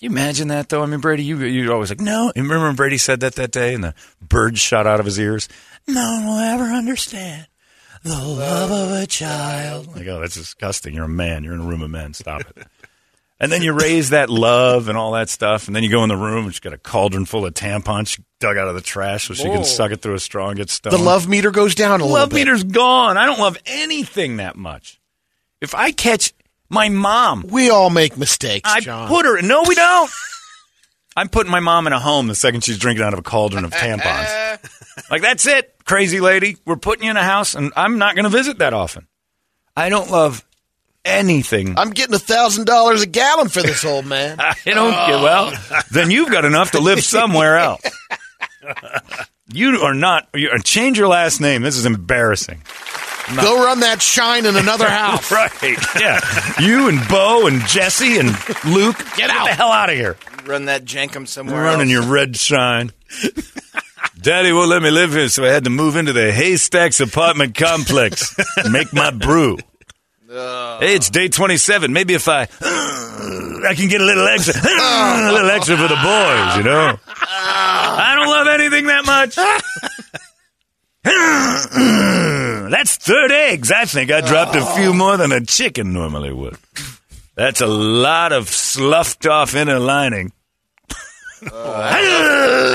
You 0.00 0.08
imagine 0.08 0.48
that 0.48 0.70
though? 0.70 0.82
I 0.82 0.86
mean, 0.86 1.00
Brady, 1.00 1.24
you 1.24 1.38
you 1.40 1.72
always 1.72 1.90
like 1.90 2.00
no. 2.00 2.32
You 2.34 2.42
remember 2.42 2.66
when 2.66 2.76
Brady 2.76 2.96
said 2.96 3.20
that 3.20 3.34
that 3.34 3.52
day, 3.52 3.74
and 3.74 3.84
the 3.84 3.94
bird 4.22 4.56
shot 4.56 4.86
out 4.86 4.98
of 4.98 5.06
his 5.06 5.18
ears. 5.20 5.48
No 5.86 6.00
one 6.00 6.26
will 6.26 6.38
ever 6.38 6.64
understand 6.64 7.46
the 8.02 8.16
love 8.16 8.70
of 8.70 9.02
a 9.02 9.06
child. 9.06 9.94
Like, 9.94 10.06
oh, 10.06 10.20
that's 10.20 10.34
disgusting. 10.34 10.94
You're 10.94 11.04
a 11.04 11.08
man. 11.08 11.44
You're 11.44 11.52
in 11.52 11.60
a 11.60 11.64
room 11.64 11.82
of 11.82 11.90
men. 11.90 12.14
Stop 12.14 12.40
it. 12.40 12.66
And 13.42 13.50
then 13.50 13.62
you 13.62 13.72
raise 13.72 14.10
that 14.10 14.28
love 14.28 14.88
and 14.90 14.98
all 14.98 15.12
that 15.12 15.30
stuff, 15.30 15.66
and 15.66 15.74
then 15.74 15.82
you 15.82 15.88
go 15.90 16.02
in 16.02 16.10
the 16.10 16.16
room 16.16 16.44
and 16.44 16.52
she's 16.54 16.60
got 16.60 16.74
a 16.74 16.78
cauldron 16.78 17.24
full 17.24 17.46
of 17.46 17.54
tampons 17.54 18.08
she 18.08 18.22
dug 18.38 18.58
out 18.58 18.68
of 18.68 18.74
the 18.74 18.82
trash 18.82 19.28
so 19.28 19.34
she 19.34 19.48
Whoa. 19.48 19.54
can 19.54 19.64
suck 19.64 19.92
it 19.92 20.02
through 20.02 20.14
a 20.14 20.20
straw 20.20 20.48
and 20.48 20.58
get 20.58 20.68
stoned. 20.68 20.94
The 20.94 21.02
love 21.02 21.26
meter 21.26 21.50
goes 21.50 21.74
down 21.74 22.00
a 22.00 22.04
little 22.04 22.08
bit. 22.08 22.20
love 22.20 22.28
bit. 22.30 22.34
meter's 22.36 22.64
gone. 22.64 23.16
I 23.16 23.24
don't 23.24 23.38
love 23.38 23.56
anything 23.64 24.36
that 24.36 24.56
much. 24.56 25.00
If 25.62 25.74
I 25.74 25.90
catch 25.90 26.34
my 26.68 26.90
mom, 26.90 27.46
We 27.48 27.70
all 27.70 27.88
make 27.90 28.16
mistakes, 28.18 28.68
I 28.70 28.80
John. 28.80 29.08
put 29.08 29.24
her. 29.24 29.40
No, 29.40 29.64
we 29.66 29.74
don't. 29.74 30.10
I'm 31.16 31.28
putting 31.28 31.50
my 31.50 31.60
mom 31.60 31.86
in 31.86 31.92
a 31.94 31.98
home 31.98 32.28
the 32.28 32.34
second 32.34 32.62
she's 32.62 32.78
drinking 32.78 33.04
out 33.04 33.12
of 33.14 33.18
a 33.18 33.22
cauldron 33.22 33.64
of 33.64 33.72
tampons. 33.72 34.58
like 35.10 35.22
that's 35.22 35.46
it, 35.46 35.74
crazy 35.84 36.20
lady. 36.20 36.58
We're 36.66 36.76
putting 36.76 37.04
you 37.04 37.10
in 37.10 37.16
a 37.16 37.24
house, 37.24 37.54
and 37.54 37.72
I'm 37.74 37.98
not 37.98 38.14
going 38.14 38.24
to 38.24 38.30
visit 38.30 38.58
that 38.58 38.74
often. 38.74 39.06
I 39.76 39.88
don't 39.88 40.10
love 40.10 40.44
anything. 41.04 41.78
I'm 41.78 41.90
getting 41.90 42.14
a 42.14 42.18
thousand 42.18 42.66
dollars 42.66 43.02
a 43.02 43.06
gallon 43.06 43.48
for 43.48 43.62
this 43.62 43.84
old 43.84 44.06
man. 44.06 44.36
I 44.40 44.54
don't 44.64 44.90
get 44.90 45.20
oh. 45.20 45.22
well. 45.22 45.52
Then 45.90 46.10
you've 46.10 46.30
got 46.30 46.44
enough 46.44 46.72
to 46.72 46.80
live 46.80 47.02
somewhere 47.02 47.58
else. 47.58 47.82
You 49.52 49.80
are 49.80 49.94
not. 49.94 50.28
You, 50.32 50.50
uh, 50.50 50.58
change 50.58 50.96
your 50.96 51.08
last 51.08 51.40
name. 51.40 51.62
This 51.62 51.76
is 51.76 51.84
embarrassing. 51.84 52.62
Go 53.34 53.64
run 53.64 53.80
that 53.80 54.00
shine 54.00 54.46
in 54.46 54.56
another 54.56 54.88
house. 54.88 55.30
right? 55.32 55.50
Yeah. 55.98 56.20
You 56.60 56.88
and 56.88 57.00
Bo 57.08 57.46
and 57.46 57.60
Jesse 57.66 58.18
and 58.18 58.28
Luke, 58.64 58.96
Get 59.16 59.30
out. 59.30 59.46
the 59.46 59.54
hell 59.54 59.72
out 59.72 59.90
of 59.90 59.96
here. 59.96 60.16
Run 60.46 60.66
that 60.66 60.84
jankum 60.84 61.26
somewhere 61.26 61.56
We're 61.56 61.64
running 61.64 61.92
else. 61.92 62.06
your 62.06 62.12
red 62.12 62.36
shine. 62.36 62.92
Daddy 64.20 64.52
won't 64.52 64.68
let 64.68 64.82
me 64.82 64.90
live 64.90 65.12
here, 65.12 65.28
so 65.28 65.44
I 65.44 65.48
had 65.48 65.64
to 65.64 65.70
move 65.70 65.96
into 65.96 66.12
the 66.12 66.32
Haystacks 66.32 67.00
apartment 67.00 67.56
complex. 67.56 68.36
Make 68.70 68.92
my 68.92 69.10
brew. 69.10 69.58
Hey, 70.30 70.94
it's 70.94 71.10
day 71.10 71.28
27. 71.28 71.92
Maybe 71.92 72.14
if 72.14 72.28
I, 72.28 72.42
I 72.60 73.74
can 73.76 73.88
get 73.88 74.00
a 74.00 74.04
little 74.04 74.28
extra, 74.28 74.54
a 74.62 75.32
little 75.32 75.50
extra 75.50 75.76
for 75.76 75.88
the 75.88 75.96
boys, 75.96 76.56
you 76.56 76.62
know? 76.62 76.96
I 77.06 78.14
don't 78.16 78.28
love 78.28 78.46
anything 78.46 78.86
that 78.86 79.04
much. 79.04 79.34
That's 82.70 82.96
third 82.96 83.32
eggs. 83.32 83.72
I 83.72 83.86
think 83.86 84.12
I 84.12 84.20
dropped 84.20 84.54
a 84.54 84.64
few 84.76 84.94
more 84.94 85.16
than 85.16 85.32
a 85.32 85.44
chicken 85.44 85.92
normally 85.92 86.32
would. 86.32 86.56
That's 87.34 87.60
a 87.60 87.66
lot 87.66 88.32
of 88.32 88.48
sloughed 88.48 89.26
off 89.26 89.56
inner 89.56 89.80
lining. 89.80 90.30
Uh, 91.42 91.50
I 91.52 92.02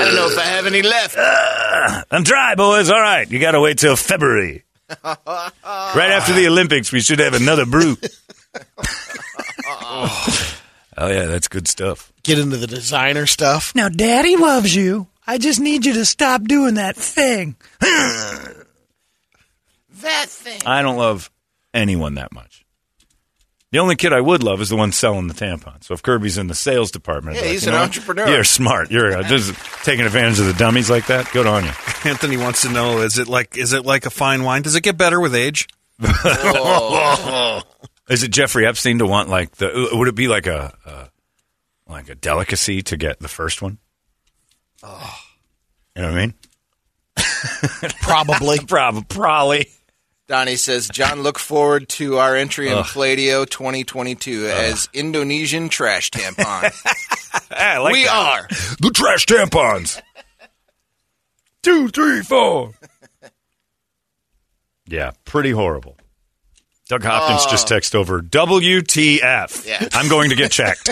don't 0.04 0.14
know 0.14 0.28
if 0.28 0.38
I 0.38 0.44
have 0.44 0.66
any 0.66 0.82
left. 0.82 1.16
I'm 2.10 2.22
dry, 2.22 2.54
boys. 2.54 2.90
All 2.90 3.00
right. 3.00 3.30
You 3.30 3.38
got 3.38 3.52
to 3.52 3.60
wait 3.60 3.78
till 3.78 3.96
February. 3.96 4.65
Right 5.96 6.10
after 6.10 6.32
the 6.32 6.46
Olympics, 6.46 6.92
we 6.92 7.00
should 7.00 7.18
have 7.18 7.34
another 7.34 7.66
brew. 7.66 7.96
oh, 9.68 10.48
yeah, 10.98 11.26
that's 11.26 11.48
good 11.48 11.66
stuff. 11.68 12.12
Get 12.22 12.38
into 12.38 12.56
the 12.56 12.66
designer 12.66 13.26
stuff. 13.26 13.74
Now, 13.74 13.88
Daddy 13.88 14.36
loves 14.36 14.74
you. 14.74 15.06
I 15.26 15.38
just 15.38 15.58
need 15.58 15.86
you 15.86 15.94
to 15.94 16.04
stop 16.04 16.44
doing 16.44 16.74
that 16.74 16.96
thing. 16.96 17.56
That 20.02 20.28
thing. 20.28 20.60
I 20.66 20.82
don't 20.82 20.98
love 20.98 21.30
anyone 21.72 22.16
that 22.16 22.30
much. 22.30 22.65
The 23.76 23.82
only 23.82 23.96
kid 23.96 24.14
I 24.14 24.22
would 24.22 24.42
love 24.42 24.62
is 24.62 24.70
the 24.70 24.76
one 24.76 24.90
selling 24.90 25.28
the 25.28 25.34
tampons. 25.34 25.84
So 25.84 25.92
if 25.92 26.02
Kirby's 26.02 26.38
in 26.38 26.46
the 26.46 26.54
sales 26.54 26.90
department, 26.90 27.36
Yeah, 27.36 27.42
like, 27.42 27.50
he's 27.50 27.66
you 27.66 27.72
an 27.72 27.76
know, 27.76 27.82
entrepreneur. 27.82 28.26
You're 28.26 28.42
smart. 28.42 28.90
You're 28.90 29.18
uh, 29.18 29.22
just 29.24 29.54
taking 29.84 30.06
advantage 30.06 30.40
of 30.40 30.46
the 30.46 30.54
dummies 30.54 30.88
like 30.88 31.08
that. 31.08 31.30
Good 31.30 31.46
on 31.46 31.62
you. 31.64 31.70
Anthony 32.06 32.38
wants 32.38 32.62
to 32.62 32.70
know: 32.70 33.02
Is 33.02 33.18
it 33.18 33.28
like 33.28 33.58
is 33.58 33.74
it 33.74 33.84
like 33.84 34.06
a 34.06 34.10
fine 34.10 34.44
wine? 34.44 34.62
Does 34.62 34.76
it 34.76 34.82
get 34.82 34.96
better 34.96 35.20
with 35.20 35.34
age? 35.34 35.68
Is 38.08 38.22
it 38.22 38.28
Jeffrey 38.30 38.66
Epstein 38.66 39.00
to 39.00 39.06
want 39.06 39.28
like 39.28 39.56
the? 39.56 39.90
Would 39.92 40.08
it 40.08 40.14
be 40.14 40.28
like 40.28 40.46
a, 40.46 40.72
a 40.86 41.10
like 41.92 42.08
a 42.08 42.14
delicacy 42.14 42.80
to 42.80 42.96
get 42.96 43.18
the 43.20 43.28
first 43.28 43.60
one? 43.60 43.76
Oh, 44.82 45.18
you 45.94 46.00
know 46.00 46.08
what 46.12 46.16
I 46.16 46.20
mean? 46.22 46.34
Probably. 48.00 48.58
Probably. 48.60 49.04
Probably. 49.06 49.66
Donnie 50.28 50.56
says, 50.56 50.88
John, 50.88 51.22
look 51.22 51.38
forward 51.38 51.88
to 51.90 52.18
our 52.18 52.34
entry 52.34 52.68
in 52.68 52.78
Ugh. 52.78 52.84
Fladio 52.84 53.48
2022 53.48 54.46
as 54.48 54.88
Indonesian 54.92 55.68
trash 55.68 56.10
tampon. 56.10 56.72
Like 57.50 57.92
we 57.92 58.04
that. 58.04 58.12
are. 58.12 58.48
the 58.80 58.90
trash 58.94 59.26
tampons. 59.26 60.00
Two, 61.62 61.88
three, 61.88 62.22
four. 62.22 62.72
yeah, 64.88 65.12
pretty 65.24 65.50
horrible. 65.52 65.96
Doug 66.88 67.02
Hopkins 67.04 67.42
Oh. 67.46 67.50
just 67.50 67.68
texted 67.68 67.94
over 67.94 68.20
WTF. 68.22 69.66
Yeah. 69.66 69.88
I'm 69.92 70.08
going 70.08 70.30
to 70.30 70.36
get 70.36 70.50
checked. 70.52 70.90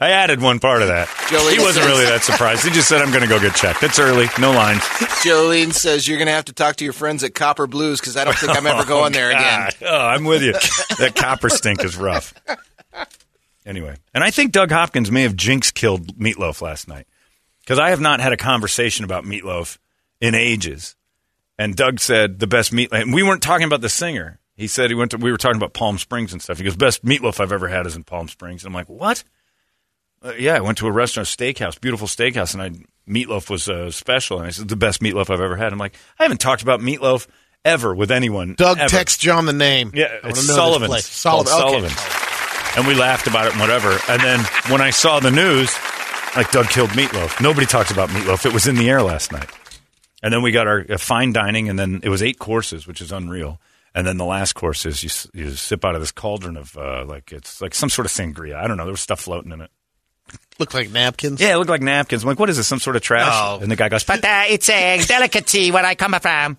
I 0.00 0.10
added 0.10 0.40
one 0.40 0.58
part 0.58 0.82
of 0.82 0.88
that. 0.88 1.06
Jolene 1.08 1.52
he 1.52 1.58
wasn't 1.58 1.84
says- 1.84 1.86
really 1.86 2.04
that 2.06 2.22
surprised. 2.22 2.64
He 2.64 2.70
just 2.70 2.88
said, 2.88 3.00
I'm 3.00 3.10
going 3.10 3.22
to 3.22 3.28
go 3.28 3.38
get 3.40 3.54
checked. 3.54 3.82
It's 3.82 3.98
early. 3.98 4.26
No 4.38 4.50
lines. 4.52 4.80
Jolene 5.22 5.72
says, 5.72 6.06
You're 6.08 6.18
going 6.18 6.26
to 6.26 6.32
have 6.32 6.46
to 6.46 6.52
talk 6.52 6.76
to 6.76 6.84
your 6.84 6.92
friends 6.92 7.22
at 7.24 7.34
Copper 7.34 7.66
Blues 7.66 8.00
because 8.00 8.16
I 8.16 8.24
don't 8.24 8.36
think 8.36 8.56
I'm 8.56 8.66
ever 8.66 8.82
oh, 8.82 8.84
going 8.86 9.12
there 9.12 9.30
again. 9.30 9.70
Oh, 9.82 9.96
I'm 10.06 10.24
with 10.24 10.42
you. 10.42 10.52
that 10.98 11.14
copper 11.14 11.48
stink 11.48 11.84
is 11.84 11.96
rough. 11.96 12.34
Anyway, 13.66 13.96
and 14.14 14.24
I 14.24 14.30
think 14.30 14.52
Doug 14.52 14.70
Hopkins 14.70 15.10
may 15.10 15.22
have 15.22 15.36
jinx 15.36 15.70
killed 15.70 16.16
Meatloaf 16.18 16.62
last 16.62 16.88
night 16.88 17.06
because 17.60 17.78
I 17.78 17.90
have 17.90 18.00
not 18.00 18.20
had 18.20 18.32
a 18.32 18.36
conversation 18.36 19.04
about 19.04 19.24
Meatloaf 19.24 19.76
in 20.20 20.34
ages. 20.34 20.96
And 21.58 21.76
Doug 21.76 22.00
said 22.00 22.38
the 22.38 22.46
best 22.46 22.72
meat. 22.72 22.88
And 22.92 23.12
we 23.12 23.22
weren't 23.22 23.42
talking 23.42 23.66
about 23.66 23.80
the 23.82 23.88
singer. 23.90 24.38
He 24.56 24.68
said 24.68 24.90
he 24.90 24.94
went 24.94 25.10
to. 25.10 25.18
We 25.18 25.30
were 25.30 25.38
talking 25.38 25.56
about 25.58 25.72
Palm 25.74 25.98
Springs 25.98 26.32
and 26.32 26.40
stuff. 26.40 26.58
He 26.58 26.64
goes, 26.64 26.76
"Best 26.76 27.04
meatloaf 27.04 27.40
I've 27.40 27.52
ever 27.52 27.68
had 27.68 27.86
is 27.86 27.94
in 27.94 28.04
Palm 28.04 28.28
Springs." 28.28 28.64
And 28.64 28.70
I'm 28.70 28.74
like, 28.74 28.88
"What?" 28.88 29.22
Uh, 30.22 30.32
yeah, 30.38 30.56
I 30.56 30.60
went 30.60 30.78
to 30.78 30.86
a 30.86 30.92
restaurant, 30.92 31.28
steakhouse, 31.28 31.80
beautiful 31.80 32.08
steakhouse, 32.08 32.54
and 32.54 32.62
I 32.62 32.70
meatloaf 33.10 33.50
was 33.50 33.68
uh, 33.68 33.90
special, 33.90 34.38
and 34.38 34.46
I 34.46 34.50
said 34.50 34.68
the 34.68 34.76
best 34.76 35.00
meatloaf 35.00 35.30
I've 35.30 35.40
ever 35.40 35.56
had. 35.56 35.72
I'm 35.72 35.78
like, 35.78 35.94
I 36.18 36.24
haven't 36.24 36.38
talked 36.40 36.62
about 36.62 36.80
meatloaf 36.80 37.26
ever 37.64 37.94
with 37.94 38.10
anyone. 38.10 38.54
Doug 38.54 38.78
ever. 38.78 38.88
text 38.88 39.20
John 39.20 39.46
the 39.46 39.52
name. 39.52 39.92
Yeah, 39.94 40.06
I 40.06 40.10
it's 40.10 40.24
know 40.24 40.30
this 40.30 40.46
Sullivan's. 40.54 40.90
place. 40.90 41.22
Called 41.22 41.48
Sullivan. 41.48 41.84
Okay. 41.84 41.94
Sullivan's. 41.94 42.76
And 42.76 42.86
we 42.86 42.94
laughed 42.94 43.26
about 43.26 43.46
it 43.46 43.52
and 43.52 43.60
whatever. 43.60 43.96
And 44.08 44.22
then 44.22 44.40
when 44.70 44.80
I 44.80 44.90
saw 44.90 45.20
the 45.20 45.30
news, 45.30 45.74
like 46.36 46.50
Doug 46.50 46.68
killed 46.68 46.90
meatloaf. 46.90 47.40
Nobody 47.40 47.66
talks 47.66 47.90
about 47.90 48.08
meatloaf. 48.10 48.46
It 48.46 48.52
was 48.52 48.66
in 48.66 48.76
the 48.76 48.88
air 48.88 49.02
last 49.02 49.32
night. 49.32 49.50
And 50.22 50.32
then 50.32 50.42
we 50.42 50.50
got 50.52 50.66
our 50.66 50.84
uh, 50.88 50.98
fine 50.98 51.32
dining, 51.32 51.68
and 51.68 51.78
then 51.78 52.00
it 52.02 52.08
was 52.08 52.22
eight 52.22 52.38
courses, 52.38 52.86
which 52.86 53.00
is 53.00 53.12
unreal. 53.12 53.60
And 53.94 54.06
then 54.06 54.16
the 54.16 54.24
last 54.24 54.52
course 54.52 54.84
is 54.84 55.02
you, 55.02 55.10
you 55.32 55.50
sip 55.52 55.84
out 55.84 55.94
of 55.94 56.00
this 56.00 56.12
cauldron 56.12 56.56
of 56.56 56.76
uh, 56.76 57.04
like 57.06 57.32
it's 57.32 57.60
like 57.60 57.74
some 57.74 57.88
sort 57.88 58.06
of 58.06 58.12
sangria. 58.12 58.54
I 58.56 58.66
don't 58.66 58.76
know. 58.76 58.84
There 58.84 58.92
was 58.92 59.00
stuff 59.00 59.20
floating 59.20 59.50
in 59.52 59.60
it. 59.60 59.70
Look 60.58 60.74
like 60.74 60.90
napkins. 60.90 61.40
Yeah, 61.40 61.54
it 61.54 61.58
looked 61.58 61.70
like 61.70 61.82
napkins. 61.82 62.22
I'm 62.24 62.28
like, 62.28 62.38
what 62.40 62.50
is 62.50 62.56
this? 62.56 62.66
Some 62.66 62.80
sort 62.80 62.96
of 62.96 63.02
trash? 63.02 63.28
Oh. 63.32 63.60
And 63.62 63.70
the 63.70 63.76
guy 63.76 63.88
goes, 63.88 64.02
But 64.04 64.24
uh, 64.24 64.44
it's 64.48 64.68
a 64.68 64.98
delicacy 65.06 65.70
where 65.70 65.84
I 65.84 65.94
come 65.94 66.14
from, 66.20 66.56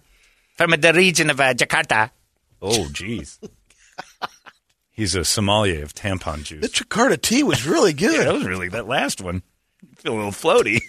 from 0.55 0.71
the 0.71 0.93
region 0.93 1.29
of 1.29 1.39
uh, 1.39 1.53
Jakarta. 1.53 2.09
oh, 2.61 2.87
jeez. 2.91 3.37
He's 4.91 5.15
a 5.15 5.23
sommelier 5.23 5.83
of 5.83 5.93
tampon 5.93 6.43
juice. 6.43 6.61
The 6.61 6.67
Jakarta 6.83 7.21
tea 7.21 7.43
was 7.43 7.65
really 7.65 7.93
good. 7.93 8.13
Yeah, 8.19 8.23
that 8.25 8.33
was 8.33 8.45
really 8.45 8.69
that 8.69 8.87
last 8.87 9.21
one. 9.21 9.43
Feel 9.97 10.13
a 10.13 10.15
little 10.15 10.31
floaty. 10.31 10.81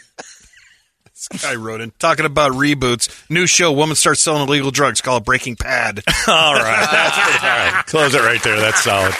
This 1.30 1.42
guy 1.42 1.54
wrote 1.54 1.80
in 1.80 1.92
talking 1.98 2.24
about 2.26 2.52
reboots. 2.52 3.08
New 3.30 3.46
show: 3.46 3.70
Woman 3.72 3.94
starts 3.94 4.20
selling 4.20 4.48
illegal 4.48 4.70
drugs. 4.70 5.00
Call 5.00 5.18
it 5.18 5.24
Breaking 5.24 5.54
Pad. 5.54 6.02
All 6.26 6.54
right, 6.54 6.88
that's 6.90 7.18
pretty, 7.18 7.46
all 7.46 7.58
right. 7.58 7.84
Close 7.86 8.14
it 8.14 8.20
right 8.22 8.42
there. 8.42 8.58
That's 8.58 8.82
solid. 8.82 9.14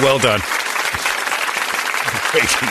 Well 0.00 0.18
done. 0.18 0.40
Breaking. 2.34 2.68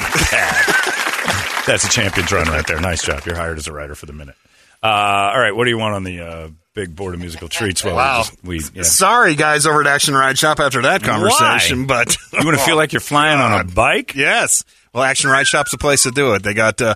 That's 1.65 1.85
a 1.85 1.89
champion's 1.89 2.31
run 2.31 2.47
right 2.47 2.67
there. 2.67 2.79
Nice 2.81 3.03
job. 3.03 3.21
You're 3.25 3.35
hired 3.37 3.57
as 3.57 3.67
a 3.67 3.71
writer 3.73 3.95
for 3.95 4.05
the 4.05 4.13
minute. 4.13 4.35
Uh, 4.81 4.87
all 5.33 5.39
right, 5.39 5.55
what 5.55 5.63
do 5.63 5.69
you 5.69 5.77
want 5.77 5.95
on 5.95 6.03
the 6.03 6.19
uh, 6.19 6.49
big 6.73 6.93
board 6.93 7.13
of 7.13 7.21
musical 7.21 7.47
treats? 7.47 7.83
Well, 7.85 7.95
Wow. 7.95 8.23
we, 8.43 8.57
just, 8.59 8.73
we 8.73 8.77
yeah. 8.79 8.83
Sorry, 8.83 9.35
guys, 9.35 9.65
over 9.65 9.79
at 9.79 9.87
Action 9.87 10.13
Ride 10.13 10.37
Shop 10.37 10.59
after 10.59 10.81
that 10.81 11.03
conversation, 11.03 11.87
Why? 11.87 12.03
but 12.03 12.17
you 12.33 12.45
want 12.45 12.57
to 12.57 12.65
feel 12.65 12.75
like 12.75 12.91
you're 12.91 12.99
flying 12.99 13.39
on 13.39 13.61
a 13.61 13.63
bike? 13.63 14.13
Yes. 14.13 14.65
Well, 14.93 15.03
Action 15.03 15.29
Ride 15.29 15.47
Shop's 15.47 15.71
the 15.71 15.77
place 15.77 16.03
to 16.03 16.11
do 16.11 16.33
it. 16.33 16.43
They 16.43 16.53
got 16.53 16.81
uh, 16.81 16.95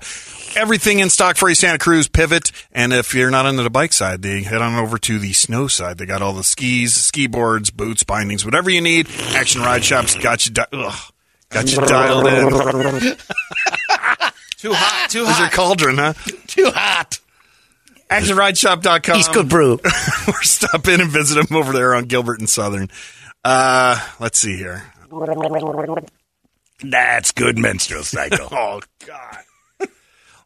everything 0.57 0.99
in 0.99 1.09
stock 1.09 1.37
for 1.37 1.47
you, 1.47 1.55
Santa 1.55 1.77
Cruz 1.79 2.09
Pivot. 2.09 2.51
And 2.73 2.91
if 2.91 3.15
you're 3.15 3.31
not 3.31 3.45
into 3.45 3.63
the 3.63 3.69
bike 3.69 3.93
side, 3.93 4.21
they 4.21 4.43
head 4.43 4.61
on 4.61 4.75
over 4.75 4.97
to 4.99 5.17
the 5.17 5.31
snow 5.31 5.67
side. 5.67 5.97
They 5.97 6.05
got 6.05 6.21
all 6.21 6.33
the 6.33 6.43
skis, 6.43 6.93
ski 6.93 7.27
boards, 7.27 7.71
boots, 7.71 8.03
bindings, 8.03 8.43
whatever 8.43 8.69
you 8.69 8.81
need. 8.81 9.07
Action 9.29 9.61
Ride 9.61 9.85
Shop's 9.85 10.15
got 10.15 10.45
you, 10.45 10.51
di- 10.53 10.65
ugh, 10.73 11.11
got 11.49 11.71
you 11.71 11.77
dialed 11.85 12.27
in. 12.27 12.49
Too 14.57 14.73
hot. 14.73 15.09
Too 15.09 15.23
hot. 15.25 15.31
is 15.31 15.39
your 15.39 15.49
cauldron, 15.49 15.97
huh? 15.97 16.13
Too 16.47 16.71
hot. 16.71 17.19
ActionRideShop.com. 18.09 19.17
East 19.19 19.33
Coast 19.33 19.49
Brew. 19.49 19.73
or 20.27 20.43
stop 20.43 20.87
in 20.87 21.01
and 21.01 21.11
visit 21.11 21.35
them 21.35 21.55
over 21.57 21.73
there 21.73 21.93
on 21.93 22.05
Gilbert 22.05 22.39
and 22.39 22.49
Southern. 22.49 22.89
Uh, 23.43 23.99
let's 24.19 24.39
see 24.39 24.57
here. 24.57 24.83
That's 26.83 27.31
good 27.31 27.57
menstrual 27.57 28.03
cycle. 28.03 28.47
oh, 28.51 28.81
God. 29.05 29.37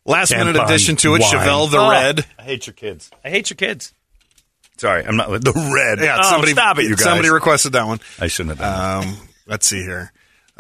Last 0.05 0.31
minute 0.31 0.55
addition 0.55 0.95
to 0.97 1.15
it, 1.15 1.21
wine. 1.21 1.31
Chevelle 1.31 1.69
the 1.69 1.77
Oh, 1.77 1.91
Red. 1.91 2.25
I 2.39 2.41
hate 2.41 2.65
your 2.65 2.73
kids. 2.73 3.11
I 3.23 3.29
hate 3.29 3.49
your 3.51 3.55
kids. 3.57 3.93
Sorry, 4.77 5.05
I'm 5.05 5.15
not 5.15 5.29
the 5.29 5.51
red. 5.75 6.03
Yeah, 6.03 6.17
Oh, 6.19 6.29
somebody 6.31 6.53
stop 6.53 6.79
it, 6.79 6.85
you 6.85 6.95
guys. 6.95 7.03
Somebody 7.03 7.29
requested 7.29 7.73
that 7.73 7.85
one. 7.85 7.99
I 8.19 8.25
shouldn't 8.27 8.57
have 8.57 8.65
done. 8.67 9.07
Um, 9.09 9.17
let's 9.45 9.67
see 9.67 9.83
here. 9.83 10.11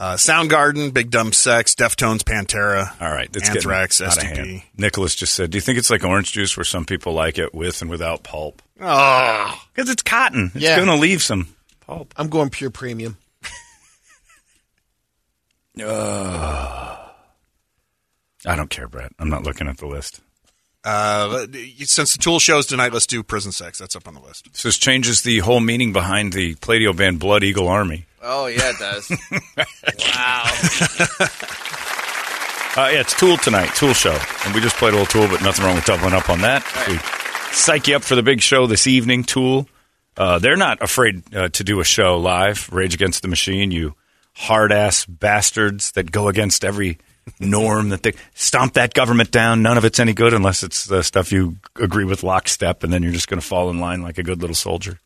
Uh, 0.01 0.15
Soundgarden, 0.15 0.91
Big 0.91 1.11
Dumb 1.11 1.31
Sex, 1.31 1.75
Deftones, 1.75 2.23
Pantera. 2.23 2.99
All 2.99 3.11
right, 3.11 3.29
it's 3.35 3.47
Anthrax, 3.51 3.99
getting 3.99 4.11
out 4.11 4.17
of 4.17 4.23
STP. 4.23 4.35
hand. 4.49 4.61
Nicholas 4.75 5.13
just 5.13 5.35
said, 5.35 5.51
"Do 5.51 5.57
you 5.57 5.61
think 5.61 5.77
it's 5.77 5.91
like 5.91 6.03
orange 6.03 6.31
juice, 6.31 6.57
where 6.57 6.63
some 6.63 6.85
people 6.85 7.13
like 7.13 7.37
it 7.37 7.53
with 7.53 7.83
and 7.83 7.91
without 7.91 8.23
pulp? 8.23 8.63
Oh, 8.81 9.61
Because 9.75 9.91
it's 9.91 10.01
cotton. 10.01 10.49
It's 10.55 10.63
Yeah. 10.63 10.77
going 10.77 10.87
to 10.87 10.95
leave 10.95 11.21
some 11.21 11.49
pulp." 11.81 12.15
I'm 12.17 12.29
going 12.29 12.49
pure 12.49 12.71
premium. 12.71 13.17
I 18.45 18.55
don't 18.55 18.69
care, 18.69 18.87
Brett. 18.87 19.11
I'm 19.19 19.29
not 19.29 19.43
looking 19.43 19.67
at 19.67 19.77
the 19.77 19.87
list. 19.87 20.21
uh, 20.83 21.45
since 21.83 22.13
the 22.13 22.17
Tool 22.17 22.39
shows 22.39 22.65
tonight, 22.65 22.91
let's 22.91 23.05
do 23.05 23.21
Prison 23.21 23.51
Sex. 23.51 23.77
That's 23.77 23.95
up 23.95 24.07
on 24.07 24.15
the 24.15 24.19
list. 24.19 24.47
So 24.53 24.67
this 24.67 24.79
changes 24.79 25.21
the 25.21 25.39
whole 25.39 25.59
meaning 25.59 25.93
behind 25.93 26.33
the 26.33 26.55
Pladio 26.55 26.95
band 26.97 27.19
Blood 27.19 27.43
Eagle 27.43 27.67
Army. 27.67 28.07
Oh 28.21 28.47
yeah, 28.47 28.69
it 28.69 28.79
does. 28.79 29.09
wow. 29.99 30.43
Uh, 32.73 32.89
yeah, 32.93 33.01
it's 33.01 33.19
Tool 33.19 33.35
tonight, 33.37 33.69
Tool 33.75 33.93
show, 33.93 34.17
and 34.45 34.55
we 34.55 34.61
just 34.61 34.77
played 34.77 34.93
a 34.93 34.97
little 34.97 35.05
Tool, 35.05 35.27
but 35.27 35.43
nothing 35.43 35.65
wrong 35.65 35.75
with 35.75 35.85
doubling 35.85 36.13
up 36.13 36.29
on 36.29 36.41
that. 36.41 36.63
We 36.87 36.97
psych 37.53 37.87
you 37.87 37.97
up 37.97 38.03
for 38.03 38.15
the 38.15 38.23
big 38.23 38.41
show 38.41 38.65
this 38.67 38.87
evening. 38.87 39.23
Tool, 39.23 39.67
uh, 40.15 40.39
they're 40.39 40.55
not 40.55 40.81
afraid 40.81 41.35
uh, 41.35 41.49
to 41.49 41.63
do 41.63 41.79
a 41.79 41.83
show 41.83 42.17
live. 42.17 42.69
Rage 42.71 42.93
Against 42.93 43.23
the 43.23 43.27
Machine, 43.27 43.71
you 43.71 43.95
hard 44.35 44.71
ass 44.71 45.05
bastards 45.05 45.91
that 45.93 46.11
go 46.11 46.27
against 46.27 46.63
every 46.63 46.97
norm 47.39 47.89
that 47.89 48.03
they 48.03 48.13
stomp 48.33 48.73
that 48.73 48.93
government 48.93 49.31
down. 49.31 49.61
None 49.61 49.77
of 49.77 49.83
it's 49.83 49.99
any 49.99 50.13
good 50.13 50.33
unless 50.33 50.63
it's 50.63 50.85
the 50.85 51.03
stuff 51.03 51.31
you 51.31 51.57
agree 51.75 52.05
with 52.05 52.23
lockstep, 52.23 52.83
and 52.83 52.93
then 52.93 53.03
you're 53.03 53.11
just 53.11 53.27
going 53.27 53.41
to 53.41 53.45
fall 53.45 53.69
in 53.69 53.79
line 53.79 54.01
like 54.01 54.17
a 54.17 54.23
good 54.23 54.39
little 54.39 54.55
soldier. 54.55 54.99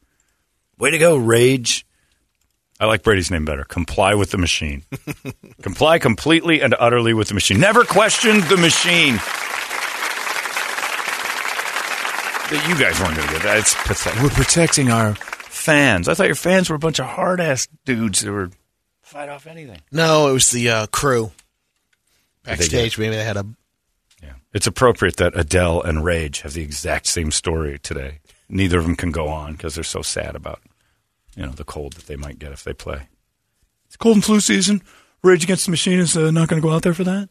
Way 0.77 0.91
to 0.91 0.97
go, 0.97 1.15
Rage. 1.15 1.85
I 2.85 2.87
like 2.87 3.01
Brady's 3.01 3.31
name 3.31 3.45
better. 3.45 3.63
Comply 3.63 4.13
with 4.13 4.29
the 4.29 4.37
machine. 4.37 4.83
Comply 5.63 5.97
completely 5.97 6.61
and 6.61 6.75
utterly 6.77 7.15
with 7.15 7.29
the 7.29 7.33
machine. 7.33 7.59
Never 7.59 7.83
question 7.83 8.41
the 8.41 8.57
machine. 8.57 9.15
That 12.45 12.63
You 12.69 12.75
guys 12.77 12.99
weren't 12.99 13.15
going 13.15 13.27
to 13.27 13.33
get 13.33 13.41
that. 13.41 13.57
It's 13.57 13.73
pathetic. 13.73 14.21
We're 14.21 14.29
protecting 14.29 14.91
our 14.91 15.15
fans. 15.15 16.07
I 16.07 16.13
thought 16.13 16.27
your 16.27 16.35
fans 16.35 16.69
were 16.69 16.75
a 16.75 16.79
bunch 16.79 16.99
of 16.99 17.07
hard 17.07 17.41
ass 17.41 17.67
dudes 17.85 18.21
that 18.21 18.31
were 18.31 18.51
fight 19.01 19.29
off 19.29 19.47
anything. 19.47 19.81
No, 19.91 20.27
it 20.27 20.33
was 20.33 20.51
the 20.51 20.69
uh, 20.69 20.85
crew 20.85 21.31
backstage. 22.43 22.99
Maybe 22.99 23.15
they 23.15 23.23
had 23.23 23.37
a. 23.37 23.47
Yeah, 24.21 24.33
it's 24.53 24.67
appropriate 24.67 25.17
that 25.17 25.35
Adele 25.35 25.81
and 25.81 26.05
Rage 26.05 26.41
have 26.41 26.53
the 26.53 26.61
exact 26.61 27.07
same 27.07 27.31
story 27.31 27.79
today. 27.79 28.19
Neither 28.47 28.77
of 28.77 28.83
them 28.83 28.95
can 28.95 29.09
go 29.09 29.29
on 29.29 29.53
because 29.53 29.73
they're 29.73 29.83
so 29.83 30.03
sad 30.03 30.35
about, 30.35 30.61
you 31.35 31.45
know, 31.45 31.51
the 31.51 31.63
cold 31.63 31.93
that 31.93 32.07
they 32.07 32.15
might 32.15 32.39
get 32.39 32.51
if 32.51 32.63
they 32.63 32.73
play. 32.73 33.07
It's 33.87 33.97
cold 33.97 34.15
and 34.17 34.23
flu 34.25 34.39
season. 34.39 34.81
Rage 35.23 35.43
Against 35.43 35.65
the 35.65 35.71
Machine 35.71 35.99
is 35.99 36.15
uh, 36.15 36.31
not 36.31 36.47
going 36.47 36.61
to 36.61 36.67
go 36.67 36.73
out 36.73 36.83
there 36.83 36.93
for 36.93 37.03
that. 37.03 37.29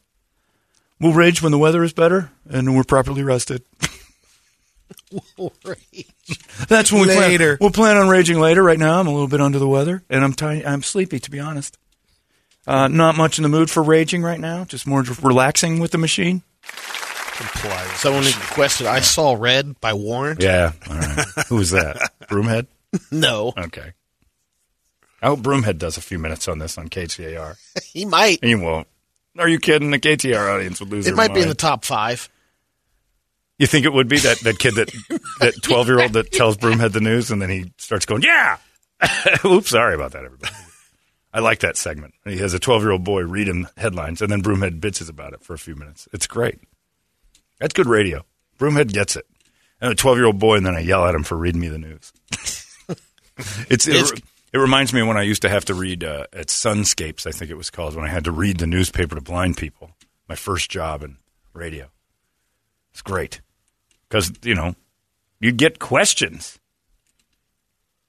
We'll 1.00 1.12
rage 1.12 1.42
when 1.42 1.52
the 1.52 1.59
weather 1.59 1.82
is 1.82 1.92
better 1.92 2.30
and 2.48 2.76
we're 2.76 2.84
properly 2.84 3.22
rested. 3.22 3.62
That's 6.68 6.92
when 6.92 7.02
we 7.02 7.09
Later. 7.09 7.57
plan. 7.57 7.59
We'll 7.61 7.70
plan 7.70 7.96
on 7.96 8.09
raging 8.09 8.38
later. 8.40 8.62
Right 8.62 8.78
now, 8.78 8.98
I'm 9.00 9.07
a 9.07 9.12
little 9.12 9.28
bit 9.28 9.40
under 9.40 9.59
the 9.59 9.68
weather 9.68 10.02
and 10.09 10.24
I'm 10.24 10.32
tiny. 10.32 10.64
I'm 10.64 10.82
sleepy, 10.82 11.18
to 11.20 11.30
be 11.30 11.40
honest. 11.40 11.78
Uh, 12.66 12.88
not 12.88 13.16
much 13.16 13.38
in 13.38 13.42
the 13.42 13.48
mood 13.48 13.70
for 13.70 13.82
raging 13.82 14.22
right 14.22 14.40
now. 14.40 14.64
Just 14.64 14.86
more 14.86 15.02
relaxing 15.22 15.78
with 15.80 15.90
the 15.90 15.98
machine. 15.98 16.42
Comply. 17.36 17.84
Someone 17.96 18.24
requested 18.24 18.86
"I 18.86 19.00
Saw 19.00 19.34
Red" 19.38 19.80
by 19.80 19.92
Warrant. 19.92 20.40
Yeah. 20.42 20.72
All 20.88 20.96
right. 20.96 21.26
Who 21.48 21.57
was 21.57 21.72
that? 21.72 21.96
Broomhead? 22.30 22.66
No, 23.11 23.53
Okay. 23.57 23.92
I 25.22 25.28
hope 25.28 25.40
Broomhead 25.40 25.78
does 25.78 25.97
a 25.97 26.03
few 26.03 26.18
minutes 26.18 26.49
on 26.49 26.59
this 26.59 26.76
on 26.76 26.88
KTAR. 26.88 27.57
he 27.84 28.05
might. 28.05 28.45
He 28.45 28.55
won't. 28.55 28.86
Are 29.38 29.49
you 29.49 29.59
kidding? 29.59 29.90
The 29.90 29.99
KTR 29.99 30.55
audience 30.55 30.80
would 30.80 30.90
lose 30.90 31.07
It 31.07 31.16
might 31.16 31.32
be 31.32 31.40
in 31.40 31.49
the 31.49 31.55
top 31.55 31.84
five. 31.84 32.28
You 33.59 33.66
think 33.66 33.86
it 33.86 33.92
would 33.92 34.07
be 34.09 34.18
that, 34.18 34.40
that 34.40 34.59
kid 34.59 34.74
that 34.74 34.90
that 35.40 35.55
twelve 35.62 35.86
year 35.88 36.01
old 36.01 36.12
that 36.12 36.30
tells 36.30 36.57
Broomhead 36.57 36.92
the 36.92 37.01
news 37.01 37.30
and 37.30 37.40
then 37.40 37.49
he 37.51 37.72
starts 37.78 38.05
going, 38.05 38.22
Yeah. 38.22 38.59
Oops, 39.45 39.68
sorry 39.68 39.95
about 39.95 40.12
that, 40.12 40.24
everybody. 40.24 40.53
I 41.32 41.40
like 41.40 41.61
that 41.61 41.76
segment. 41.76 42.14
He 42.24 42.36
has 42.38 42.53
a 42.55 42.59
twelve 42.59 42.82
year 42.82 42.90
old 42.92 43.05
boy 43.05 43.22
read 43.22 43.49
him 43.49 43.66
headlines 43.76 44.20
and 44.20 44.30
then 44.30 44.42
Broomhead 44.42 44.78
bitches 44.80 45.09
about 45.09 45.32
it 45.32 45.42
for 45.42 45.55
a 45.55 45.59
few 45.59 45.74
minutes. 45.74 46.07
It's 46.12 46.26
great. 46.26 46.61
That's 47.61 47.72
good 47.72 47.86
radio. 47.86 48.24
Broomhead 48.59 48.92
gets 48.92 49.16
it. 49.16 49.26
And 49.80 49.90
a 49.90 49.95
twelve 49.95 50.18
year 50.18 50.26
old 50.26 50.38
boy 50.38 50.57
and 50.57 50.66
then 50.66 50.74
I 50.74 50.80
yell 50.80 51.07
at 51.07 51.14
him 51.14 51.22
for 51.24 51.36
reading 51.38 51.61
me 51.62 51.68
the 51.68 51.78
news. 51.78 52.12
It's, 53.39 53.87
It's- 53.89 54.12
it, 54.12 54.22
it 54.53 54.59
reminds 54.59 54.93
me 54.93 55.01
of 55.01 55.09
when 55.09 55.16
I 55.16 55.22
used 55.22 55.43
to 55.43 55.49
have 55.49 55.64
to 55.64 55.74
read 55.74 56.05
uh, 56.05 56.26
at 56.32 56.47
Sunscapes, 56.47 57.26
I 57.26 57.32
think 57.32 57.51
it 57.51 57.57
was 57.57 57.70
called, 57.70 57.97
when 57.97 58.05
I 58.05 58.09
had 58.09 58.24
to 58.24 58.30
read 58.32 58.59
the 58.59 58.66
newspaper 58.68 59.16
to 59.16 59.20
blind 59.20 59.57
people. 59.57 59.91
My 60.28 60.37
first 60.37 60.70
job 60.70 61.03
in 61.03 61.16
radio. 61.53 61.91
It's 62.93 63.03
great 63.03 63.41
because 64.09 64.30
you 64.43 64.55
know 64.55 64.74
you 65.41 65.51
get 65.53 65.78
questions 65.80 66.59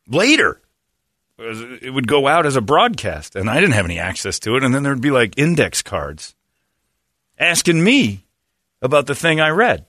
later. 0.08 0.62
It 1.38 1.94
would 1.94 2.08
go 2.08 2.28
out 2.28 2.46
as 2.46 2.56
a 2.56 2.62
broadcast, 2.62 3.36
and 3.36 3.50
I 3.50 3.56
didn't 3.60 3.74
have 3.74 3.84
any 3.86 4.00
access 4.00 4.40
to 4.40 4.56
it. 4.56 4.64
And 4.64 4.74
then 4.74 4.84
there'd 4.84 5.02
be 5.02 5.12
like 5.12 5.38
index 5.38 5.82
cards 5.82 6.34
asking 7.38 7.84
me 7.84 8.24
about 8.82 9.08
the 9.08 9.16
thing 9.16 9.42
I 9.42 9.50
read 9.50 9.86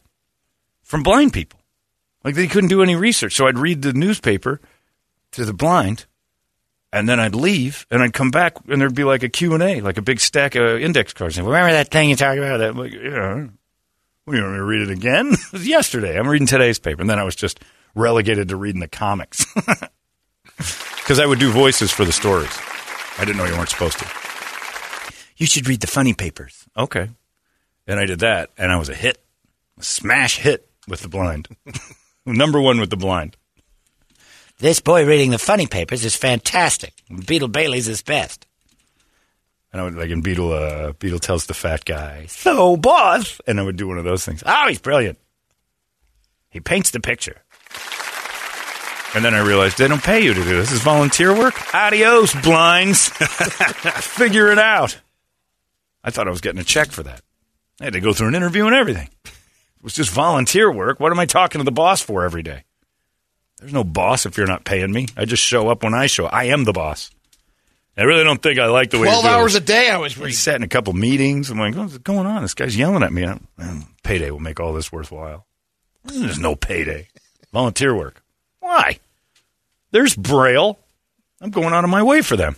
from 0.83 1.05
blind 1.05 1.33
people. 1.33 1.61
Like 2.25 2.35
they 2.35 2.49
couldn't 2.49 2.71
do 2.71 2.83
any 2.83 2.97
research, 2.97 3.37
so 3.37 3.47
I'd 3.47 3.59
read 3.59 3.83
the 3.83 3.93
newspaper 3.93 4.61
to 5.33 5.45
the 5.45 5.53
blind, 5.53 6.07
And 6.93 7.09
then 7.09 7.21
I'd 7.21 7.35
leave, 7.35 7.87
and 7.91 8.03
I'd 8.03 8.13
come 8.13 8.31
back, 8.31 8.57
and 8.69 8.81
there'd 8.81 8.95
be 8.95 9.05
like 9.05 9.23
a 9.23 9.29
Q&A, 9.29 9.81
like 9.81 9.99
a 9.99 10.03
big 10.03 10.21
stack 10.21 10.55
of 10.55 10.81
index 10.81 11.13
cards. 11.13 11.37
And, 11.37 11.47
Remember 11.47 11.73
that 11.73 11.91
thing 11.91 12.09
you 12.11 12.17
talked 12.17 12.39
about? 12.39 12.59
That, 12.59 12.77
like, 12.77 12.93
yeah. 12.93 13.47
What, 14.25 14.37
you 14.37 14.43
want 14.43 14.55
me 14.55 14.59
to 14.59 14.65
read 14.65 14.83
it 14.83 14.91
again? 14.91 15.29
it 15.33 15.53
was 15.53 15.67
yesterday. 15.69 16.19
I'm 16.19 16.29
reading 16.29 16.47
today's 16.47 16.79
paper. 16.79 17.01
And 17.01 17.11
then 17.11 17.19
I 17.19 17.25
was 17.25 17.37
just 17.37 17.61
relegated 17.95 18.49
to 18.49 18.57
reading 18.57 18.81
the 18.81 18.89
comics. 18.89 19.45
Because 20.57 21.21
I 21.21 21.27
would 21.27 21.39
do 21.39 21.53
voices 21.53 21.93
for 21.93 22.05
the 22.05 22.13
stories. 22.13 22.51
I 23.19 23.25
didn't 23.25 23.37
know 23.37 23.45
you 23.45 23.53
weren't 23.57 23.69
supposed 23.69 23.99
to. 24.01 24.07
You 25.37 25.47
should 25.47 25.69
read 25.69 25.81
the 25.81 25.87
funny 25.87 26.15
papers. 26.15 26.65
Okay. 26.77 27.11
And 27.87 28.01
I 28.01 28.07
did 28.07 28.21
that, 28.21 28.51
and 28.59 28.73
I 28.73 28.77
was 28.77 28.89
a 28.89 28.95
hit. 28.95 29.19
A 29.79 29.85
smash 29.85 30.39
hit 30.39 30.69
with 30.89 31.03
the 31.03 31.09
blind. 31.09 31.49
Number 32.27 32.61
one 32.61 32.81
with 32.81 32.91
the 32.91 32.97
blind. 32.97 33.37
This 34.59 34.81
boy 34.81 35.05
reading 35.05 35.31
the 35.31 35.39
funny 35.39 35.67
papers 35.67 36.05
is 36.05 36.17
fantastic. 36.17 36.95
Beetle 37.27 37.49
Bailey's 37.49 37.87
his 37.87 38.01
best. 38.03 38.47
And 39.71 39.81
I 39.83 39.85
would 39.85 39.95
like 39.95 40.09
in 40.09 40.23
Beetle. 40.23 40.53
Uh, 40.53 40.93
Beetle 40.93 41.19
tells 41.19 41.45
the 41.45 41.53
fat 41.53 41.85
guy, 41.85 42.25
"So, 42.27 42.79
boss," 42.79 43.39
and 43.47 43.61
I 43.61 43.63
would 43.63 43.77
do 43.77 43.87
one 43.87 43.99
of 43.99 44.05
those 44.05 44.25
things. 44.25 44.43
Oh, 44.47 44.69
he's 44.69 44.79
brilliant. 44.79 45.19
He 46.49 46.61
paints 46.61 46.91
the 46.91 47.01
picture. 47.01 47.43
And 49.15 49.25
then 49.25 49.35
I 49.35 49.41
realized 49.41 49.77
they 49.79 49.89
don't 49.89 50.03
pay 50.03 50.21
you 50.25 50.33
to 50.33 50.43
do 50.43 50.57
this. 50.57 50.69
This 50.71 50.79
is 50.79 50.81
volunteer 50.83 51.37
work. 51.37 51.75
Adios, 51.75 52.35
blinds. 52.43 53.09
Figure 53.09 54.51
it 54.53 54.59
out. 54.59 54.99
I 56.03 56.11
thought 56.11 56.29
I 56.29 56.31
was 56.31 56.41
getting 56.41 56.61
a 56.61 56.65
check 56.65 56.91
for 56.93 57.03
that. 57.03 57.21
I 57.81 57.85
had 57.85 57.93
to 57.95 58.01
go 58.01 58.13
through 58.13 58.29
an 58.29 58.35
interview 58.35 58.67
and 58.67 58.75
everything. 58.75 59.09
It 59.25 59.83
was 59.83 59.95
just 59.95 60.11
volunteer 60.11 60.71
work. 60.73 61.01
What 61.01 61.13
am 61.13 61.19
I 61.19 61.27
talking 61.27 61.59
to 61.61 61.65
the 61.65 61.73
boss 61.73 62.01
for 62.01 62.25
every 62.25 62.43
day? 62.43 62.65
There's 63.59 63.73
no 63.73 63.85
boss 63.85 64.27
if 64.27 64.37
you're 64.37 64.47
not 64.47 64.65
paying 64.65 64.93
me. 64.93 65.09
I 65.17 65.25
just 65.25 65.43
show 65.43 65.69
up 65.69 65.83
when 65.83 65.95
I 65.95 66.07
show. 66.07 66.27
I 66.27 66.45
am 66.45 66.65
the 66.65 66.73
boss. 66.73 67.11
I 67.99 68.03
really 68.03 68.25
don't 68.25 68.43
think 68.43 68.59
I 68.59 68.67
like 68.67 68.91
the 68.91 68.99
way. 68.99 69.09
Twelve 69.09 69.25
hours 69.25 69.55
a 69.55 69.61
day, 69.61 69.89
I 69.89 69.97
was 69.97 70.17
I 70.19 70.21
reading. 70.21 70.37
sat 70.37 70.57
in 70.57 70.63
a 70.63 70.69
couple 70.69 70.93
meetings. 70.93 71.49
I'm 71.49 71.59
like, 71.59 71.75
what's 71.75 71.97
going 71.99 72.27
on? 72.27 72.43
This 72.43 72.53
guy's 72.53 72.77
yelling 72.77 73.03
at 73.03 73.13
me. 73.13 73.25
I'm, 73.25 73.47
"Man, 73.57 73.87
payday 74.03 74.31
will 74.31 74.41
make 74.41 74.61
all 74.61 74.75
this 74.75 74.93
worthwhile. 74.93 75.47
There's 76.05 76.39
no 76.39 76.55
payday. 76.55 77.09
Volunteer 77.53 77.97
work. 77.97 78.23
Why? 78.61 78.99
There's 79.93 80.15
Braille. 80.15 80.79
I'm 81.41 81.51
going 81.51 81.73
out 81.73 81.85
of 81.85 81.91
my 81.91 82.03
way 82.03 82.21
for 82.21 82.37
them. 82.37 82.57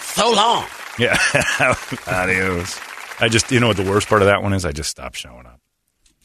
So 0.00 0.30
long. 0.32 0.66
Yeah. 0.98 1.16
Adios. 2.06 2.78
I 3.20 3.28
just, 3.28 3.50
you 3.50 3.60
know 3.60 3.68
what 3.68 3.76
the 3.78 3.88
worst 3.88 4.08
part 4.08 4.20
of 4.20 4.26
that 4.26 4.42
one 4.42 4.52
is? 4.52 4.64
I 4.66 4.72
just 4.72 4.90
stopped 4.90 5.16
showing 5.16 5.46
up. 5.46 5.60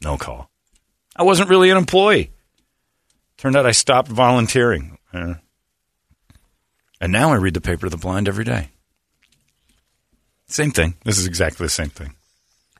No 0.03 0.17
call. 0.17 0.49
I 1.15 1.23
wasn't 1.23 1.49
really 1.49 1.69
an 1.69 1.77
employee. 1.77 2.31
Turned 3.43 3.57
out 3.57 3.65
I 3.65 3.73
stopped 3.73 4.07
volunteering. 4.07 4.97
Uh, 5.13 5.33
and 7.01 7.11
now 7.11 7.33
I 7.33 7.35
read 7.35 7.53
the 7.53 7.59
paper 7.59 7.87
to 7.87 7.89
the 7.89 7.97
blind 7.97 8.29
every 8.29 8.45
day. 8.45 8.69
Same 10.47 10.71
thing. 10.71 10.93
This 11.03 11.17
is 11.17 11.27
exactly 11.27 11.65
the 11.65 11.69
same 11.69 11.89
thing. 11.89 12.13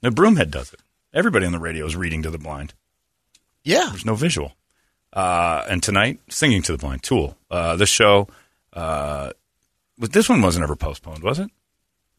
the 0.00 0.10
Broomhead 0.10 0.52
does 0.52 0.72
it. 0.72 0.78
Everybody 1.12 1.46
on 1.46 1.50
the 1.50 1.58
radio 1.58 1.84
is 1.84 1.96
reading 1.96 2.22
to 2.22 2.30
the 2.30 2.38
blind. 2.38 2.74
Yeah. 3.64 3.88
There's 3.90 4.04
no 4.04 4.14
visual. 4.14 4.52
Uh, 5.12 5.64
and 5.68 5.82
tonight, 5.82 6.20
singing 6.28 6.62
to 6.62 6.70
the 6.70 6.78
blind. 6.78 7.02
Tool. 7.02 7.36
Uh, 7.50 7.74
this 7.74 7.88
show, 7.88 8.28
uh, 8.74 9.32
but 9.98 10.12
this 10.12 10.28
one 10.28 10.42
wasn't 10.42 10.62
ever 10.62 10.76
postponed, 10.76 11.24
was 11.24 11.40
it? 11.40 11.50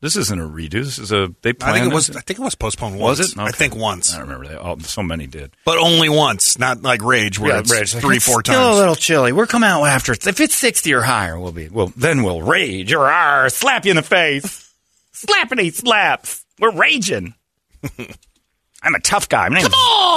This 0.02 0.16
isn't 0.16 0.40
a 0.40 0.48
redo. 0.48 0.72
This 0.84 0.98
is 0.98 1.12
a 1.12 1.34
they. 1.42 1.54
I 1.62 1.74
think 1.74 1.92
it 1.92 1.94
was. 1.94 2.10
I 2.10 2.22
think 2.22 2.40
it 2.40 2.42
was 2.42 2.56
postponed 2.56 2.98
Once. 2.98 3.20
Was 3.20 3.36
once. 3.36 3.50
it? 3.50 3.56
I 3.56 3.58
think 3.58 3.76
once, 3.76 4.14
I 4.16 4.22
remember 4.22 4.48
they 4.48 4.56
all, 4.56 4.78
oh, 4.80 4.80
so 4.80 5.04
many 5.04 5.28
did. 5.28 5.52
but 5.66 5.78
only 5.78 6.08
once. 6.08 6.58
Not 6.58 6.82
like 6.82 7.04
Rage, 7.04 7.38
where 7.38 7.60
it's 7.60 7.70
Rage, 7.70 7.94
like, 7.94 8.04
three, 8.04 8.16
it's 8.16 8.26
four 8.26 8.42
Still 8.42 8.76
a 8.76 8.80
little 8.80 8.96
chilly. 8.96 9.34
We're 9.34 9.46
coming 9.46 9.68
out 9.68 9.84
after 9.84 10.14
if 10.14 10.40
it's 10.40 10.56
sixty 10.56 10.94
or 10.94 11.02
higher. 11.02 11.38
We'll 11.38 11.52
be 11.52 11.68
well. 11.68 11.92
Then 11.98 12.24
we'll 12.24 12.42
rage 12.42 12.94
or 12.94 13.08
ar, 13.08 13.50
slap 13.50 13.84
you 13.84 13.92
in 13.92 13.98
the 13.98 14.02
face, 14.02 14.74
slappity 15.14 15.74
slaps. 15.74 16.46
We're 16.60 16.72
raging. 16.72 17.34
I'm 18.82 18.96
a 18.96 19.02
tough 19.02 19.28
guy. 19.28 19.50
My 19.50 19.60
name's 19.60 19.76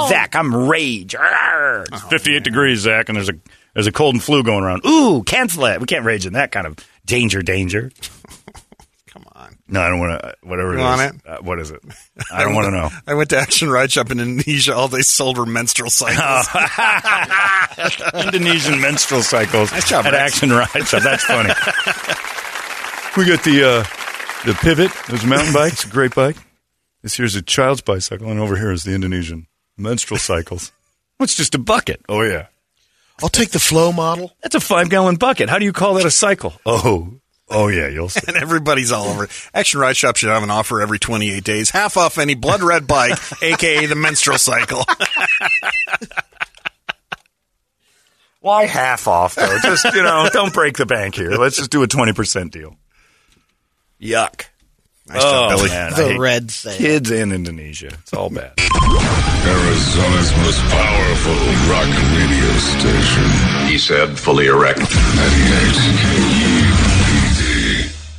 Zack. 0.09 0.33
I'm 0.35 0.69
rage. 0.69 1.13
Arr. 1.15 1.85
Oh, 1.91 1.95
it's 1.95 2.03
58 2.03 2.43
degrees, 2.43 2.79
Zack, 2.79 3.09
and 3.09 3.17
there's 3.17 3.29
a 3.29 3.33
there's 3.73 3.87
a 3.87 3.91
cold 3.91 4.15
and 4.15 4.23
flu 4.23 4.43
going 4.43 4.63
around. 4.63 4.85
Ooh, 4.85 5.23
cancel 5.23 5.65
it. 5.65 5.81
We 5.81 5.87
can't 5.87 6.05
rage 6.05 6.25
in 6.25 6.33
that 6.33 6.53
kind 6.53 6.67
of 6.67 6.77
danger. 7.05 7.41
Danger. 7.41 7.91
Come 9.43 9.53
on. 9.53 9.57
No, 9.67 9.81
I 9.81 9.89
don't 9.89 9.99
want 9.99 10.21
to. 10.21 10.35
Whatever 10.43 10.73
it 10.73 10.77
You 10.77 10.83
want 10.83 11.01
is. 11.01 11.07
it? 11.11 11.21
Uh, 11.27 11.37
what 11.41 11.59
is 11.59 11.71
it? 11.71 11.81
I 12.31 12.43
don't 12.43 12.53
want 12.55 12.65
to 12.65 12.71
know. 12.71 12.89
I 13.07 13.13
went 13.13 13.29
to 13.31 13.37
Action 13.37 13.69
Ride 13.69 13.91
Shop 13.91 14.11
in 14.11 14.19
Indonesia. 14.19 14.75
All 14.75 14.87
they 14.87 15.01
sold 15.01 15.37
were 15.37 15.45
menstrual 15.45 15.89
cycles. 15.89 16.47
Indonesian 18.25 18.79
menstrual 18.81 19.21
cycles 19.21 19.71
Nice 19.71 19.89
job, 19.89 20.05
at 20.05 20.13
Rex. 20.13 20.33
Action 20.35 20.49
Ride 20.51 20.87
Shop. 20.87 21.03
That's 21.03 21.23
funny. 21.23 21.49
we 23.17 23.25
got 23.25 23.43
the 23.43 23.63
uh, 23.63 23.83
the 24.45 24.53
pivot. 24.61 24.91
Those 25.09 25.25
mountain 25.25 25.53
bikes, 25.53 25.85
great 25.85 26.13
bike. 26.15 26.37
This 27.01 27.15
here's 27.15 27.35
a 27.35 27.41
child's 27.41 27.81
bicycle, 27.81 28.29
and 28.29 28.39
over 28.39 28.55
here 28.55 28.71
is 28.71 28.83
the 28.83 28.93
Indonesian 28.93 29.47
menstrual 29.77 30.19
cycles. 30.19 30.71
What's 31.17 31.35
just 31.35 31.55
a 31.55 31.59
bucket? 31.59 32.01
Oh 32.07 32.21
yeah, 32.21 32.47
I'll 33.21 33.29
take 33.29 33.49
the 33.51 33.59
flow 33.59 33.91
model. 33.91 34.31
that's 34.41 34.55
a 34.55 34.59
five 34.59 34.89
gallon 34.89 35.15
bucket. 35.15 35.49
How 35.49 35.59
do 35.59 35.65
you 35.65 35.73
call 35.73 35.95
that 35.95 36.05
a 36.05 36.11
cycle? 36.11 36.53
Oh, 36.65 37.13
oh 37.49 37.67
yeah, 37.67 37.87
you'll 37.87 38.09
see. 38.09 38.21
and 38.27 38.37
everybody's 38.37 38.91
all 38.91 39.05
over. 39.07 39.27
Action 39.53 39.79
Ride 39.79 39.97
Shop 39.97 40.15
should 40.15 40.29
have 40.29 40.43
an 40.43 40.51
offer 40.51 40.81
every 40.81 40.99
28 40.99 41.43
days, 41.43 41.69
half 41.69 41.97
off 41.97 42.17
any 42.17 42.35
blood 42.35 42.61
red 42.61 42.87
bike, 42.87 43.17
aka 43.43 43.85
the 43.85 43.95
menstrual 43.95 44.37
cycle. 44.37 44.83
Why 48.39 48.65
half 48.65 49.07
off 49.07 49.35
though? 49.35 49.57
Just 49.63 49.85
you 49.95 50.03
know, 50.03 50.27
don't 50.33 50.53
break 50.53 50.75
the 50.77 50.85
bank 50.85 51.15
here. 51.15 51.31
Let's 51.31 51.55
just 51.55 51.71
do 51.71 51.81
a 51.83 51.87
twenty 51.87 52.11
percent 52.11 52.51
deal. 52.51 52.75
Yuck. 54.01 54.47
Nice 55.07 55.21
job, 55.21 55.51
oh, 55.51 55.57
Billy. 55.57 55.69
man, 55.69 55.91
The 55.91 56.07
hate 56.09 56.19
red 56.19 56.49
sale. 56.51 56.77
kids 56.77 57.11
in 57.11 57.31
Indonesia. 57.33 57.87
It's 57.87 58.13
all 58.13 58.29
bad. 58.29 58.53
Arizona's 58.57 60.31
most 60.37 60.59
powerful 60.71 61.35
rock 61.71 61.87
radio 62.15 62.51
station. 62.57 63.67
He 63.69 63.77
said, 63.77 64.17
fully 64.17 64.47
erect. 64.47 64.79
98 64.79 64.87
KUPD. 64.87 66.52